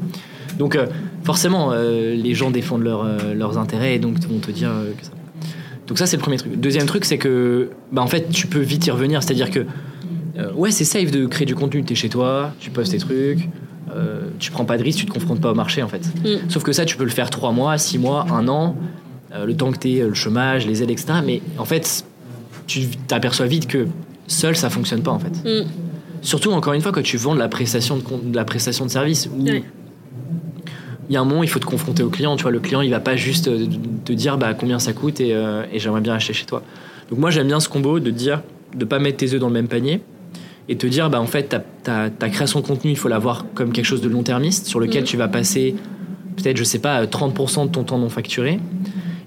Donc 0.60 0.76
euh, 0.76 0.86
forcément, 1.24 1.72
euh, 1.72 2.16
les 2.16 2.36
gens 2.36 2.52
défendent 2.52 2.84
leur, 2.84 3.04
euh, 3.04 3.34
leurs 3.34 3.58
intérêts 3.58 3.96
et 3.96 4.00
donc 4.00 4.20
vont 4.20 4.38
te 4.38 4.52
dire 4.52 4.70
euh, 4.70 4.92
que 4.98 5.04
ça. 5.04 5.12
Donc 5.88 5.98
ça 5.98 6.06
c'est 6.06 6.16
le 6.16 6.22
premier 6.22 6.38
truc. 6.38 6.56
Deuxième 6.60 6.86
truc 6.86 7.06
c'est 7.06 7.18
que 7.18 7.72
bah 7.92 8.04
en 8.04 8.08
fait 8.08 8.30
tu 8.30 8.46
peux 8.46 8.60
vite 8.60 8.86
y 8.86 8.92
revenir, 8.92 9.24
c'est-à-dire 9.24 9.50
que 9.50 9.66
euh, 10.38 10.54
ouais 10.54 10.70
c'est 10.70 10.86
safe 10.86 11.10
de 11.10 11.26
créer 11.26 11.48
du 11.48 11.56
contenu, 11.56 11.84
t'es 11.84 11.96
chez 11.96 12.10
toi, 12.10 12.54
tu 12.60 12.70
postes 12.70 12.92
tes 12.92 13.00
trucs, 13.00 13.50
euh, 13.96 14.30
tu 14.38 14.52
prends 14.52 14.66
pas 14.66 14.78
de 14.78 14.84
risque, 14.84 15.00
tu 15.00 15.06
te 15.08 15.12
confrontes 15.12 15.42
pas 15.42 15.52
au 15.52 15.56
marché 15.56 15.82
en 15.82 15.88
fait. 15.88 16.08
Mm. 16.24 16.50
Sauf 16.50 16.64
que 16.64 16.72
ça 16.72 16.86
tu 16.86 16.96
peux 16.98 17.04
le 17.04 17.10
faire 17.10 17.30
3 17.30 17.52
mois, 17.52 17.78
6 17.78 17.98
mois, 17.98 18.28
1 18.30 18.48
an, 18.48 18.76
euh, 19.34 19.46
le 19.46 19.56
temps 19.56 19.72
que 19.72 19.88
euh, 19.88 20.08
le 20.08 20.14
chômage, 20.14 20.68
les 20.68 20.84
aides, 20.84 20.92
etc. 20.92 21.14
Mais 21.26 21.42
en 21.58 21.66
fait 21.66 22.06
tu 22.68 22.88
t'aperçois 23.08 23.48
vite 23.48 23.68
que 23.68 23.88
seul 24.32 24.56
ça 24.56 24.70
fonctionne 24.70 25.02
pas 25.02 25.12
en 25.12 25.20
fait. 25.20 25.44
Mm. 25.44 25.68
Surtout 26.22 26.52
encore 26.52 26.74
une 26.74 26.82
fois 26.82 26.92
quand 26.92 27.02
tu 27.02 27.18
vends 27.18 27.34
de 27.34 27.40
la 27.40 27.48
prestation 27.48 27.98
de, 27.98 28.36
la 28.36 28.46
prestation 28.46 28.86
de 28.86 28.92
service 28.92 29.28
où 29.28 29.46
il 29.46 31.14
y 31.14 31.18
a 31.18 31.22
un 31.22 31.26
moment 31.26 31.44
il 31.44 31.50
faut 31.50 31.60
te 31.60 31.66
confronter 31.66 32.04
au 32.04 32.10
client 32.10 32.36
tu 32.36 32.44
vois 32.44 32.52
le 32.52 32.60
client 32.60 32.82
il 32.82 32.92
va 32.92 33.00
pas 33.00 33.16
juste 33.16 33.48
euh, 33.48 33.66
te 34.06 34.14
dire 34.14 34.38
bah 34.38 34.54
combien 34.54 34.80
ça 34.80 34.94
coûte 34.94 35.20
et, 35.20 35.34
euh, 35.34 35.64
et 35.74 35.80
j'aimerais 35.80 36.02
bien 36.02 36.14
acheter 36.14 36.34
chez 36.34 36.46
toi 36.46 36.64
donc 37.10 37.20
moi 37.20 37.32
j'aime 37.32 37.48
bien 37.48 37.60
ce 37.60 37.68
combo 37.68 38.00
de 38.00 38.12
dire 38.12 38.42
de 38.76 38.86
pas 38.86 39.00
mettre 39.00 39.18
tes 39.18 39.34
œufs 39.34 39.40
dans 39.40 39.48
le 39.48 39.54
même 39.54 39.68
panier 39.68 40.02
et 40.70 40.78
te 40.78 40.88
dire 40.88 41.10
bah 41.10 41.20
en 41.20 41.26
fait 41.26 41.56
ta, 41.84 42.30
création 42.30 42.62
de 42.62 42.66
contenu 42.66 42.92
il 42.92 42.98
faut 42.98 43.10
la 43.10 43.20
voir 43.20 43.46
comme 43.56 43.74
quelque 43.74 43.86
chose 43.86 44.02
de 44.02 44.08
long 44.08 44.24
termiste 44.24 44.68
sur 44.68 44.80
lequel 44.80 45.04
Mm. 45.04 45.06
tu 45.06 45.18
vas 45.18 45.28
passer 45.28 45.76
peut-être 46.38 46.56
je 46.56 46.64
sais 46.64 46.80
pas 46.80 47.06
30% 47.06 47.66
de 47.66 47.72
ton 47.72 47.84
temps 47.84 47.98
non 47.98 48.10
facturé 48.10 48.60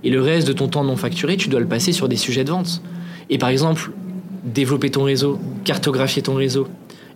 et 0.05 0.11
le 0.11 0.21
reste 0.23 0.47
de 0.47 0.53
ton 0.53 0.69
temps 0.69 0.85
non 0.85 0.97
facturé 0.97 1.37
tu 1.37 1.49
dois 1.49 1.61
le 1.61 1.67
passer 1.67 1.93
sur 1.93 2.09
des 2.09 2.17
sujets 2.17 2.45
de 2.45 2.51
vente 2.51 2.83
et 3.31 3.37
par 3.37 3.49
exemple 3.49 3.91
développer 4.45 4.91
ton 4.91 5.05
réseau 5.05 5.39
cartographier 5.65 6.23
ton 6.23 6.35
réseau 6.35 6.67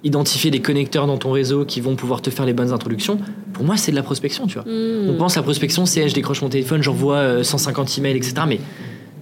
identifier 0.05 0.51
des 0.53 0.61
connecteurs 0.61 1.07
dans 1.09 1.19
ton 1.19 1.33
réseau 1.33 1.65
qui 1.65 1.81
vont 1.81 1.97
pouvoir 1.97 2.23
te 2.23 2.31
faire 2.31 2.47
les 2.47 2.53
bonnes 2.53 2.73
introductions 2.73 3.19
pour 3.53 3.65
moi 3.65 3.77
c'est 3.77 3.91
de 3.91 3.97
la 3.97 4.03
prospection 4.03 4.47
tu 4.47 4.55
vois 4.55 4.65
Mm. 4.65 5.11
on 5.11 5.15
pense 5.19 5.37
à 5.37 5.43
prospection, 5.43 5.87
c'est 5.87 6.09
je 6.09 6.15
décroche 6.15 6.41
mon 6.43 6.49
téléphone, 6.49 6.83
j'envoie 6.83 7.17
euh, 7.17 7.43
150 7.43 7.99
emails, 7.99 8.17
etc. 8.17 8.35
Mais 8.47 8.61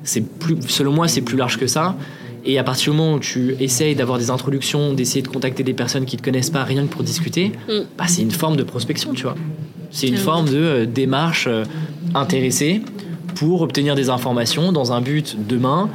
c'est 0.04 0.20
plus, 0.20 0.56
selon 0.68 0.92
moi, 0.92 1.08
c'est 1.08 1.20
plus 1.22 1.36
large 1.36 1.58
que 1.58 1.66
ça. 1.66 1.96
Et 2.44 2.58
à 2.58 2.64
partir 2.64 2.92
du 2.92 2.98
moment 2.98 3.14
où 3.14 3.18
tu 3.18 3.56
essayes 3.58 3.94
d'avoir 3.96 4.18
des 4.18 4.30
introductions, 4.30 4.92
d'essayer 4.92 5.22
de 5.22 5.28
contacter 5.28 5.62
des 5.64 5.72
personnes 5.74 6.04
qui 6.04 6.16
te 6.16 6.22
connaissent 6.22 6.50
pas, 6.50 6.62
rien 6.62 6.82
que 6.82 6.88
pour 6.92 7.02
discuter, 7.02 7.52
Mm. 7.68 7.72
bah, 7.98 8.04
c'est 8.06 8.22
une 8.22 8.30
forme 8.30 8.56
de 8.56 8.62
prospection, 8.62 9.12
tu 9.14 9.22
vois. 9.24 9.34
C'est 9.90 10.06
une 10.08 10.16
forme 10.16 10.48
de 10.48 10.56
euh, 10.56 10.86
démarche 10.86 11.46
euh, 11.48 11.64
intéressée 12.14 12.82
pour 13.34 13.62
obtenir 13.62 13.94
des 13.94 14.10
informations 14.10 14.72
dans 14.72 14.92
un 14.92 15.00
but 15.00 15.36
demain 15.48 15.88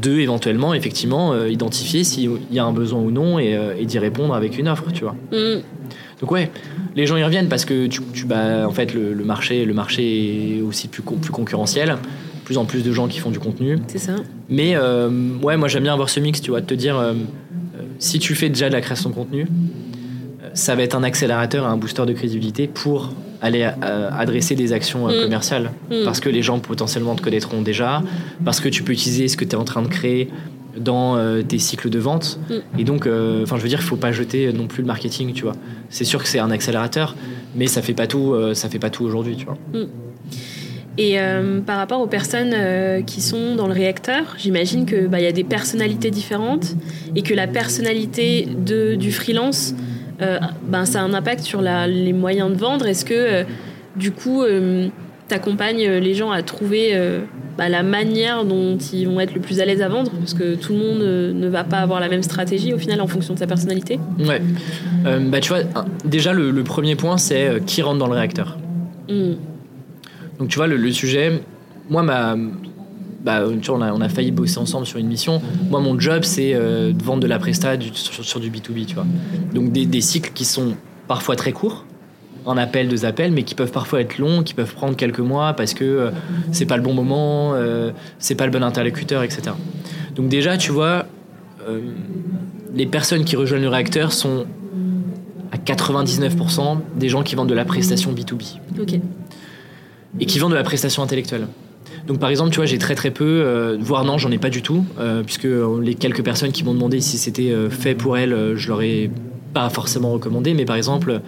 de 0.00 0.18
éventuellement 0.18 0.74
effectivement 0.74 1.32
euh, 1.32 1.48
identifier 1.48 2.04
s'il 2.04 2.30
y 2.50 2.58
a 2.58 2.64
un 2.64 2.72
besoin 2.72 3.00
ou 3.00 3.10
non 3.10 3.38
et, 3.38 3.56
euh, 3.56 3.74
et 3.78 3.84
d'y 3.84 3.98
répondre 3.98 4.34
avec 4.34 4.58
une 4.58 4.68
offre, 4.68 4.90
tu 4.92 5.04
vois. 5.04 5.16
Mm. 5.32 5.62
Donc 6.20 6.30
ouais, 6.30 6.50
les 6.94 7.06
gens 7.06 7.16
y 7.16 7.24
reviennent 7.24 7.48
parce 7.48 7.64
que 7.64 7.86
tu, 7.86 8.00
tu 8.12 8.24
bah, 8.24 8.66
en 8.66 8.72
fait 8.72 8.94
le, 8.94 9.12
le 9.12 9.24
marché 9.24 9.64
le 9.64 9.74
marché 9.74 10.58
est 10.58 10.62
aussi 10.62 10.88
plus 10.88 11.02
plus 11.02 11.32
concurrentiel, 11.32 11.96
plus 12.44 12.58
en 12.58 12.64
plus 12.64 12.82
de 12.82 12.92
gens 12.92 13.08
qui 13.08 13.18
font 13.18 13.30
du 13.30 13.38
contenu. 13.38 13.78
C'est 13.88 13.98
ça. 13.98 14.16
Mais 14.48 14.74
euh, 14.76 15.10
ouais, 15.42 15.56
moi 15.56 15.68
j'aime 15.68 15.82
bien 15.82 15.92
avoir 15.92 16.08
ce 16.08 16.20
mix, 16.20 16.40
tu 16.40 16.50
vois, 16.50 16.60
de 16.60 16.66
te 16.66 16.74
dire 16.74 17.14
si 17.98 18.18
tu 18.18 18.34
fais 18.34 18.48
déjà 18.48 18.68
de 18.68 18.74
la 18.74 18.80
création 18.80 19.10
de 19.10 19.14
contenu, 19.14 19.46
ça 20.54 20.74
va 20.74 20.82
être 20.82 20.94
un 20.94 21.02
accélérateur, 21.02 21.64
et 21.64 21.68
un 21.68 21.76
booster 21.76 22.04
de 22.06 22.12
crédibilité 22.12 22.66
pour 22.66 23.12
aller 23.42 23.68
euh, 23.82 24.10
adresser 24.12 24.54
des 24.54 24.72
actions 24.72 25.08
euh, 25.08 25.20
Mm. 25.20 25.22
commerciales. 25.24 25.70
Mm. 25.90 26.04
Parce 26.04 26.20
que 26.20 26.28
les 26.28 26.42
gens 26.42 26.58
potentiellement 26.58 27.14
te 27.14 27.22
connaîtront 27.22 27.62
déjà, 27.62 28.02
parce 28.44 28.60
que 28.60 28.68
tu 28.68 28.82
peux 28.82 28.92
utiliser 28.92 29.28
ce 29.28 29.36
que 29.36 29.44
tu 29.44 29.52
es 29.52 29.56
en 29.56 29.64
train 29.64 29.82
de 29.82 29.88
créer 29.88 30.28
dans 30.78 31.16
euh, 31.16 31.42
tes 31.42 31.58
cycles 31.58 31.90
de 31.90 31.98
vente. 31.98 32.38
Mm. 32.50 32.80
Et 32.80 32.84
donc, 32.84 33.08
enfin, 33.42 33.56
je 33.56 33.62
veux 33.62 33.68
dire, 33.68 33.80
il 33.80 33.86
faut 33.86 33.96
pas 33.96 34.12
jeter 34.12 34.52
non 34.52 34.66
plus 34.66 34.82
le 34.82 34.86
marketing, 34.86 35.32
tu 35.32 35.44
vois. 35.44 35.54
C'est 35.90 36.04
sûr 36.04 36.22
que 36.22 36.28
c'est 36.28 36.38
un 36.38 36.50
accélérateur, 36.50 37.16
mais 37.54 37.66
ça 37.66 37.82
fait 37.82 37.94
pas 37.94 38.06
tout, 38.06 38.34
ça 38.54 38.68
fait 38.68 38.78
pas 38.78 38.90
tout 38.90 39.04
aujourd'hui, 39.04 39.36
tu 39.36 39.46
vois. 39.46 39.56
Et 40.98 41.20
euh, 41.20 41.60
par 41.60 41.76
rapport 41.76 42.00
aux 42.00 42.06
personnes 42.06 42.54
euh, 42.54 43.02
qui 43.02 43.20
sont 43.20 43.54
dans 43.54 43.66
le 43.66 43.74
réacteur, 43.74 44.34
j'imagine 44.38 44.86
que 44.86 45.06
bah, 45.06 45.20
y 45.20 45.26
a 45.26 45.32
des 45.32 45.44
personnalités 45.44 46.10
différentes 46.10 46.74
et 47.14 47.22
que 47.22 47.34
la 47.34 47.46
personnalité 47.46 48.48
de, 48.64 48.94
du 48.94 49.12
freelance, 49.12 49.74
ben, 50.18 50.84
ça 50.84 51.00
a 51.00 51.02
un 51.02 51.14
impact 51.14 51.42
sur 51.42 51.60
la- 51.60 51.86
les 51.86 52.12
moyens 52.12 52.50
de 52.50 52.56
vendre. 52.56 52.86
Est-ce 52.86 53.04
que 53.04 53.14
euh, 53.14 53.44
du 53.96 54.12
coup, 54.12 54.44
tu 55.28 55.34
accompagnes 55.34 55.88
les 55.88 56.14
gens 56.14 56.30
à 56.30 56.42
trouver 56.42 56.90
euh, 56.92 57.20
bah, 57.58 57.68
la 57.68 57.82
manière 57.82 58.44
dont 58.44 58.78
ils 58.92 59.06
vont 59.08 59.18
être 59.20 59.34
le 59.34 59.40
plus 59.40 59.60
à 59.60 59.64
l'aise 59.64 59.82
à 59.82 59.88
vendre? 59.88 60.10
Parce 60.18 60.34
que 60.34 60.54
tout 60.54 60.72
le 60.72 60.78
monde 60.78 61.02
euh, 61.02 61.32
ne 61.32 61.48
va 61.48 61.64
pas 61.64 61.78
avoir 61.78 61.98
la 62.00 62.08
même 62.08 62.22
stratégie 62.22 62.72
au 62.72 62.78
final 62.78 63.00
en 63.00 63.06
fonction 63.06 63.34
de 63.34 63.38
sa 63.38 63.46
personnalité. 63.46 63.98
Ouais. 64.18 64.40
Euh, 65.06 65.18
bah, 65.28 65.40
tu 65.40 65.48
vois, 65.48 65.62
déjà, 66.04 66.32
le, 66.32 66.50
le 66.50 66.62
premier 66.64 66.94
point, 66.96 67.16
c'est 67.18 67.46
euh, 67.48 67.58
qui 67.58 67.82
rentre 67.82 67.98
dans 67.98 68.06
le 68.06 68.14
réacteur. 68.14 68.56
Mm. 69.08 69.32
Donc 70.38 70.48
tu 70.48 70.56
vois, 70.56 70.66
le, 70.66 70.76
le 70.76 70.92
sujet, 70.92 71.40
moi, 71.90 72.02
ma, 72.02 72.36
bah, 73.26 73.42
tu 73.60 73.68
vois, 73.70 73.78
on, 73.78 73.82
a, 73.82 73.92
on 73.92 74.00
a 74.00 74.08
failli 74.08 74.30
bosser 74.30 74.58
ensemble 74.58 74.86
sur 74.86 74.98
une 74.98 75.08
mission. 75.08 75.42
Moi, 75.68 75.80
mon 75.80 75.98
job, 76.00 76.22
c'est 76.22 76.54
euh, 76.54 76.92
de 76.92 77.02
vendre 77.02 77.20
de 77.20 77.26
la 77.26 77.38
presta 77.38 77.76
du- 77.76 77.90
sur, 77.92 78.24
sur 78.24 78.40
du 78.40 78.50
B2B, 78.50 78.86
tu 78.86 78.94
vois. 78.94 79.04
Donc 79.52 79.72
des, 79.72 79.84
des 79.84 80.00
cycles 80.00 80.30
qui 80.32 80.44
sont 80.44 80.74
parfois 81.08 81.34
très 81.36 81.52
courts, 81.52 81.84
un 82.46 82.56
appel, 82.56 82.86
deux 82.88 83.04
appels, 83.04 83.32
mais 83.32 83.42
qui 83.42 83.54
peuvent 83.56 83.72
parfois 83.72 84.00
être 84.00 84.18
longs, 84.18 84.42
qui 84.44 84.54
peuvent 84.54 84.72
prendre 84.74 84.94
quelques 84.96 85.18
mois 85.20 85.52
parce 85.54 85.74
que 85.74 85.84
euh, 85.84 86.10
c'est 86.52 86.66
pas 86.66 86.76
le 86.76 86.82
bon 86.84 86.94
moment, 86.94 87.54
euh, 87.54 87.90
c'est 88.20 88.36
pas 88.36 88.46
le 88.46 88.52
bon 88.52 88.62
interlocuteur, 88.62 89.24
etc. 89.24 89.42
Donc 90.14 90.28
déjà, 90.28 90.56
tu 90.56 90.70
vois, 90.70 91.06
euh, 91.68 91.80
les 92.74 92.86
personnes 92.86 93.24
qui 93.24 93.34
rejoignent 93.34 93.62
le 93.62 93.68
réacteur 93.68 94.12
sont 94.12 94.46
à 95.50 95.56
99% 95.56 96.78
des 96.96 97.08
gens 97.08 97.22
qui 97.24 97.34
vendent 97.34 97.48
de 97.48 97.54
la 97.54 97.64
prestation 97.64 98.12
B2B 98.12 98.58
Ok. 98.80 99.00
et 100.20 100.26
qui 100.26 100.38
vendent 100.38 100.52
de 100.52 100.56
la 100.56 100.62
prestation 100.62 101.02
intellectuelle. 101.02 101.48
Donc 102.06 102.18
par 102.20 102.30
exemple, 102.30 102.50
tu 102.50 102.56
vois, 102.56 102.66
j'ai 102.66 102.78
très 102.78 102.94
très 102.94 103.10
peu, 103.10 103.24
euh, 103.24 103.76
voire 103.80 104.04
non, 104.04 104.16
j'en 104.18 104.30
ai 104.30 104.38
pas 104.38 104.50
du 104.50 104.62
tout, 104.62 104.84
euh, 104.98 105.22
puisque 105.24 105.48
les 105.82 105.94
quelques 105.94 106.22
personnes 106.22 106.52
qui 106.52 106.62
m'ont 106.64 106.74
demandé 106.74 107.00
si 107.00 107.18
c'était 107.18 107.50
euh, 107.50 107.68
fait 107.70 107.94
pour 107.94 108.16
elles, 108.16 108.52
je 108.54 108.68
leur 108.68 108.80
ai 108.82 109.10
pas 109.52 109.68
forcément 109.70 110.12
recommandé, 110.12 110.54
mais 110.54 110.64
par 110.64 110.76
exemple, 110.76 111.20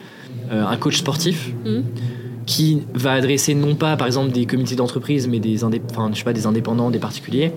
un 0.51 0.77
coach 0.77 0.99
sportif 0.99 1.51
Mm. 1.65 1.81
qui 2.47 2.83
va 2.95 3.13
adresser 3.13 3.55
non 3.55 3.75
pas 3.75 3.97
par 3.97 4.07
exemple 4.07 4.33
des 4.33 4.47
comités 4.47 4.77
d'entreprise, 4.77 5.29
mais 5.29 5.41
des, 5.41 5.59
indép- 5.65 5.83
enfin, 5.91 6.11
je 6.13 6.19
sais 6.19 6.25
pas, 6.25 6.33
des 6.33 6.47
indépendants, 6.47 6.91
des 6.91 6.99
particuliers. 6.99 7.53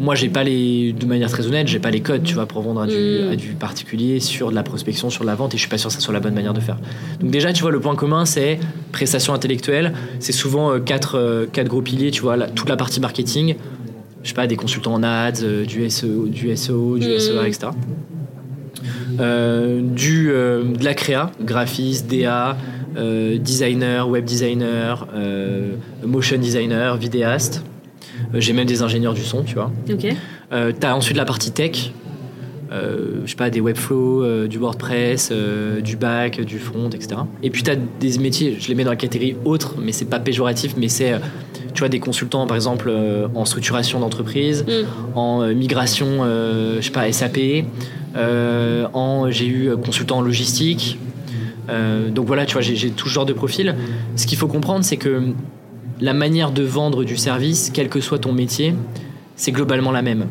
Moi, 0.00 0.14
j'ai 0.14 0.28
pas 0.28 0.44
les, 0.44 0.92
de 0.92 1.06
manière 1.06 1.28
très 1.28 1.46
honnête, 1.46 1.66
j'ai 1.66 1.80
pas 1.80 1.90
les 1.90 2.00
codes, 2.00 2.22
tu 2.22 2.34
vois, 2.34 2.46
pour 2.46 2.62
vendre 2.62 2.82
à 2.82 2.86
du, 2.86 2.94
Mm. 2.94 3.32
à 3.32 3.36
du 3.36 3.48
particulier 3.54 4.20
sur 4.20 4.50
de 4.50 4.54
la 4.54 4.62
prospection, 4.62 5.10
sur 5.10 5.22
de 5.22 5.26
la 5.26 5.34
vente, 5.34 5.54
et 5.54 5.56
je 5.56 5.62
suis 5.62 5.68
pas 5.70 5.76
sûr 5.78 5.88
que 5.88 5.94
ça 5.94 6.00
soit 6.00 6.14
la 6.14 6.20
bonne 6.20 6.34
manière 6.34 6.54
de 6.54 6.60
faire. 6.60 6.78
Donc 7.20 7.30
déjà, 7.32 7.52
tu 7.52 7.62
vois, 7.62 7.72
le 7.72 7.80
point 7.80 7.96
commun, 7.96 8.24
c'est 8.24 8.60
prestation 8.92 9.34
intellectuelle. 9.34 9.92
C'est 10.20 10.32
souvent 10.32 10.70
euh, 10.72 10.78
quatre, 10.78 11.16
euh, 11.16 11.46
quatre 11.52 11.66
gros 11.68 11.82
piliers, 11.82 12.12
tu 12.12 12.22
vois, 12.22 12.36
la- 12.36 12.46
toute 12.48 12.68
la 12.68 12.76
partie 12.76 13.00
marketing. 13.00 13.56
Je 14.22 14.28
sais 14.28 14.34
pas, 14.34 14.46
des 14.46 14.56
consultants 14.56 14.94
en 14.94 15.02
ads, 15.02 15.42
euh, 15.42 15.64
du 15.64 15.82
SEO, 15.90 16.26
du 16.28 16.50
SEO, 16.56 16.98
du 16.98 17.08
Mm. 17.08 17.18
SEA, 17.18 17.46
etc. 17.48 17.66
Euh, 19.20 19.80
du, 19.82 20.30
euh, 20.30 20.62
de 20.62 20.84
la 20.84 20.94
créa, 20.94 21.32
graphiste, 21.42 22.08
DA, 22.08 22.56
euh, 22.96 23.36
designer, 23.38 24.08
web 24.08 24.24
designer, 24.24 25.06
motion 26.06 26.38
designer, 26.38 26.96
vidéaste. 26.96 27.64
Euh, 28.34 28.40
J'ai 28.40 28.52
même 28.52 28.66
des 28.66 28.82
ingénieurs 28.82 29.14
du 29.14 29.22
son, 29.22 29.42
tu 29.42 29.54
vois. 29.54 29.70
Ok. 29.90 30.06
Euh, 30.52 30.72
T'as 30.78 30.94
ensuite 30.94 31.16
la 31.16 31.24
partie 31.24 31.50
tech, 31.50 31.92
euh, 32.72 33.20
je 33.24 33.30
sais 33.30 33.36
pas, 33.36 33.48
des 33.50 33.60
webflows, 33.60 34.22
euh, 34.22 34.46
du 34.46 34.58
WordPress, 34.58 35.30
euh, 35.32 35.80
du 35.80 35.96
back, 35.96 36.40
du 36.42 36.58
front, 36.58 36.90
etc. 36.90 37.20
Et 37.42 37.50
puis 37.50 37.62
tu 37.62 37.70
as 37.70 37.76
des 37.76 38.18
métiers, 38.18 38.56
je 38.60 38.68
les 38.68 38.74
mets 38.74 38.84
dans 38.84 38.90
la 38.90 38.96
catégorie 38.96 39.36
autre, 39.44 39.76
mais 39.80 39.92
c'est 39.92 40.04
pas 40.04 40.20
péjoratif, 40.20 40.74
mais 40.76 40.88
c'est, 40.88 41.12
tu 41.74 41.78
vois, 41.80 41.88
des 41.88 42.00
consultants, 42.00 42.46
par 42.46 42.56
exemple, 42.56 42.92
en 43.34 43.44
structuration 43.44 44.00
d'entreprise, 44.00 44.64
Mm. 44.66 45.16
en 45.18 45.46
migration, 45.54 46.24
je 46.24 46.80
sais 46.82 46.90
pas, 46.90 47.10
SAP, 47.10 47.64
en, 48.94 49.26
j'ai 49.30 49.46
eu 49.46 49.70
consultant 49.82 50.18
en 50.18 50.22
logistique. 50.22 50.98
donc 52.14 52.26
voilà, 52.26 52.44
tu 52.46 52.54
vois, 52.54 52.62
j'ai, 52.62 52.76
j'ai 52.76 52.90
tout 52.90 53.08
ce 53.08 53.14
genre 53.14 53.26
de 53.26 53.32
profil. 53.32 53.74
Ce 54.16 54.26
qu'il 54.26 54.36
faut 54.38 54.48
comprendre, 54.48 54.84
c'est 54.84 54.96
que 54.96 55.22
la 56.00 56.14
manière 56.14 56.52
de 56.52 56.62
vendre 56.62 57.04
du 57.04 57.16
service, 57.16 57.70
quel 57.72 57.88
que 57.88 58.00
soit 58.00 58.18
ton 58.18 58.32
métier, 58.32 58.74
c'est 59.36 59.52
globalement 59.52 59.92
la 59.92 60.02
même. 60.02 60.26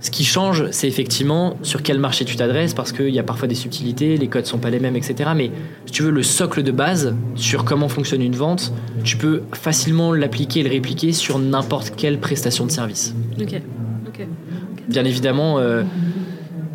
Ce 0.00 0.10
qui 0.10 0.24
change, 0.24 0.66
c'est 0.70 0.86
effectivement 0.86 1.56
sur 1.62 1.82
quel 1.82 1.98
marché 1.98 2.26
tu 2.26 2.36
t'adresses, 2.36 2.74
parce 2.74 2.92
qu'il 2.92 3.08
y 3.08 3.18
a 3.18 3.22
parfois 3.22 3.48
des 3.48 3.54
subtilités, 3.54 4.18
les 4.18 4.28
codes 4.28 4.44
sont 4.44 4.58
pas 4.58 4.68
les 4.68 4.78
mêmes, 4.78 4.96
etc. 4.96 5.30
Mais 5.34 5.50
si 5.86 5.92
tu 5.92 6.02
veux 6.02 6.10
le 6.10 6.22
socle 6.22 6.62
de 6.62 6.72
base 6.72 7.14
sur 7.36 7.64
comment 7.64 7.88
fonctionne 7.88 8.20
une 8.20 8.36
vente, 8.36 8.72
tu 9.02 9.16
peux 9.16 9.42
facilement 9.52 10.12
l'appliquer 10.12 10.60
et 10.60 10.62
le 10.62 10.68
répliquer 10.68 11.12
sur 11.12 11.38
n'importe 11.38 11.94
quelle 11.96 12.18
prestation 12.18 12.66
de 12.66 12.70
service. 12.70 13.14
Ok. 13.40 14.26
Bien 14.88 15.04
évidemment, 15.06 15.58
euh, 15.58 15.84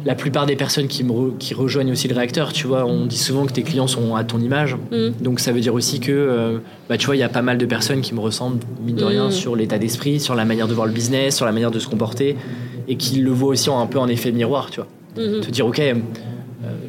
la 0.06 0.16
plupart 0.16 0.46
des 0.46 0.56
personnes 0.56 0.88
qui, 0.88 1.04
me 1.04 1.12
re- 1.12 1.38
qui 1.38 1.54
rejoignent 1.54 1.92
aussi 1.92 2.08
le 2.08 2.16
réacteur, 2.16 2.54
tu 2.54 2.68
vois, 2.68 2.86
on 2.86 3.06
dit 3.06 3.18
souvent 3.18 3.46
que 3.46 3.52
tes 3.52 3.64
clients 3.64 3.88
sont 3.88 4.16
à 4.16 4.24
ton 4.24 4.40
image. 4.40 4.76
Mm. 4.92 5.22
Donc 5.22 5.40
ça 5.40 5.52
veut 5.52 5.60
dire 5.60 5.74
aussi 5.74 6.00
que, 6.00 6.12
euh, 6.12 6.58
bah, 6.88 6.98
tu 6.98 7.06
vois, 7.06 7.16
il 7.16 7.20
y 7.20 7.24
a 7.24 7.30
pas 7.30 7.42
mal 7.42 7.58
de 7.58 7.66
personnes 7.66 8.02
qui 8.02 8.14
me 8.14 8.20
ressemblent, 8.20 8.60
mine 8.86 8.96
de 8.96 9.04
rien, 9.04 9.28
Mm. 9.28 9.32
sur 9.32 9.56
l'état 9.56 9.78
d'esprit, 9.78 10.20
sur 10.20 10.36
la 10.36 10.46
manière 10.46 10.68
de 10.68 10.74
voir 10.74 10.88
le 10.88 10.94
business, 10.94 11.36
sur 11.36 11.46
la 11.46 11.52
manière 11.52 11.72
de 11.72 11.80
se 11.80 11.88
comporter, 11.88 12.38
et 12.88 12.96
qui 12.96 13.20
le 13.20 13.32
voient 13.32 13.50
aussi 13.50 13.70
en, 13.70 13.80
un 13.82 13.88
peu 13.88 14.00
en 14.00 14.08
effet 14.08 14.32
miroir, 14.32 14.70
tu 14.72 14.80
vois. 14.82 14.88
Mhm. 15.18 15.42
Te 15.42 15.52
dire, 15.52 15.66
ok, 15.68 15.80
euh, 15.80 15.94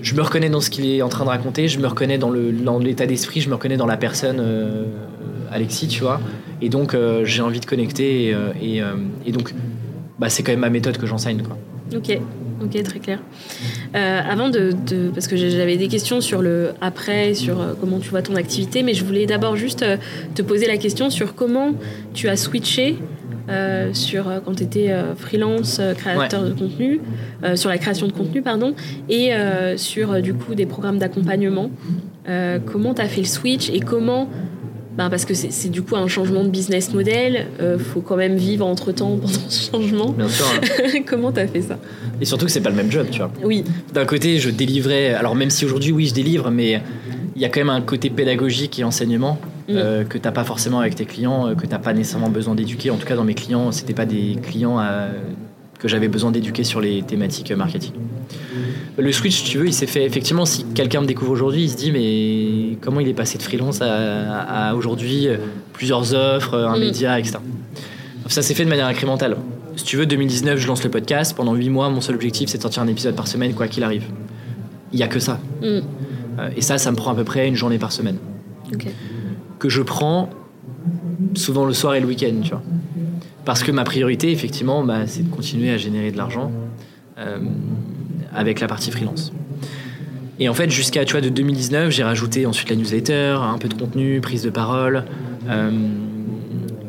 je 0.02 0.14
me 0.14 0.22
reconnais 0.22 0.48
dans 0.50 0.60
ce 0.60 0.70
qu'il 0.70 0.86
est 0.86 1.02
en 1.02 1.08
train 1.08 1.24
de 1.24 1.30
raconter, 1.30 1.68
je 1.68 1.78
me 1.80 1.86
reconnais 1.88 2.16
dans 2.18 2.30
le- 2.30 2.52
dans 2.52 2.78
l'état 2.78 3.06
d'esprit, 3.06 3.40
je 3.40 3.48
me 3.48 3.54
reconnais 3.54 3.76
dans 3.76 3.86
la 3.86 3.96
personne 3.96 4.38
euh, 4.40 4.84
Alexis, 5.50 5.88
tu 5.88 6.02
vois. 6.02 6.20
Et 6.62 6.68
donc 6.68 6.96
j'ai 7.24 7.42
envie 7.42 7.60
de 7.60 7.66
connecter, 7.66 8.28
et, 8.28 8.36
et, 8.76 8.82
et 9.26 9.32
donc 9.32 9.52
bah, 10.18 10.28
c'est 10.28 10.42
quand 10.42 10.52
même 10.52 10.60
ma 10.60 10.70
méthode 10.70 10.96
que 10.98 11.06
j'enseigne, 11.06 11.42
quoi. 11.42 11.56
Ok, 11.96 12.18
ok, 12.62 12.82
très 12.82 12.98
clair. 12.98 13.18
Euh, 13.94 14.20
avant 14.28 14.48
de, 14.50 14.72
de- 14.86 15.10
parce 15.12 15.26
que 15.28 15.36
j'avais 15.36 15.76
des 15.76 15.88
questions 15.88 16.20
sur 16.20 16.42
le 16.42 16.70
après, 16.80 17.34
sur 17.34 17.60
euh, 17.60 17.72
comment 17.80 17.98
tu 17.98 18.10
vois 18.10 18.22
ton 18.22 18.36
activité, 18.36 18.82
mais 18.82 18.94
je 18.94 19.04
voulais 19.04 19.26
d'abord 19.26 19.56
juste 19.56 19.82
euh, 19.82 19.96
te 20.34 20.42
poser 20.42 20.66
la 20.66 20.76
question 20.76 21.10
sur 21.10 21.34
comment 21.34 21.72
tu 22.14 22.28
as 22.28 22.36
switché 22.36 22.96
euh, 23.48 23.92
sur 23.94 24.28
euh, 24.28 24.38
quand 24.44 24.54
tu 24.54 24.62
étais 24.64 24.92
freelance 25.16 25.80
créateur 25.96 26.44
de 26.44 26.52
contenu, 26.52 27.00
sur 27.54 27.68
la 27.70 27.78
création 27.78 28.06
de 28.06 28.12
contenu, 28.12 28.42
pardon, 28.42 28.74
et 29.08 29.30
sur 29.76 30.20
du 30.22 30.34
coup 30.34 30.54
des 30.54 30.66
programmes 30.66 30.98
d'accompagnement. 30.98 31.70
Comment 32.66 32.94
tu 32.94 33.02
as 33.02 33.08
fait 33.08 33.22
le 33.22 33.26
switch 33.26 33.70
et 33.70 33.80
comment 33.80 34.28
ben, 34.96 35.08
parce 35.08 35.24
que 35.24 35.34
c'est 35.34 35.68
du 35.70 35.82
coup 35.82 35.96
un 35.96 36.08
changement 36.08 36.42
de 36.44 36.48
business 36.48 36.92
model, 36.92 37.46
euh, 37.60 37.78
faut 37.78 38.00
quand 38.00 38.16
même 38.16 38.36
vivre 38.36 38.66
entre 38.66 38.92
temps 38.92 39.16
pendant 39.16 39.32
ce 39.48 39.70
changement. 39.70 40.10
Bien 40.12 40.28
sûr. 40.28 40.44
hein. 40.46 41.00
comment 41.06 41.32
tu 41.32 41.40
as 41.40 41.46
fait 41.46 41.62
ça? 41.62 41.78
Et 42.20 42.24
surtout 42.24 42.46
que 42.46 42.50
c'est 42.52 42.60
pas 42.60 42.70
le 42.70 42.76
même 42.76 42.90
job, 42.90 43.06
tu 43.10 43.18
vois. 43.18 43.30
Oui, 43.44 43.64
D'un 43.94 44.04
côté, 44.04 44.38
je 44.38 44.50
délivrais, 44.50 45.14
alors 45.14 45.34
même 45.36 45.50
si 45.50 45.64
aujourd'hui, 45.64 45.92
oui, 45.92 46.06
je 46.06 46.14
délivre, 46.14 46.50
mais 46.50 46.82
il 47.36 47.40
y 47.40 47.44
a 47.44 47.48
quand 47.48 47.60
même 47.60 47.70
un 47.70 47.80
côté 47.80 48.10
pédagogique 48.10 48.78
et 48.78 48.84
enseignement 48.84 49.38
Mm. 49.68 49.72
euh, 49.76 50.02
que 50.04 50.18
t'as 50.18 50.32
pas 50.32 50.42
forcément 50.42 50.80
avec 50.80 50.96
tes 50.96 51.04
clients, 51.04 51.46
euh, 51.46 51.54
que 51.54 51.64
t'as 51.64 51.78
pas 51.78 51.92
nécessairement 51.92 52.28
besoin 52.30 52.56
d'éduquer. 52.56 52.90
En 52.90 52.96
tout 52.96 53.06
cas, 53.06 53.14
dans 53.14 53.22
mes 53.22 53.34
clients, 53.34 53.70
c'était 53.70 53.92
pas 53.94 54.04
des 54.06 54.36
clients 54.42 54.78
à- 54.80 55.10
que 55.78 55.86
j'avais 55.86 56.08
besoin 56.08 56.32
d'éduquer 56.32 56.64
sur 56.64 56.80
les 56.80 57.02
thématiques 57.02 57.52
euh, 57.52 57.56
marketing. 57.56 57.92
Le 58.98 59.12
switch, 59.12 59.36
si 59.36 59.44
tu 59.44 59.58
veux, 59.58 59.66
il 59.66 59.72
s'est 59.72 59.86
fait 59.86 60.04
effectivement. 60.04 60.44
Si 60.44 60.64
quelqu'un 60.74 61.00
me 61.00 61.06
découvre 61.06 61.30
aujourd'hui, 61.30 61.62
il 61.64 61.70
se 61.70 61.76
dit 61.76 61.92
mais 61.92 62.76
comment 62.80 63.00
il 63.00 63.08
est 63.08 63.14
passé 63.14 63.38
de 63.38 63.42
freelance 63.42 63.80
à, 63.80 64.40
à 64.70 64.74
aujourd'hui 64.74 65.28
euh, 65.28 65.36
plusieurs 65.72 66.12
offres, 66.14 66.54
un 66.58 66.76
Mm. 66.76 66.80
média, 66.80 67.18
etc. 67.18 67.38
Ça 68.26 68.42
s'est 68.42 68.54
fait 68.54 68.64
de 68.64 68.68
manière 68.68 68.86
incrémentale. 68.86 69.36
Si 69.76 69.84
tu 69.84 69.96
veux, 69.96 70.06
2019, 70.06 70.58
je 70.58 70.66
lance 70.66 70.84
le 70.84 70.90
podcast. 70.90 71.34
Pendant 71.36 71.54
8 71.54 71.68
mois, 71.70 71.88
mon 71.88 72.00
seul 72.00 72.14
objectif, 72.16 72.48
c'est 72.50 72.58
de 72.58 72.62
sortir 72.62 72.82
un 72.82 72.86
épisode 72.88 73.14
par 73.16 73.26
semaine, 73.26 73.54
quoi 73.54 73.66
qu'il 73.68 73.82
arrive. 73.84 74.04
Il 74.92 74.98
y 74.98 75.02
a 75.02 75.08
que 75.08 75.18
ça. 75.20 75.40
Mm. 75.62 75.64
Euh, 75.64 75.80
et 76.56 76.60
ça, 76.60 76.76
ça 76.78 76.90
me 76.90 76.96
prend 76.96 77.12
à 77.12 77.14
peu 77.14 77.24
près 77.24 77.48
une 77.48 77.54
journée 77.56 77.78
par 77.78 77.92
semaine. 77.92 78.16
Que 79.58 79.68
je 79.68 79.82
prends 79.82 80.30
souvent 81.34 81.64
le 81.64 81.72
soir 81.72 81.94
et 81.94 82.00
le 82.00 82.06
week-end, 82.06 82.34
tu 82.42 82.50
vois. 82.50 82.62
Parce 83.44 83.62
que 83.62 83.72
ma 83.72 83.84
priorité, 83.84 84.30
effectivement, 84.30 84.84
bah, 84.84 85.06
c'est 85.06 85.22
de 85.22 85.34
continuer 85.34 85.70
à 85.70 85.76
générer 85.76 86.10
de 86.12 86.16
l'argent 86.16 86.52
euh, 87.18 87.38
avec 88.34 88.60
la 88.60 88.66
partie 88.66 88.90
freelance. 88.90 89.32
Et 90.38 90.48
en 90.48 90.54
fait, 90.54 90.70
jusqu'à 90.70 91.04
tu 91.04 91.20
de 91.20 91.28
2019, 91.28 91.90
j'ai 91.90 92.02
rajouté 92.02 92.46
ensuite 92.46 92.70
la 92.70 92.76
newsletter, 92.76 93.38
un 93.42 93.58
peu 93.58 93.68
de 93.68 93.74
contenu, 93.74 94.20
prise 94.20 94.42
de 94.42 94.50
parole. 94.50 95.04
euh, 95.48 95.70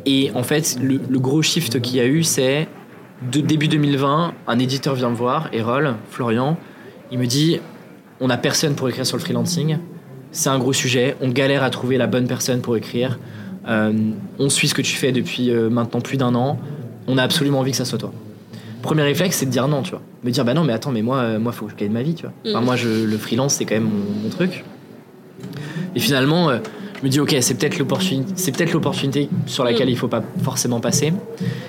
et 0.06 0.32
en 0.34 0.44
fait, 0.44 0.80
le, 0.82 1.20
gros 1.20 1.42
shift 1.42 1.80
qu'il 1.80 1.98
y 1.98 2.00
a 2.00 2.06
eu, 2.08 2.24
c'est 2.24 2.68
début 3.22 3.68
2020, 3.68 4.34
un 4.48 4.60
éditeur 4.60 4.96
vient 4.96 5.10
me 5.10 5.16
voir, 5.16 5.50
Erol, 5.54 5.96
Florian, 6.10 6.58
il 7.12 7.20
me 7.20 7.28
dit 7.28 7.60
on 8.20 8.28
n'a 8.28 8.38
personne 8.38 8.74
pour 8.76 8.90
écrire 8.90 9.06
sur 9.06 9.18
le 9.18 9.22
freelancing, 9.22 9.78
c'est 10.32 10.50
un 10.50 10.60
gros 10.60 10.74
sujet, 10.74 11.16
on 11.22 11.30
galère 11.30 11.64
à 11.64 11.70
trouver 11.70 11.98
la 11.98 12.08
bonne 12.08 12.28
personne 12.28 12.62
pour 12.62 12.76
écrire, 12.78 13.20
Euh, 13.68 13.94
on 14.40 14.50
suit 14.50 14.68
ce 14.68 14.74
que 14.74 14.82
tu 14.82 14.96
fais 14.96 15.12
depuis 15.12 15.52
euh, 15.52 15.70
maintenant 15.70 16.02
plus 16.02 16.18
d'un 16.18 16.34
an, 16.34 16.58
on 17.08 17.20
a 17.20 17.24
absolument 17.24 17.60
envie 17.60 17.70
que 17.70 17.78
ça 17.78 17.86
soit 17.86 18.00
toi. 18.00 18.12
Premier 18.82 19.04
réflexe, 19.04 19.38
c'est 19.38 19.46
de 19.46 19.52
dire 19.52 19.68
non, 19.68 19.82
tu 19.84 19.92
vois. 19.92 20.02
Me 20.24 20.32
dire 20.32 20.44
bah 20.46 20.54
non, 20.54 20.64
mais 20.64 20.74
attends, 20.74 20.92
mais 20.92 21.02
moi, 21.02 21.18
euh, 21.18 21.40
moi, 21.40 21.52
faut 21.52 21.66
que 21.66 21.72
je 21.72 21.76
gagne 21.78 21.92
ma 21.92 22.02
vie, 22.04 22.16
tu 22.16 22.24
vois. 22.24 22.34
Enfin, 22.48 22.60
Mhm. 22.60 22.66
moi, 22.66 22.76
je, 22.76 23.06
le 23.06 23.18
freelance, 23.18 23.54
c'est 23.56 23.66
quand 23.66 23.76
même 23.76 23.84
mon, 23.90 24.24
mon 24.24 24.30
truc. 24.30 24.64
Et 25.96 26.00
finalement, 26.00 26.50
euh, 26.50 26.58
je 27.00 27.06
me 27.06 27.10
dis 27.10 27.20
ok, 27.20 27.36
c'est 27.42 27.56
peut-être 27.56 27.80
l'opportunité, 27.80 28.32
c'est 28.36 28.56
peut-être 28.56 28.74
l'opportunité 28.74 29.30
sur 29.48 29.64
laquelle 29.64 29.88
Mhm. 29.88 29.94
il 29.94 29.98
faut 29.98 30.08
pas 30.08 30.24
forcément 30.44 30.80
passer. 30.80 31.14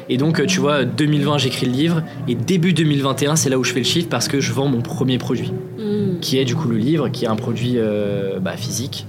Et 0.09 0.17
donc, 0.17 0.41
euh, 0.41 0.47
tu 0.47 0.61
vois, 0.61 0.85
2020, 0.85 1.39
j'écris 1.39 1.67
le 1.67 1.73
livre, 1.73 2.03
et 2.29 2.35
début 2.35 2.73
2021, 2.73 3.37
c'est 3.37 3.49
là 3.51 3.59
où 3.59 3.65
je 3.65 3.73
fais 3.73 3.81
le 3.81 3.85
chiffre 3.87 4.09
parce 4.09 4.29
que 4.29 4.41
je 4.41 4.53
vends 4.53 4.69
mon 4.69 4.81
premier 4.83 5.19
produit 5.19 5.53
Mm. 5.79 6.19
qui 6.21 6.39
est 6.39 6.45
du 6.45 6.55
coup 6.55 6.69
le 6.69 6.77
livre, 6.77 7.09
qui 7.09 7.25
est 7.25 7.29
un 7.29 7.37
produit 7.37 7.75
euh, 7.77 8.39
bah, 8.41 8.57
physique. 8.57 9.07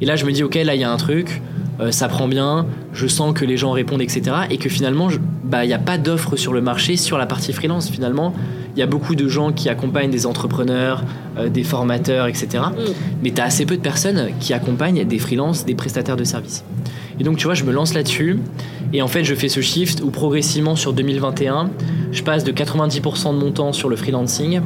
Et 0.00 0.06
là, 0.06 0.16
je 0.16 0.24
me 0.24 0.32
dis, 0.32 0.42
ok, 0.42 0.54
là, 0.56 0.74
il 0.74 0.80
y 0.80 0.84
a 0.84 0.90
un 0.90 0.96
truc, 0.96 1.40
euh, 1.80 1.90
ça 1.92 2.08
prend 2.08 2.26
bien, 2.26 2.66
je 2.92 3.06
sens 3.06 3.32
que 3.34 3.44
les 3.44 3.56
gens 3.56 3.70
répondent, 3.70 4.02
etc. 4.02 4.22
Et 4.50 4.56
que 4.56 4.68
finalement, 4.68 5.08
je- 5.08 5.18
bah, 5.50 5.64
il 5.64 5.68
n'y 5.68 5.74
a 5.74 5.78
pas 5.78 5.98
d'offre 5.98 6.36
sur 6.36 6.52
le 6.52 6.60
marché 6.60 6.96
sur 6.96 7.18
la 7.18 7.26
partie 7.26 7.52
freelance. 7.52 7.90
Finalement, 7.90 8.32
il 8.76 8.78
y 8.78 8.82
a 8.82 8.86
beaucoup 8.86 9.14
de 9.14 9.28
gens 9.28 9.52
qui 9.52 9.68
accompagnent 9.68 10.10
des 10.10 10.26
entrepreneurs, 10.26 11.02
euh, 11.38 11.48
des 11.48 11.64
formateurs, 11.64 12.26
etc. 12.26 12.48
Mm. 12.70 12.80
Mais 13.22 13.30
tu 13.32 13.40
as 13.40 13.44
assez 13.44 13.66
peu 13.66 13.76
de 13.76 13.82
personnes 13.82 14.30
qui 14.38 14.54
accompagnent 14.54 15.04
des 15.04 15.18
freelances, 15.18 15.64
des 15.64 15.74
prestataires 15.74 16.16
de 16.16 16.24
services. 16.24 16.64
Et 17.18 17.24
donc, 17.24 17.36
tu 17.36 17.44
vois, 17.44 17.54
je 17.54 17.64
me 17.64 17.72
lance 17.72 17.94
là-dessus. 17.94 18.38
Et 18.92 19.02
en 19.02 19.08
fait, 19.08 19.24
je 19.24 19.34
fais 19.34 19.48
ce 19.48 19.60
shift 19.60 20.02
où 20.02 20.10
progressivement, 20.10 20.76
sur 20.76 20.92
2021, 20.92 21.70
je 22.12 22.22
passe 22.22 22.44
de 22.44 22.52
90% 22.52 23.34
de 23.34 23.38
mon 23.38 23.50
temps 23.50 23.72
sur 23.72 23.88
le 23.88 23.96
freelancing 23.96 24.60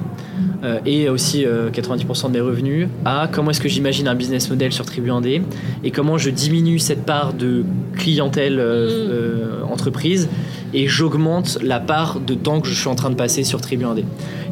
euh, 0.63 0.79
et 0.87 1.09
aussi 1.09 1.45
euh, 1.45 1.71
90% 1.71 2.29
de 2.29 2.33
mes 2.33 2.41
revenus 2.41 2.89
à 3.05 3.29
comment 3.31 3.51
est-ce 3.51 3.61
que 3.61 3.69
j'imagine 3.69 4.09
un 4.09 4.15
business 4.15 4.49
model 4.49 4.73
sur 4.73 4.87
Tribu 4.87 5.11
1D 5.11 5.43
et 5.83 5.91
comment 5.91 6.17
je 6.17 6.31
diminue 6.31 6.79
cette 6.79 7.05
part 7.05 7.35
de 7.35 7.65
clientèle 7.97 8.59
euh, 8.59 8.85
Mm. 8.87 9.11
euh, 9.11 9.73
entreprise 9.73 10.29
et 10.75 10.89
j'augmente 10.89 11.59
la 11.63 11.81
part 11.81 12.21
de 12.21 12.35
temps 12.35 12.61
que 12.61 12.69
je 12.69 12.75
suis 12.75 12.89
en 12.89 12.95
train 12.97 13.11
de 13.11 13.15
passer 13.15 13.45
sur 13.45 13.61
Tribu 13.61 13.85
1D. 13.85 14.05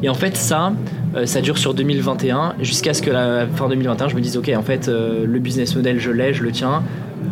Et 0.02 0.08
en 0.08 0.14
fait, 0.14 0.36
ça, 0.36 0.72
euh, 1.16 1.26
ça 1.26 1.40
dure 1.40 1.58
sur 1.58 1.74
2021 1.74 2.54
jusqu'à 2.60 2.94
ce 2.94 3.02
que 3.02 3.10
la 3.10 3.46
fin 3.54 3.68
2021, 3.68 4.08
je 4.08 4.14
me 4.16 4.20
dise, 4.20 4.36
ok, 4.36 4.50
en 4.56 4.62
fait, 4.62 4.88
euh, 4.88 5.26
le 5.26 5.38
business 5.40 5.74
model, 5.76 5.98
je 6.00 6.10
l'ai, 6.10 6.32
je 6.32 6.42
le 6.42 6.52
tiens. 6.52 6.82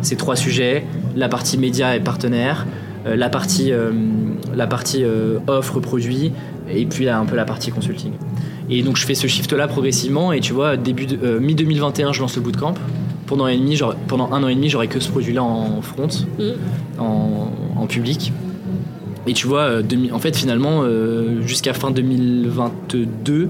C'est 0.01 0.15
trois 0.17 0.35
sujets 0.35 0.85
la 1.15 1.27
partie 1.29 1.57
média 1.57 1.95
et 1.95 1.99
partenaire, 1.99 2.65
euh, 3.07 3.15
la 3.15 3.29
partie, 3.29 3.71
la 4.55 4.67
partie 4.67 5.03
offre 5.47 5.79
produit, 5.79 6.31
et 6.69 6.85
puis 6.85 7.05
là, 7.05 7.17
un 7.19 7.25
peu 7.25 7.35
la 7.35 7.45
partie 7.45 7.71
consulting. 7.71 8.11
Et 8.69 8.83
donc, 8.83 8.95
je 8.97 9.05
fais 9.05 9.15
ce 9.15 9.27
shift-là 9.27 9.67
progressivement, 9.67 10.31
et 10.31 10.39
tu 10.39 10.53
vois, 10.53 10.77
début 10.77 11.05
de- 11.05 11.17
euh, 11.21 11.39
mi-2021, 11.39 12.13
je 12.13 12.21
lance 12.21 12.35
le 12.35 12.41
bootcamp. 12.41 12.73
Pendant, 13.27 13.45
un, 13.45 13.49
an 13.49 14.47
et 14.47 14.55
demi, 14.55 14.69
j'aurais- 14.69 14.87
que 14.87 14.99
ce 14.99 15.09
produit-là 15.09 15.41
en 15.43 15.81
front, 15.81 16.07
Mm. 16.39 16.99
en, 16.99 17.51
en 17.77 17.85
public. 17.87 18.31
Et 19.27 19.33
tu 19.33 19.47
vois, 19.47 19.61
euh, 19.61 19.83
en 20.11 20.19
fait, 20.19 20.35
finalement, 20.35 20.81
euh, 20.83 21.41
jusqu'à 21.45 21.73
fin 21.73 21.91
2022, 21.91 23.49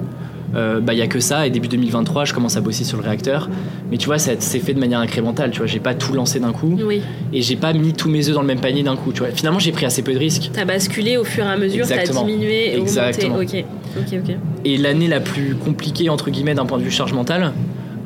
euh, 0.53 0.81
bah, 0.81 0.93
il 0.93 0.99
y 0.99 1.01
a 1.01 1.07
que 1.07 1.19
ça. 1.19 1.47
Et 1.47 1.49
début 1.49 1.69
2023, 1.69 2.25
je 2.25 2.33
commence 2.33 2.57
à 2.57 2.61
bosser 2.61 2.83
sur 2.83 2.97
le 2.97 3.03
réacteur. 3.03 3.49
Mais 3.89 3.97
tu 3.97 4.07
vois, 4.07 4.17
ça 4.17 4.33
s'est 4.39 4.59
fait 4.59 4.73
de 4.73 4.79
manière 4.79 4.99
incrémentale. 4.99 5.51
Tu 5.51 5.59
vois, 5.59 5.67
j'ai 5.67 5.79
pas 5.79 5.93
tout 5.93 6.13
lancé 6.13 6.39
d'un 6.39 6.51
coup. 6.51 6.77
Oui, 6.85 7.01
Et 7.31 7.41
j'ai 7.41 7.55
pas 7.55 7.73
mis 7.73 7.93
tous 7.93 8.09
mes 8.09 8.27
œufs 8.27 8.35
dans 8.35 8.41
le 8.41 8.47
même 8.47 8.59
panier 8.59 8.83
d'un 8.83 8.97
coup. 8.97 9.13
Tu 9.13 9.19
vois, 9.19 9.29
finalement, 9.29 9.59
j'ai 9.59 9.71
pris 9.71 9.85
assez 9.85 10.01
peu 10.01 10.13
de 10.13 10.19
risques. 10.19 10.49
t'as 10.53 10.65
basculé 10.65 11.17
au 11.17 11.23
fur 11.23 11.45
et 11.45 11.49
à 11.49 11.57
mesure, 11.57 11.87
t'as 11.87 12.03
diminué 12.03 12.73
et 12.73 12.77
Exactement. 12.77 13.35
augmenté. 13.35 13.65
Ok, 13.97 14.13
ok, 14.13 14.19
ok. 14.27 14.35
Et 14.65 14.77
l'année 14.77 15.07
la 15.07 15.21
plus 15.21 15.55
compliquée, 15.55 16.09
entre 16.09 16.29
guillemets, 16.29 16.53
d'un 16.55 16.65
point 16.65 16.77
de 16.77 16.83
vue 16.83 16.91
charge 16.91 17.13
mentale, 17.13 17.53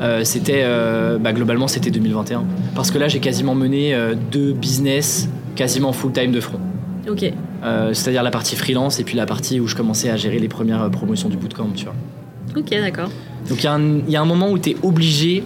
euh, 0.02 0.24
c'était 0.24 0.64
euh, 0.66 1.18
bah, 1.18 1.34
globalement 1.34 1.68
c'était 1.68 1.90
2021. 1.90 2.44
Parce 2.76 2.92
que 2.92 3.00
là, 3.00 3.08
j'ai 3.08 3.20
quasiment 3.20 3.56
mené 3.56 3.96
deux 4.32 4.54
business 4.54 5.30
quasiment 5.56 5.94
full 5.94 6.12
time 6.12 6.32
de 6.32 6.42
front. 6.42 6.60
Ok. 7.10 7.32
Euh, 7.66 7.94
c'est-à-dire 7.94 8.22
la 8.24 8.32
partie 8.32 8.56
freelance 8.56 9.00
et 9.00 9.04
puis 9.04 9.18
la 9.18 9.26
partie 9.26 9.60
où 9.60 9.68
je 9.68 9.76
commençais 9.76 10.10
à 10.10 10.18
gérer 10.18 10.38
les 10.40 10.48
premières 10.48 10.84
euh, 10.84 10.90
promotions 10.90 11.30
du 11.30 11.38
bootcamp, 11.38 11.70
tu 11.76 11.86
vois. 11.86 11.96
Ok, 12.56 12.70
d'accord. 12.70 13.10
Donc 13.50 13.60
il 13.60 13.64
y, 13.64 13.68
a 13.68 13.74
un- 13.74 13.98
il 14.08 14.10
y 14.12 14.16
a 14.16 14.22
un 14.22 14.26
moment 14.26 14.52
où 14.52 14.60
tu 14.60 14.72
es 14.72 14.76
obligé 14.84 15.44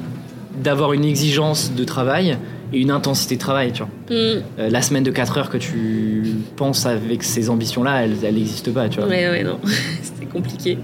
d'avoir 0.62 0.94
une 0.94 1.06
exigence 1.06 1.72
de 1.74 1.84
travail 1.86 2.38
et 2.74 2.80
une 2.80 2.92
intensité 2.92 3.36
de 3.36 3.40
travail, 3.40 3.72
tu 3.72 3.80
vois. 3.84 3.90
Hmm. 4.16 4.42
Euh, 4.60 4.70
la 4.70 4.82
semaine 4.82 5.04
de 5.04 5.12
4 5.12 5.38
heures 5.38 5.50
que 5.50 5.58
tu 5.58 6.24
penses 6.56 6.86
avec 6.86 7.24
ces 7.24 7.50
ambitions-là, 7.50 8.04
elle 8.04 8.14
elle 8.24 8.36
n'existe 8.36 8.72
pas, 8.74 8.90
tu 8.90 9.00
vois. 9.00 9.08
Ouais, 9.08 9.28
ouais, 9.30 9.44
non, 9.44 9.58
c'était 10.04 10.26
compliqué. 10.26 10.78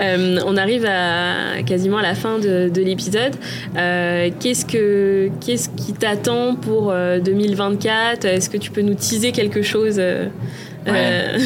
Euh, 0.00 0.38
on 0.46 0.56
arrive 0.56 0.86
à 0.86 1.62
quasiment 1.64 1.98
à 1.98 2.02
la 2.02 2.14
fin 2.14 2.38
de, 2.38 2.68
de 2.68 2.82
l'épisode. 2.82 3.34
Euh, 3.76 4.30
qu'est-ce 4.40 4.64
que 4.64 5.30
qu'est-ce 5.44 5.68
qui 5.68 5.92
t'attend 5.92 6.56
pour 6.56 6.90
euh, 6.90 7.20
2024 7.20 8.24
Est-ce 8.24 8.48
que 8.50 8.56
tu 8.56 8.70
peux 8.70 8.82
nous 8.82 8.94
teaser 8.94 9.30
quelque 9.32 9.62
chose 9.62 10.00
euh, 10.88 11.38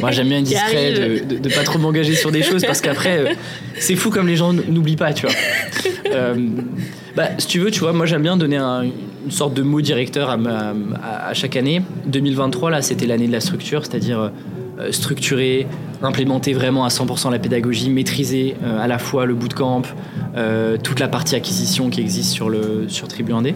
Moi 0.00 0.10
j'aime 0.12 0.28
bien 0.28 0.38
être 0.40 0.44
discret, 0.44 0.92
de, 0.92 1.24
de, 1.34 1.38
de 1.40 1.48
pas 1.54 1.62
trop 1.64 1.78
m'engager 1.78 2.14
sur 2.14 2.30
des 2.30 2.42
choses 2.42 2.64
parce 2.64 2.80
qu'après 2.80 3.18
euh, 3.18 3.32
c'est 3.78 3.96
fou 3.96 4.10
comme 4.10 4.26
les 4.28 4.36
gens 4.36 4.52
n'oublient 4.52 4.96
pas, 4.96 5.12
tu 5.12 5.26
vois. 5.26 5.34
Euh, 6.12 6.34
bah, 7.16 7.28
si 7.38 7.46
tu 7.46 7.58
veux, 7.58 7.70
tu 7.70 7.80
vois, 7.80 7.92
moi 7.92 8.06
j'aime 8.06 8.22
bien 8.22 8.36
donner 8.36 8.56
un- 8.56 8.82
une 8.84 9.30
sorte 9.30 9.54
de 9.54 9.62
mot 9.62 9.80
directeur 9.80 10.30
à, 10.30 10.36
ma- 10.36 10.72
à- 11.02 11.28
à 11.30 11.34
chaque 11.34 11.56
année. 11.56 11.82
2023 12.06 12.70
là, 12.70 12.80
c'était 12.82 13.06
l'année 13.06 13.26
de 13.26 13.32
la 13.32 13.40
structure, 13.40 13.84
c'est-à-dire 13.84 14.30
structurer, 14.90 15.66
implémenter 16.02 16.52
vraiment 16.52 16.84
à 16.84 16.88
100% 16.88 17.30
la 17.30 17.38
pédagogie, 17.38 17.88
maîtriser 17.90 18.54
euh, 18.62 18.78
à 18.78 18.86
la 18.86 18.98
fois 18.98 19.24
le 19.26 19.34
bootcamp, 19.34 19.82
euh, 20.36 20.76
toute 20.82 21.00
la 21.00 21.08
partie 21.08 21.34
acquisition 21.34 21.88
qui 21.88 22.00
existe 22.02 22.30
sur 22.30 22.50
le 22.50 22.84
sur 22.88 23.08
Tribu 23.08 23.32
1D. 23.32 23.54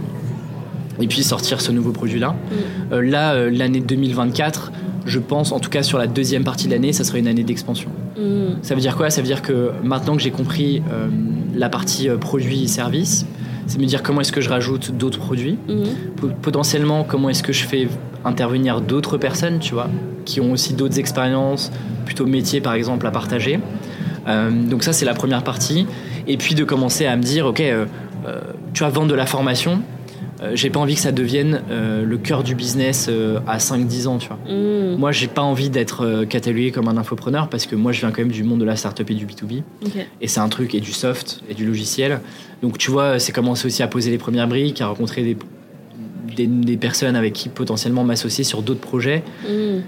Et 1.02 1.06
puis 1.06 1.22
sortir 1.22 1.60
ce 1.60 1.72
nouveau 1.72 1.92
produit-là. 1.92 2.34
Euh, 2.92 3.00
là, 3.02 3.48
l'année 3.50 3.80
2024, 3.80 4.72
je 5.06 5.18
pense, 5.18 5.52
en 5.52 5.60
tout 5.60 5.70
cas 5.70 5.82
sur 5.82 5.98
la 5.98 6.06
deuxième 6.06 6.44
partie 6.44 6.66
de 6.66 6.72
l'année, 6.72 6.92
ça 6.92 7.04
sera 7.04 7.18
une 7.18 7.28
année 7.28 7.42
d'expansion. 7.44 7.90
hmm, 8.18 8.56
Ça 8.62 8.74
veut 8.74 8.80
dire 8.80 8.96
quoi? 8.96 9.10
Ça 9.10 9.20
veut 9.20 9.26
dire 9.26 9.42
que 9.42 9.70
maintenant 9.82 10.16
que 10.16 10.22
j'ai 10.22 10.30
compris 10.30 10.82
euh, 10.92 11.08
la 11.54 11.68
partie 11.68 12.08
euh, 12.08 12.16
produits 12.16 12.64
et 12.64 12.66
services, 12.68 13.26
c'est 13.66 13.78
me 13.78 13.86
dire 13.86 14.02
comment 14.02 14.20
est-ce 14.20 14.32
que 14.32 14.40
je 14.40 14.48
rajoute 14.50 14.92
d'autres 14.96 15.18
produits, 15.20 15.56
Po- 16.16 16.30
potentiellement 16.42 17.04
comment 17.04 17.28
est-ce 17.30 17.42
que 17.42 17.52
je 17.52 17.64
fais 17.64 17.88
intervenir 18.24 18.80
d'autres 18.80 19.16
personnes, 19.16 19.58
tu 19.60 19.74
vois, 19.74 19.88
qui 20.24 20.40
ont 20.40 20.52
aussi 20.52 20.74
d'autres 20.74 20.98
expériences, 20.98 21.70
plutôt 22.04 22.26
métiers 22.26 22.60
par 22.60 22.74
exemple 22.74 23.06
à 23.06 23.10
partager. 23.10 23.60
Euh, 24.28 24.50
donc 24.50 24.82
ça 24.82 24.92
c'est 24.92 25.04
la 25.06 25.14
première 25.14 25.42
partie. 25.44 25.86
Et 26.26 26.36
puis 26.36 26.54
de 26.54 26.64
commencer 26.64 27.06
à 27.06 27.16
me 27.16 27.22
dire, 27.22 27.46
ok, 27.46 27.62
tu 28.74 28.82
vas 28.82 28.88
vendre 28.90 29.08
de 29.08 29.14
la 29.14 29.26
formation. 29.26 29.80
Euh, 30.42 30.52
j'ai 30.54 30.70
pas 30.70 30.80
envie 30.80 30.94
que 30.94 31.00
ça 31.00 31.12
devienne 31.12 31.62
euh, 31.70 32.04
le 32.04 32.16
cœur 32.16 32.42
du 32.42 32.54
business 32.54 33.08
euh, 33.10 33.40
à 33.46 33.58
5-10 33.58 34.06
ans, 34.08 34.18
tu 34.18 34.28
vois. 34.28 34.38
hmm. 34.48 34.96
Moi, 34.96 35.12
j'ai 35.12 35.26
pas 35.26 35.42
envie 35.42 35.68
d'être 35.70 36.24
catalogué 36.24 36.70
comme 36.70 36.88
un 36.88 36.96
infopreneur 36.96 37.48
parce 37.48 37.66
que 37.66 37.76
moi, 37.76 37.92
je 37.92 38.00
viens 38.00 38.10
quand 38.10 38.22
même 38.22 38.30
du 38.30 38.42
monde 38.42 38.60
de 38.60 38.64
la 38.64 38.76
startup 38.76 39.10
et 39.10 39.14
du 39.14 39.26
B2B. 39.26 39.62
Ok. 39.84 40.06
Et 40.20 40.28
c'est 40.28 40.40
un 40.40 40.48
truc, 40.48 40.74
et 40.74 40.80
du 40.80 40.92
soft, 40.92 41.42
et 41.48 41.54
du 41.54 41.66
logiciel. 41.66 42.20
Donc, 42.62 42.78
tu 42.78 42.90
vois, 42.90 43.18
c'est 43.18 43.32
commencer 43.32 43.66
aussi 43.66 43.82
à 43.82 43.86
poser 43.88 44.10
les 44.10 44.18
premières 44.18 44.48
briques, 44.48 44.80
à 44.80 44.86
rencontrer 44.88 45.22
des, 45.22 45.36
des, 46.36 46.46
des 46.46 46.76
personnes 46.76 47.16
avec 47.16 47.32
qui 47.34 47.48
potentiellement 47.48 48.04
m'associer 48.04 48.44
sur 48.44 48.62
d'autres 48.62 48.80
projets 48.80 49.22
Hmm. 49.46 49.80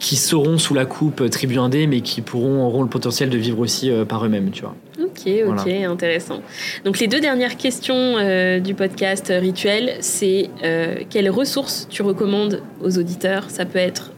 qui 0.00 0.16
seront 0.16 0.58
sous 0.58 0.74
la 0.74 0.86
coupe 0.86 1.28
Tribu 1.30 1.56
1D, 1.56 1.86
mais 1.86 2.00
qui 2.00 2.22
pourront, 2.22 2.64
auront 2.66 2.82
le 2.82 2.88
potentiel 2.88 3.28
de 3.30 3.36
vivre 3.36 3.58
aussi 3.58 3.90
par 4.08 4.24
eux-mêmes, 4.24 4.50
tu 4.50 4.62
vois. 4.62 4.74
Ok, 5.10 5.28
ok, 5.46 5.68
intéressant. 5.68 6.40
Donc 6.84 6.98
les 6.98 7.06
deux 7.06 7.20
dernières 7.20 7.56
questions 7.56 8.16
euh, 8.16 8.60
du 8.60 8.74
podcast 8.74 9.32
rituel, 9.36 9.96
c'est 10.00 10.50
euh, 10.62 10.96
quelles 11.08 11.30
ressources 11.30 11.86
tu 11.90 12.02
recommandes 12.02 12.62
aux 12.82 12.98
auditeurs? 12.98 13.50
Ça 13.50 13.64
peut 13.64 13.78
être 13.78 14.12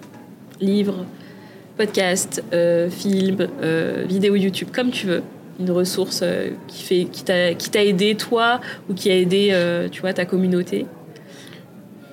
livre, 0.60 1.04
podcast, 1.76 2.42
euh, 2.52 2.90
film, 2.90 3.48
vidéo 4.06 4.36
YouTube, 4.36 4.68
comme 4.72 4.90
tu 4.90 5.06
veux. 5.06 5.22
Une 5.60 5.70
ressource 5.70 6.24
qui 6.66 6.82
fait, 6.82 7.04
qui 7.04 7.24
t'a, 7.24 7.54
qui 7.54 7.70
t'a 7.70 7.84
aidé 7.84 8.14
toi 8.14 8.60
ou 8.88 8.94
qui 8.94 9.10
a 9.10 9.16
aidé, 9.16 9.54
tu 9.90 10.00
vois, 10.00 10.12
ta 10.12 10.24
communauté? 10.24 10.86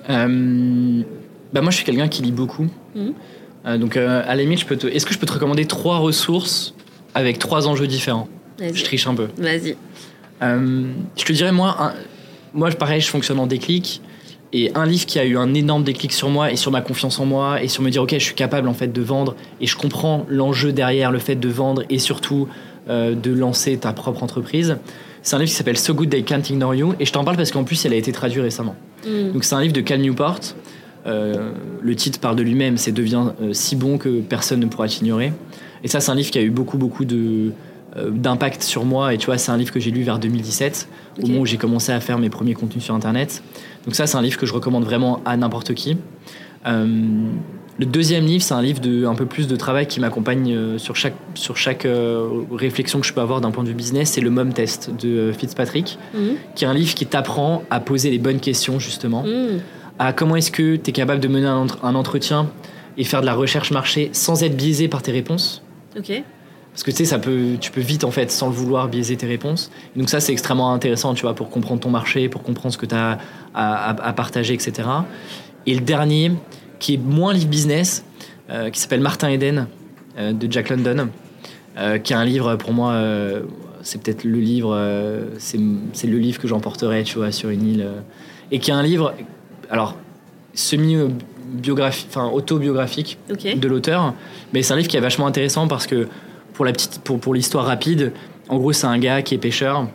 Bah 0.08 1.62
moi, 1.62 1.70
je 1.70 1.76
suis 1.76 1.84
quelqu'un 1.84 2.08
qui 2.08 2.22
lit 2.22 2.32
beaucoup. 2.32 2.66
Euh, 3.66 3.78
donc, 3.78 3.96
à 3.96 4.26
la 4.26 4.36
limite, 4.36 4.60
je 4.60 4.66
peux 4.66 4.76
te... 4.76 4.86
est-ce 4.86 5.06
que 5.06 5.12
je 5.12 5.18
peux 5.18 5.26
te 5.26 5.32
recommander 5.32 5.66
trois 5.66 5.98
ressources 5.98 6.74
avec 7.14 7.38
trois 7.38 7.68
enjeux 7.68 7.86
différents? 7.86 8.28
Je 8.60 8.84
triche 8.84 9.06
un 9.06 9.14
peu. 9.14 9.28
Vas-y. 9.38 9.76
Euh, 10.42 10.84
je 11.16 11.24
te 11.24 11.32
dirais, 11.32 11.52
moi, 11.52 11.76
un- 11.78 11.94
moi, 12.54 12.70
pareil, 12.70 13.00
je 13.00 13.08
fonctionne 13.08 13.38
en 13.38 13.46
déclic. 13.46 14.00
Et 14.52 14.72
un 14.74 14.84
livre 14.84 15.06
qui 15.06 15.18
a 15.20 15.24
eu 15.24 15.36
un 15.36 15.54
énorme 15.54 15.84
déclic 15.84 16.12
sur 16.12 16.28
moi 16.28 16.50
et 16.50 16.56
sur 16.56 16.72
ma 16.72 16.80
confiance 16.80 17.20
en 17.20 17.24
moi 17.24 17.62
et 17.62 17.68
sur 17.68 17.82
me 17.84 17.90
dire, 17.90 18.02
ok, 18.02 18.12
je 18.14 18.18
suis 18.18 18.34
capable 18.34 18.66
en 18.66 18.74
fait 18.74 18.88
de 18.92 19.00
vendre 19.00 19.36
et 19.60 19.66
je 19.66 19.76
comprends 19.76 20.26
l'enjeu 20.28 20.72
derrière 20.72 21.12
le 21.12 21.20
fait 21.20 21.36
de 21.36 21.48
vendre 21.48 21.84
et 21.88 22.00
surtout 22.00 22.48
euh, 22.88 23.14
de 23.14 23.32
lancer 23.32 23.76
ta 23.76 23.92
propre 23.92 24.24
entreprise. 24.24 24.78
C'est 25.22 25.36
un 25.36 25.38
livre 25.38 25.50
qui 25.50 25.54
s'appelle 25.56 25.78
So 25.78 25.94
Good 25.94 26.10
They 26.10 26.24
Can't 26.24 26.42
Ignore 26.50 26.74
You 26.74 26.94
et 26.98 27.04
je 27.04 27.12
t'en 27.12 27.22
parle 27.22 27.36
parce 27.36 27.52
qu'en 27.52 27.62
plus, 27.62 27.84
elle 27.84 27.92
a 27.92 27.96
été 27.96 28.10
traduite 28.10 28.42
récemment. 28.42 28.74
Hmm. 29.06 29.30
Donc 29.34 29.44
c'est 29.44 29.54
un 29.54 29.60
livre 29.60 29.72
de 29.74 29.82
Cal 29.82 30.00
Newport. 30.00 30.40
Euh, 31.06 31.52
le 31.80 31.94
titre 31.94 32.18
parle 32.18 32.34
de 32.34 32.42
lui-même, 32.42 32.76
c'est 32.76 32.90
devient 32.92 33.26
si 33.52 33.76
bon 33.76 33.98
que 33.98 34.20
personne 34.20 34.58
ne 34.58 34.66
pourra 34.66 34.88
t'ignorer. 34.88 35.32
Et 35.84 35.88
ça, 35.88 36.00
c'est 36.00 36.10
un 36.10 36.16
livre 36.16 36.30
qui 36.32 36.38
a 36.38 36.42
eu 36.42 36.50
beaucoup, 36.50 36.76
beaucoup 36.76 37.04
de 37.04 37.52
d'impact 37.96 38.62
sur 38.62 38.84
moi. 38.84 39.14
Et 39.14 39.18
tu 39.18 39.26
vois, 39.26 39.38
c'est 39.38 39.50
un 39.50 39.56
livre 39.56 39.72
que 39.72 39.80
j'ai 39.80 39.90
lu 39.90 40.02
vers 40.02 40.18
2017, 40.18 40.88
au 41.22 41.26
moment 41.26 41.40
où 41.40 41.46
j'ai 41.46 41.56
commencé 41.56 41.92
à 41.92 42.00
faire 42.00 42.18
mes 42.18 42.30
premiers 42.30 42.54
contenus 42.54 42.84
sur 42.84 42.94
Internet. 42.94 43.42
Donc 43.84 43.94
ça, 43.94 44.06
c'est 44.06 44.16
un 44.16 44.22
livre 44.22 44.38
que 44.38 44.46
je 44.46 44.52
recommande 44.54 44.84
vraiment 44.84 45.20
à 45.24 45.36
n'importe 45.36 45.74
qui. 45.74 45.96
Euh, 46.66 46.86
le 47.78 47.86
deuxième 47.86 48.26
livre, 48.26 48.42
c'est 48.44 48.52
un 48.52 48.60
livre 48.60 48.80
de 48.80 49.06
un 49.06 49.14
peu 49.14 49.24
plus 49.24 49.48
de 49.48 49.56
travail 49.56 49.86
qui 49.86 50.00
m'accompagne 50.00 50.52
euh, 50.54 50.76
sur 50.78 50.96
chaque 50.96 51.14
sur 51.34 51.56
chaque 51.56 51.86
euh, 51.86 52.28
réflexion 52.52 53.00
que 53.00 53.06
je 53.06 53.14
peux 53.14 53.22
avoir 53.22 53.40
d'un 53.40 53.50
point 53.50 53.64
de 53.64 53.68
vue 53.70 53.74
business. 53.74 54.10
C'est 54.10 54.20
le 54.20 54.28
Mom 54.28 54.52
Test 54.52 54.90
de 55.00 55.08
euh, 55.08 55.32
Fitzpatrick, 55.32 55.98
Hmm. 56.12 56.34
qui 56.54 56.64
est 56.64 56.68
un 56.68 56.74
livre 56.74 56.94
qui 56.94 57.06
t'apprend 57.06 57.62
à 57.70 57.80
poser 57.80 58.10
les 58.10 58.18
bonnes 58.18 58.40
questions 58.40 58.78
justement 58.78 59.22
Hmm. 59.22 59.60
à 59.98 60.12
comment 60.12 60.36
est-ce 60.36 60.50
que 60.50 60.76
tu 60.76 60.90
es 60.90 60.92
capable 60.92 61.20
de 61.20 61.28
mener 61.28 61.46
un 61.46 61.94
entretien 61.94 62.50
et 62.98 63.04
faire 63.04 63.22
de 63.22 63.26
la 63.26 63.34
recherche 63.34 63.70
marché 63.70 64.10
sans 64.12 64.42
être 64.42 64.56
biaisé 64.56 64.88
par 64.88 65.00
tes 65.00 65.12
réponses. 65.12 65.62
Ok. 65.98 66.22
Parce 66.72 66.82
que 66.84 66.90
tu 66.90 66.98
sais, 66.98 67.04
ça 67.04 67.18
peut, 67.18 67.56
tu 67.60 67.70
peux 67.72 67.80
vite, 67.80 68.04
en 68.04 68.10
fait, 68.10 68.30
sans 68.30 68.46
le 68.48 68.54
vouloir, 68.54 68.88
biaiser 68.88 69.16
tes 69.16 69.26
réponses. 69.26 69.70
Et 69.94 69.98
donc 69.98 70.08
ça, 70.08 70.20
c'est 70.20 70.32
extrêmement 70.32 70.72
intéressant, 70.72 71.14
tu 71.14 71.22
vois, 71.22 71.34
pour 71.34 71.50
comprendre 71.50 71.80
ton 71.80 71.90
marché, 71.90 72.28
pour 72.28 72.42
comprendre 72.42 72.72
ce 72.72 72.78
que 72.78 72.86
tu 72.86 72.94
as 72.94 73.18
à, 73.54 73.90
à- 73.90 74.02
à 74.08 74.12
partager, 74.12 74.54
etc. 74.54 74.88
Et 75.66 75.74
le 75.74 75.80
dernier, 75.80 76.32
qui 76.78 76.94
est 76.94 76.98
moins 76.98 77.32
livre 77.34 77.48
business, 77.48 78.04
euh, 78.50 78.70
qui 78.70 78.80
s'appelle 78.80 79.00
Martin 79.00 79.28
Eden, 79.30 79.66
euh, 80.18 80.32
de 80.32 80.50
Jack 80.50 80.70
London, 80.70 81.08
euh, 81.76 81.98
qui 81.98 82.12
est 82.12 82.16
un 82.16 82.24
livre, 82.24 82.54
pour 82.56 82.72
moi, 82.72 82.94
c'est 83.82 84.00
peut-être 84.02 84.24
le 84.24 84.38
livre, 84.38 84.78
c'est 85.38 85.58
c'est 85.92 86.06
le 86.06 86.18
livre 86.18 86.38
que 86.40 86.46
j'emporterais, 86.48 87.02
tu 87.02 87.18
vois, 87.18 87.32
sur 87.32 87.50
une 87.50 87.66
île. 87.66 87.86
et 88.52 88.58
qui 88.60 88.70
est 88.70 88.74
un 88.74 88.82
livre, 88.82 89.14
alors, 89.70 89.96
semi-biographique, 90.54 92.06
enfin, 92.10 92.28
autobiographique, 92.28 93.18
de 93.56 93.68
l'auteur. 93.68 94.14
Mais 94.52 94.62
c'est 94.62 94.72
un 94.72 94.76
livre 94.76 94.88
qui 94.88 94.96
est 94.96 95.00
vachement 95.00 95.26
intéressant 95.26 95.68
parce 95.68 95.86
que 95.86 96.08
pour 96.60 96.66
la 96.66 96.72
petite, 96.72 96.98
pour, 96.98 97.18
pour 97.18 97.32
l'histoire 97.32 97.64
rapide, 97.64 98.12
en 98.50 98.58
gros, 98.58 98.74
c'est 98.74 98.86
un 98.86 98.98
gars 98.98 99.22
qui 99.22 99.34
est 99.34 99.38
pêcheur, 99.38 99.88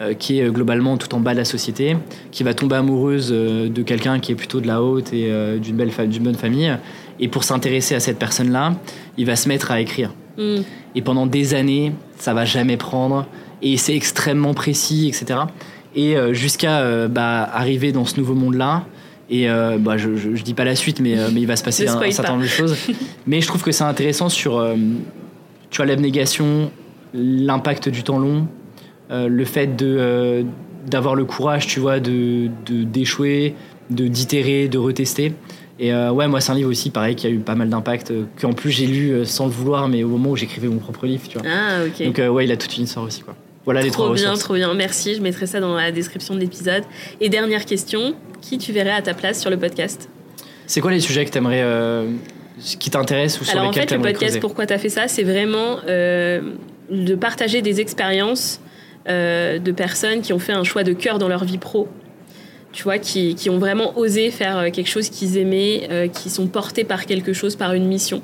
euh, 0.00 0.14
qui 0.14 0.38
est 0.38 0.44
euh, 0.44 0.52
globalement 0.52 0.96
tout 0.96 1.12
en 1.12 1.18
bas 1.18 1.32
de 1.32 1.38
la 1.38 1.44
société, 1.44 1.96
qui 2.30 2.44
va 2.44 2.54
tomber 2.54 2.76
amoureuse 2.76 3.30
euh, 3.32 3.68
de 3.68 3.82
quelqu'un 3.82 4.20
qui 4.20 4.30
est 4.30 4.36
plutôt 4.36 4.60
de 4.60 4.68
la 4.68 4.80
haute 4.80 5.12
et 5.12 5.32
euh, 5.32 5.58
d'une 5.58 5.74
belle, 5.74 5.90
d'une 6.08 6.22
bonne 6.22 6.36
famille. 6.36 6.72
Et 7.18 7.26
pour 7.26 7.42
s'intéresser 7.42 7.96
à 7.96 7.98
cette 7.98 8.20
personne-là, 8.20 8.76
il 9.18 9.26
va 9.26 9.34
se 9.34 9.48
mettre 9.48 9.72
à 9.72 9.80
écrire. 9.80 10.14
Hmm. 10.38 10.58
Et 10.94 11.02
pendant 11.02 11.26
des 11.26 11.54
années, 11.54 11.92
ça 12.16 12.32
va 12.32 12.44
jamais 12.44 12.76
prendre. 12.76 13.26
Et 13.60 13.76
c'est 13.76 13.96
extrêmement 13.96 14.54
précis, 14.54 15.08
etc. 15.08 15.40
Et 15.96 16.14
jusqu'à 16.30 17.08
bah, 17.08 17.42
arriver 17.52 17.90
dans 17.90 18.04
ce 18.04 18.18
nouveau 18.18 18.34
monde-là. 18.34 18.84
Et 19.30 19.48
bah, 19.48 19.96
je, 19.96 20.14
je, 20.14 20.36
je 20.36 20.42
dis 20.44 20.54
pas 20.54 20.64
la 20.64 20.76
suite, 20.76 21.00
mais, 21.00 21.16
mais 21.32 21.40
il 21.40 21.46
va 21.46 21.56
se 21.56 21.64
passer 21.64 21.88
un, 21.88 22.00
un 22.00 22.10
certain 22.12 22.32
nombre 22.32 22.44
de 22.44 22.48
choses. 22.48 22.76
mais 23.26 23.40
je 23.40 23.46
trouve 23.48 23.62
que 23.62 23.72
c'est 23.72 23.84
intéressant 23.84 24.28
sur 24.28 24.60
tu 25.74 25.78
vois, 25.78 25.86
l'abnégation, 25.86 26.70
l'impact 27.12 27.88
du 27.88 28.04
temps 28.04 28.20
long, 28.20 28.46
euh, 29.10 29.26
le 29.26 29.44
fait 29.44 29.74
de, 29.74 29.96
euh, 29.98 30.44
d'avoir 30.86 31.16
le 31.16 31.24
courage, 31.24 31.66
tu 31.66 31.80
vois, 31.80 31.98
de, 31.98 32.48
d'échouer, 32.68 33.56
de, 33.90 34.06
d'itérer, 34.06 34.68
de 34.68 34.78
retester. 34.78 35.32
Et 35.80 35.92
euh, 35.92 36.12
ouais, 36.12 36.28
moi, 36.28 36.40
c'est 36.40 36.52
un 36.52 36.54
livre 36.54 36.70
aussi, 36.70 36.90
pareil, 36.90 37.16
qui 37.16 37.26
a 37.26 37.30
eu 37.30 37.40
pas 37.40 37.56
mal 37.56 37.70
d'impact, 37.70 38.12
qu'en 38.40 38.52
plus 38.52 38.70
j'ai 38.70 38.86
lu 38.86 39.24
sans 39.24 39.46
le 39.46 39.50
vouloir, 39.50 39.88
mais 39.88 40.04
au 40.04 40.08
moment 40.10 40.30
où 40.30 40.36
j'écrivais 40.36 40.68
mon 40.68 40.78
propre 40.78 41.06
livre, 41.06 41.26
tu 41.28 41.38
vois. 41.38 41.48
Ah, 41.50 41.84
ok. 41.84 42.06
Donc 42.06 42.34
ouais, 42.36 42.44
il 42.44 42.52
a 42.52 42.56
toute 42.56 42.76
une 42.76 42.84
histoire 42.84 43.04
aussi, 43.04 43.22
quoi. 43.22 43.34
Voilà 43.64 43.82
les 43.82 43.90
trois 43.90 44.04
Trop 44.06 44.14
bien, 44.14 44.30
ressources. 44.30 44.44
trop 44.44 44.54
bien. 44.54 44.72
Merci. 44.74 45.16
Je 45.16 45.22
mettrai 45.22 45.48
ça 45.48 45.58
dans 45.58 45.74
la 45.74 45.90
description 45.90 46.36
de 46.36 46.38
l'épisode. 46.38 46.84
Et 47.20 47.30
dernière 47.30 47.64
question, 47.64 48.14
qui 48.40 48.58
tu 48.58 48.70
verrais 48.70 48.92
à 48.92 49.02
ta 49.02 49.14
place 49.14 49.40
sur 49.40 49.50
le 49.50 49.58
podcast? 49.58 50.08
C'est 50.66 50.80
quoi 50.80 50.92
les 50.92 51.00
sujets 51.00 51.24
que 51.24 51.30
t'aimerais, 51.30 51.62
euh, 52.64 52.76
qui 52.78 52.90
t'intéressent 52.90 53.40
ou 53.40 53.44
sur 53.44 53.54
Alors 53.54 53.68
en 53.68 53.70
lesquels 53.70 53.88
fait, 53.88 53.96
le 53.96 54.02
podcast, 54.02 54.22
creuser 54.22 54.40
pourquoi 54.40 54.66
tu 54.66 54.72
as 54.72 54.78
fait 54.78 54.88
ça 54.88 55.08
C'est 55.08 55.22
vraiment 55.22 55.78
euh, 55.88 56.40
de 56.90 57.14
partager 57.14 57.62
des 57.62 57.80
expériences 57.80 58.60
euh, 59.08 59.58
de 59.58 59.72
personnes 59.72 60.20
qui 60.20 60.32
ont 60.32 60.38
fait 60.38 60.52
un 60.52 60.64
choix 60.64 60.82
de 60.82 60.92
cœur 60.92 61.18
dans 61.18 61.28
leur 61.28 61.44
vie 61.44 61.58
pro. 61.58 61.88
tu 62.72 62.82
vois, 62.82 62.98
qui, 62.98 63.34
qui, 63.34 63.50
ont 63.50 63.58
vraiment 63.58 63.96
osé 63.98 64.30
faire 64.30 64.70
quelque 64.72 64.88
chose 64.88 65.08
qu'ils 65.08 65.36
aimaient, 65.36 66.10
qui 66.12 66.30
sont 66.30 66.46
portés 66.46 66.84
par 66.84 67.06
quelque 67.06 67.32
chose, 67.32 67.56
par 67.56 67.72
une 67.74 67.86
mission. 67.86 68.22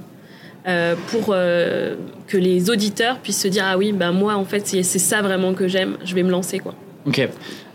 pour 1.09 1.27
que 1.27 2.37
les 2.37 2.71
auditeurs 2.71 3.19
puissent 3.19 3.43
se 3.43 3.49
dire 3.49 3.65
ah 3.67 3.77
oui 3.77 3.93
ben 3.93 4.13
moi 4.13 4.35
en 4.35 4.45
fait 4.45 4.67
c'est 4.67 4.83
ça 4.83 5.23
vraiment 5.23 5.55
que 5.55 5.67
j'aime 5.69 5.97
je 6.05 6.15
vais 6.15 6.23
me 6.23 6.31
lancer 6.31 6.59
quoi 6.59 6.75
ok 7.07 7.29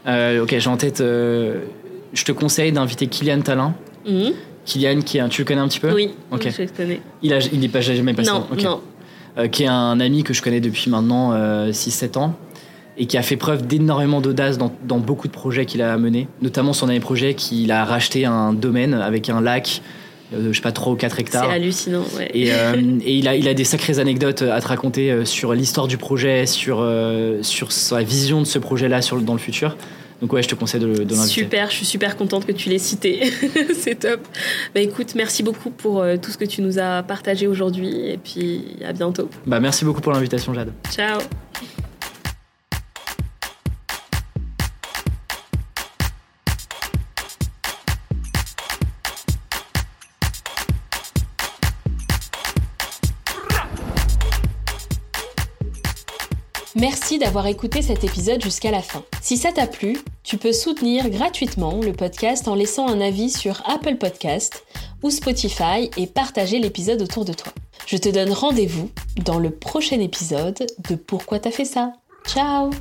ok 0.06 0.56
j'ai 0.58 0.70
en 0.70 0.78
tête 0.78 1.00
je 1.02 2.24
te 2.24 2.32
conseille 2.32 2.72
d'inviter 2.72 3.08
Kylian 3.08 3.42
Talin 3.42 3.74
mhm. 4.08 4.34
Kylian, 4.66 5.02
qui 5.02 5.18
est 5.18 5.30
tu 5.30 5.42
le 5.42 5.46
connais 5.46 5.62
un 5.62 5.68
petit 5.68 5.80
peu 5.80 5.94
Oui, 5.94 6.12
je 6.32 6.62
le 6.62 6.68
connais. 6.76 7.02
Il 7.22 7.32
n'est 7.32 7.40
il 7.52 7.70
pas 7.70 7.82
jamais 7.82 8.14
passé 8.14 8.32
Non, 8.32 8.48
non. 8.62 8.82
Euh, 9.38 9.48
qui 9.50 9.64
est 9.64 9.68
un 9.68 10.00
ami 10.00 10.24
que 10.24 10.34
je 10.34 10.42
connais 10.42 10.62
depuis 10.62 10.90
maintenant 10.90 11.34
6-7 11.70 12.06
euh, 12.18 12.20
ans 12.20 12.36
et 12.98 13.06
qui 13.06 13.18
a 13.18 13.22
fait 13.22 13.36
preuve 13.36 13.68
d'énormément 13.68 14.22
d'audace 14.22 14.58
dans, 14.58 14.74
dans, 14.86 15.00
beaucoup 15.00 15.28
de 15.28 15.34
projets 15.34 15.66
qu'il 15.66 15.82
a 15.82 15.98
menés, 15.98 16.30
notamment 16.42 16.72
son 16.72 16.86
dernier 16.86 17.02
projet 17.02 17.34
qu'il 17.34 17.70
a 17.74 17.84
racheté 17.84 18.24
un 18.24 18.54
domaine 18.54 18.94
avec 18.94 19.30
un 19.30 19.42
lac 19.42 19.82
euh, 20.34 20.54
je 20.54 20.56
sais 20.56 20.62
pas, 20.62 20.72
3 20.72 20.94
ou 20.94 20.96
4 20.96 21.20
hectares. 21.20 21.46
C'est 21.50 21.56
hallucinant, 21.56 22.04
ouais. 22.18 22.32
Et, 22.34 22.48
et, 23.06 23.18
il, 23.18 23.28
a, 23.28 23.36
il 23.36 23.50
a 23.50 23.54
des 23.54 23.66
sacrées 23.66 24.00
anecdotes 24.00 24.42
à 24.42 24.62
te 24.62 24.68
raconter 24.70 25.26
sur 25.26 25.54
l'histoire 25.54 25.88
du 25.88 25.98
projet, 25.98 26.46
sur, 26.46 26.88
sur 27.42 27.74
sa 27.74 28.02
vision 28.02 28.40
de 28.40 28.48
ce 28.48 28.58
projet-là 28.58 29.02
dans 29.22 29.34
le 29.34 29.40
futur. 29.40 29.76
Donc 30.22 30.32
ouais, 30.34 30.42
je 30.42 30.48
te 30.48 30.56
conseille 30.56 30.82
de, 30.82 30.88
de 30.88 31.16
l'inviter. 31.16 31.28
Super, 31.28 31.70
je 31.70 31.76
suis 31.76 31.86
super 31.86 32.16
contente 32.16 32.46
que 32.46 32.52
tu 32.52 32.70
l'aies 32.70 32.78
cité. 32.78 33.32
c'est 33.74 34.00
top. 34.00 34.22
Bah 34.74 34.82
écoute, 34.82 35.14
merci 35.16 35.44
beaucoup 35.44 35.70
pour 35.70 36.02
euh, 36.02 36.16
tout 36.18 36.32
ce 36.32 36.38
que 36.38 36.46
tu 36.46 36.62
nous 36.62 36.80
as 36.80 37.04
partagé 37.04 37.48
aujourd'hui 37.48 38.10
et 38.10 38.18
puis 38.18 38.78
à 38.86 38.94
bientôt. 38.94 39.30
Bah 39.46 39.60
merci 39.60 39.86
beaucoup 39.86 40.02
pour 40.02 40.14
l'invitation 40.14 40.54
Jade. 40.54 40.72
Ciao. 40.92 41.20
Merci 56.76 57.20
d'avoir 57.20 57.48
écouté 57.48 57.82
cet 57.82 58.04
épisode 58.04 58.44
jusqu'à 58.44 58.70
la 58.70 58.82
fin. 58.82 59.02
Si 59.22 59.38
ça 59.38 59.54
t'a 59.54 59.66
plu, 59.66 59.98
tu 60.24 60.38
peux 60.38 60.52
soutenir 60.52 61.10
gratuitement 61.10 61.80
le 61.80 61.94
podcast 61.94 62.50
en 62.50 62.56
laissant 62.56 62.90
un 62.90 63.00
avis 63.00 63.30
sur 63.30 63.64
Apple 63.66 63.96
Podcast 63.96 64.66
ou 65.02 65.10
Spotify 65.10 65.90
et 65.96 66.06
partager 66.06 66.60
l'épisode 66.60 67.02
autour 67.02 67.24
de 67.24 67.32
toi. 67.32 67.54
Je 67.88 67.96
te 67.96 68.10
donne 68.10 68.34
rendez-vous 68.34 68.90
dans 69.24 69.40
le 69.40 69.52
prochain 69.52 70.02
épisode 70.02 70.68
de 70.90 70.96
Pourquoi 70.96 71.40
t'as 71.40 71.52
fait 71.52 71.64
ça? 71.64 71.94
Ciao 72.26 72.72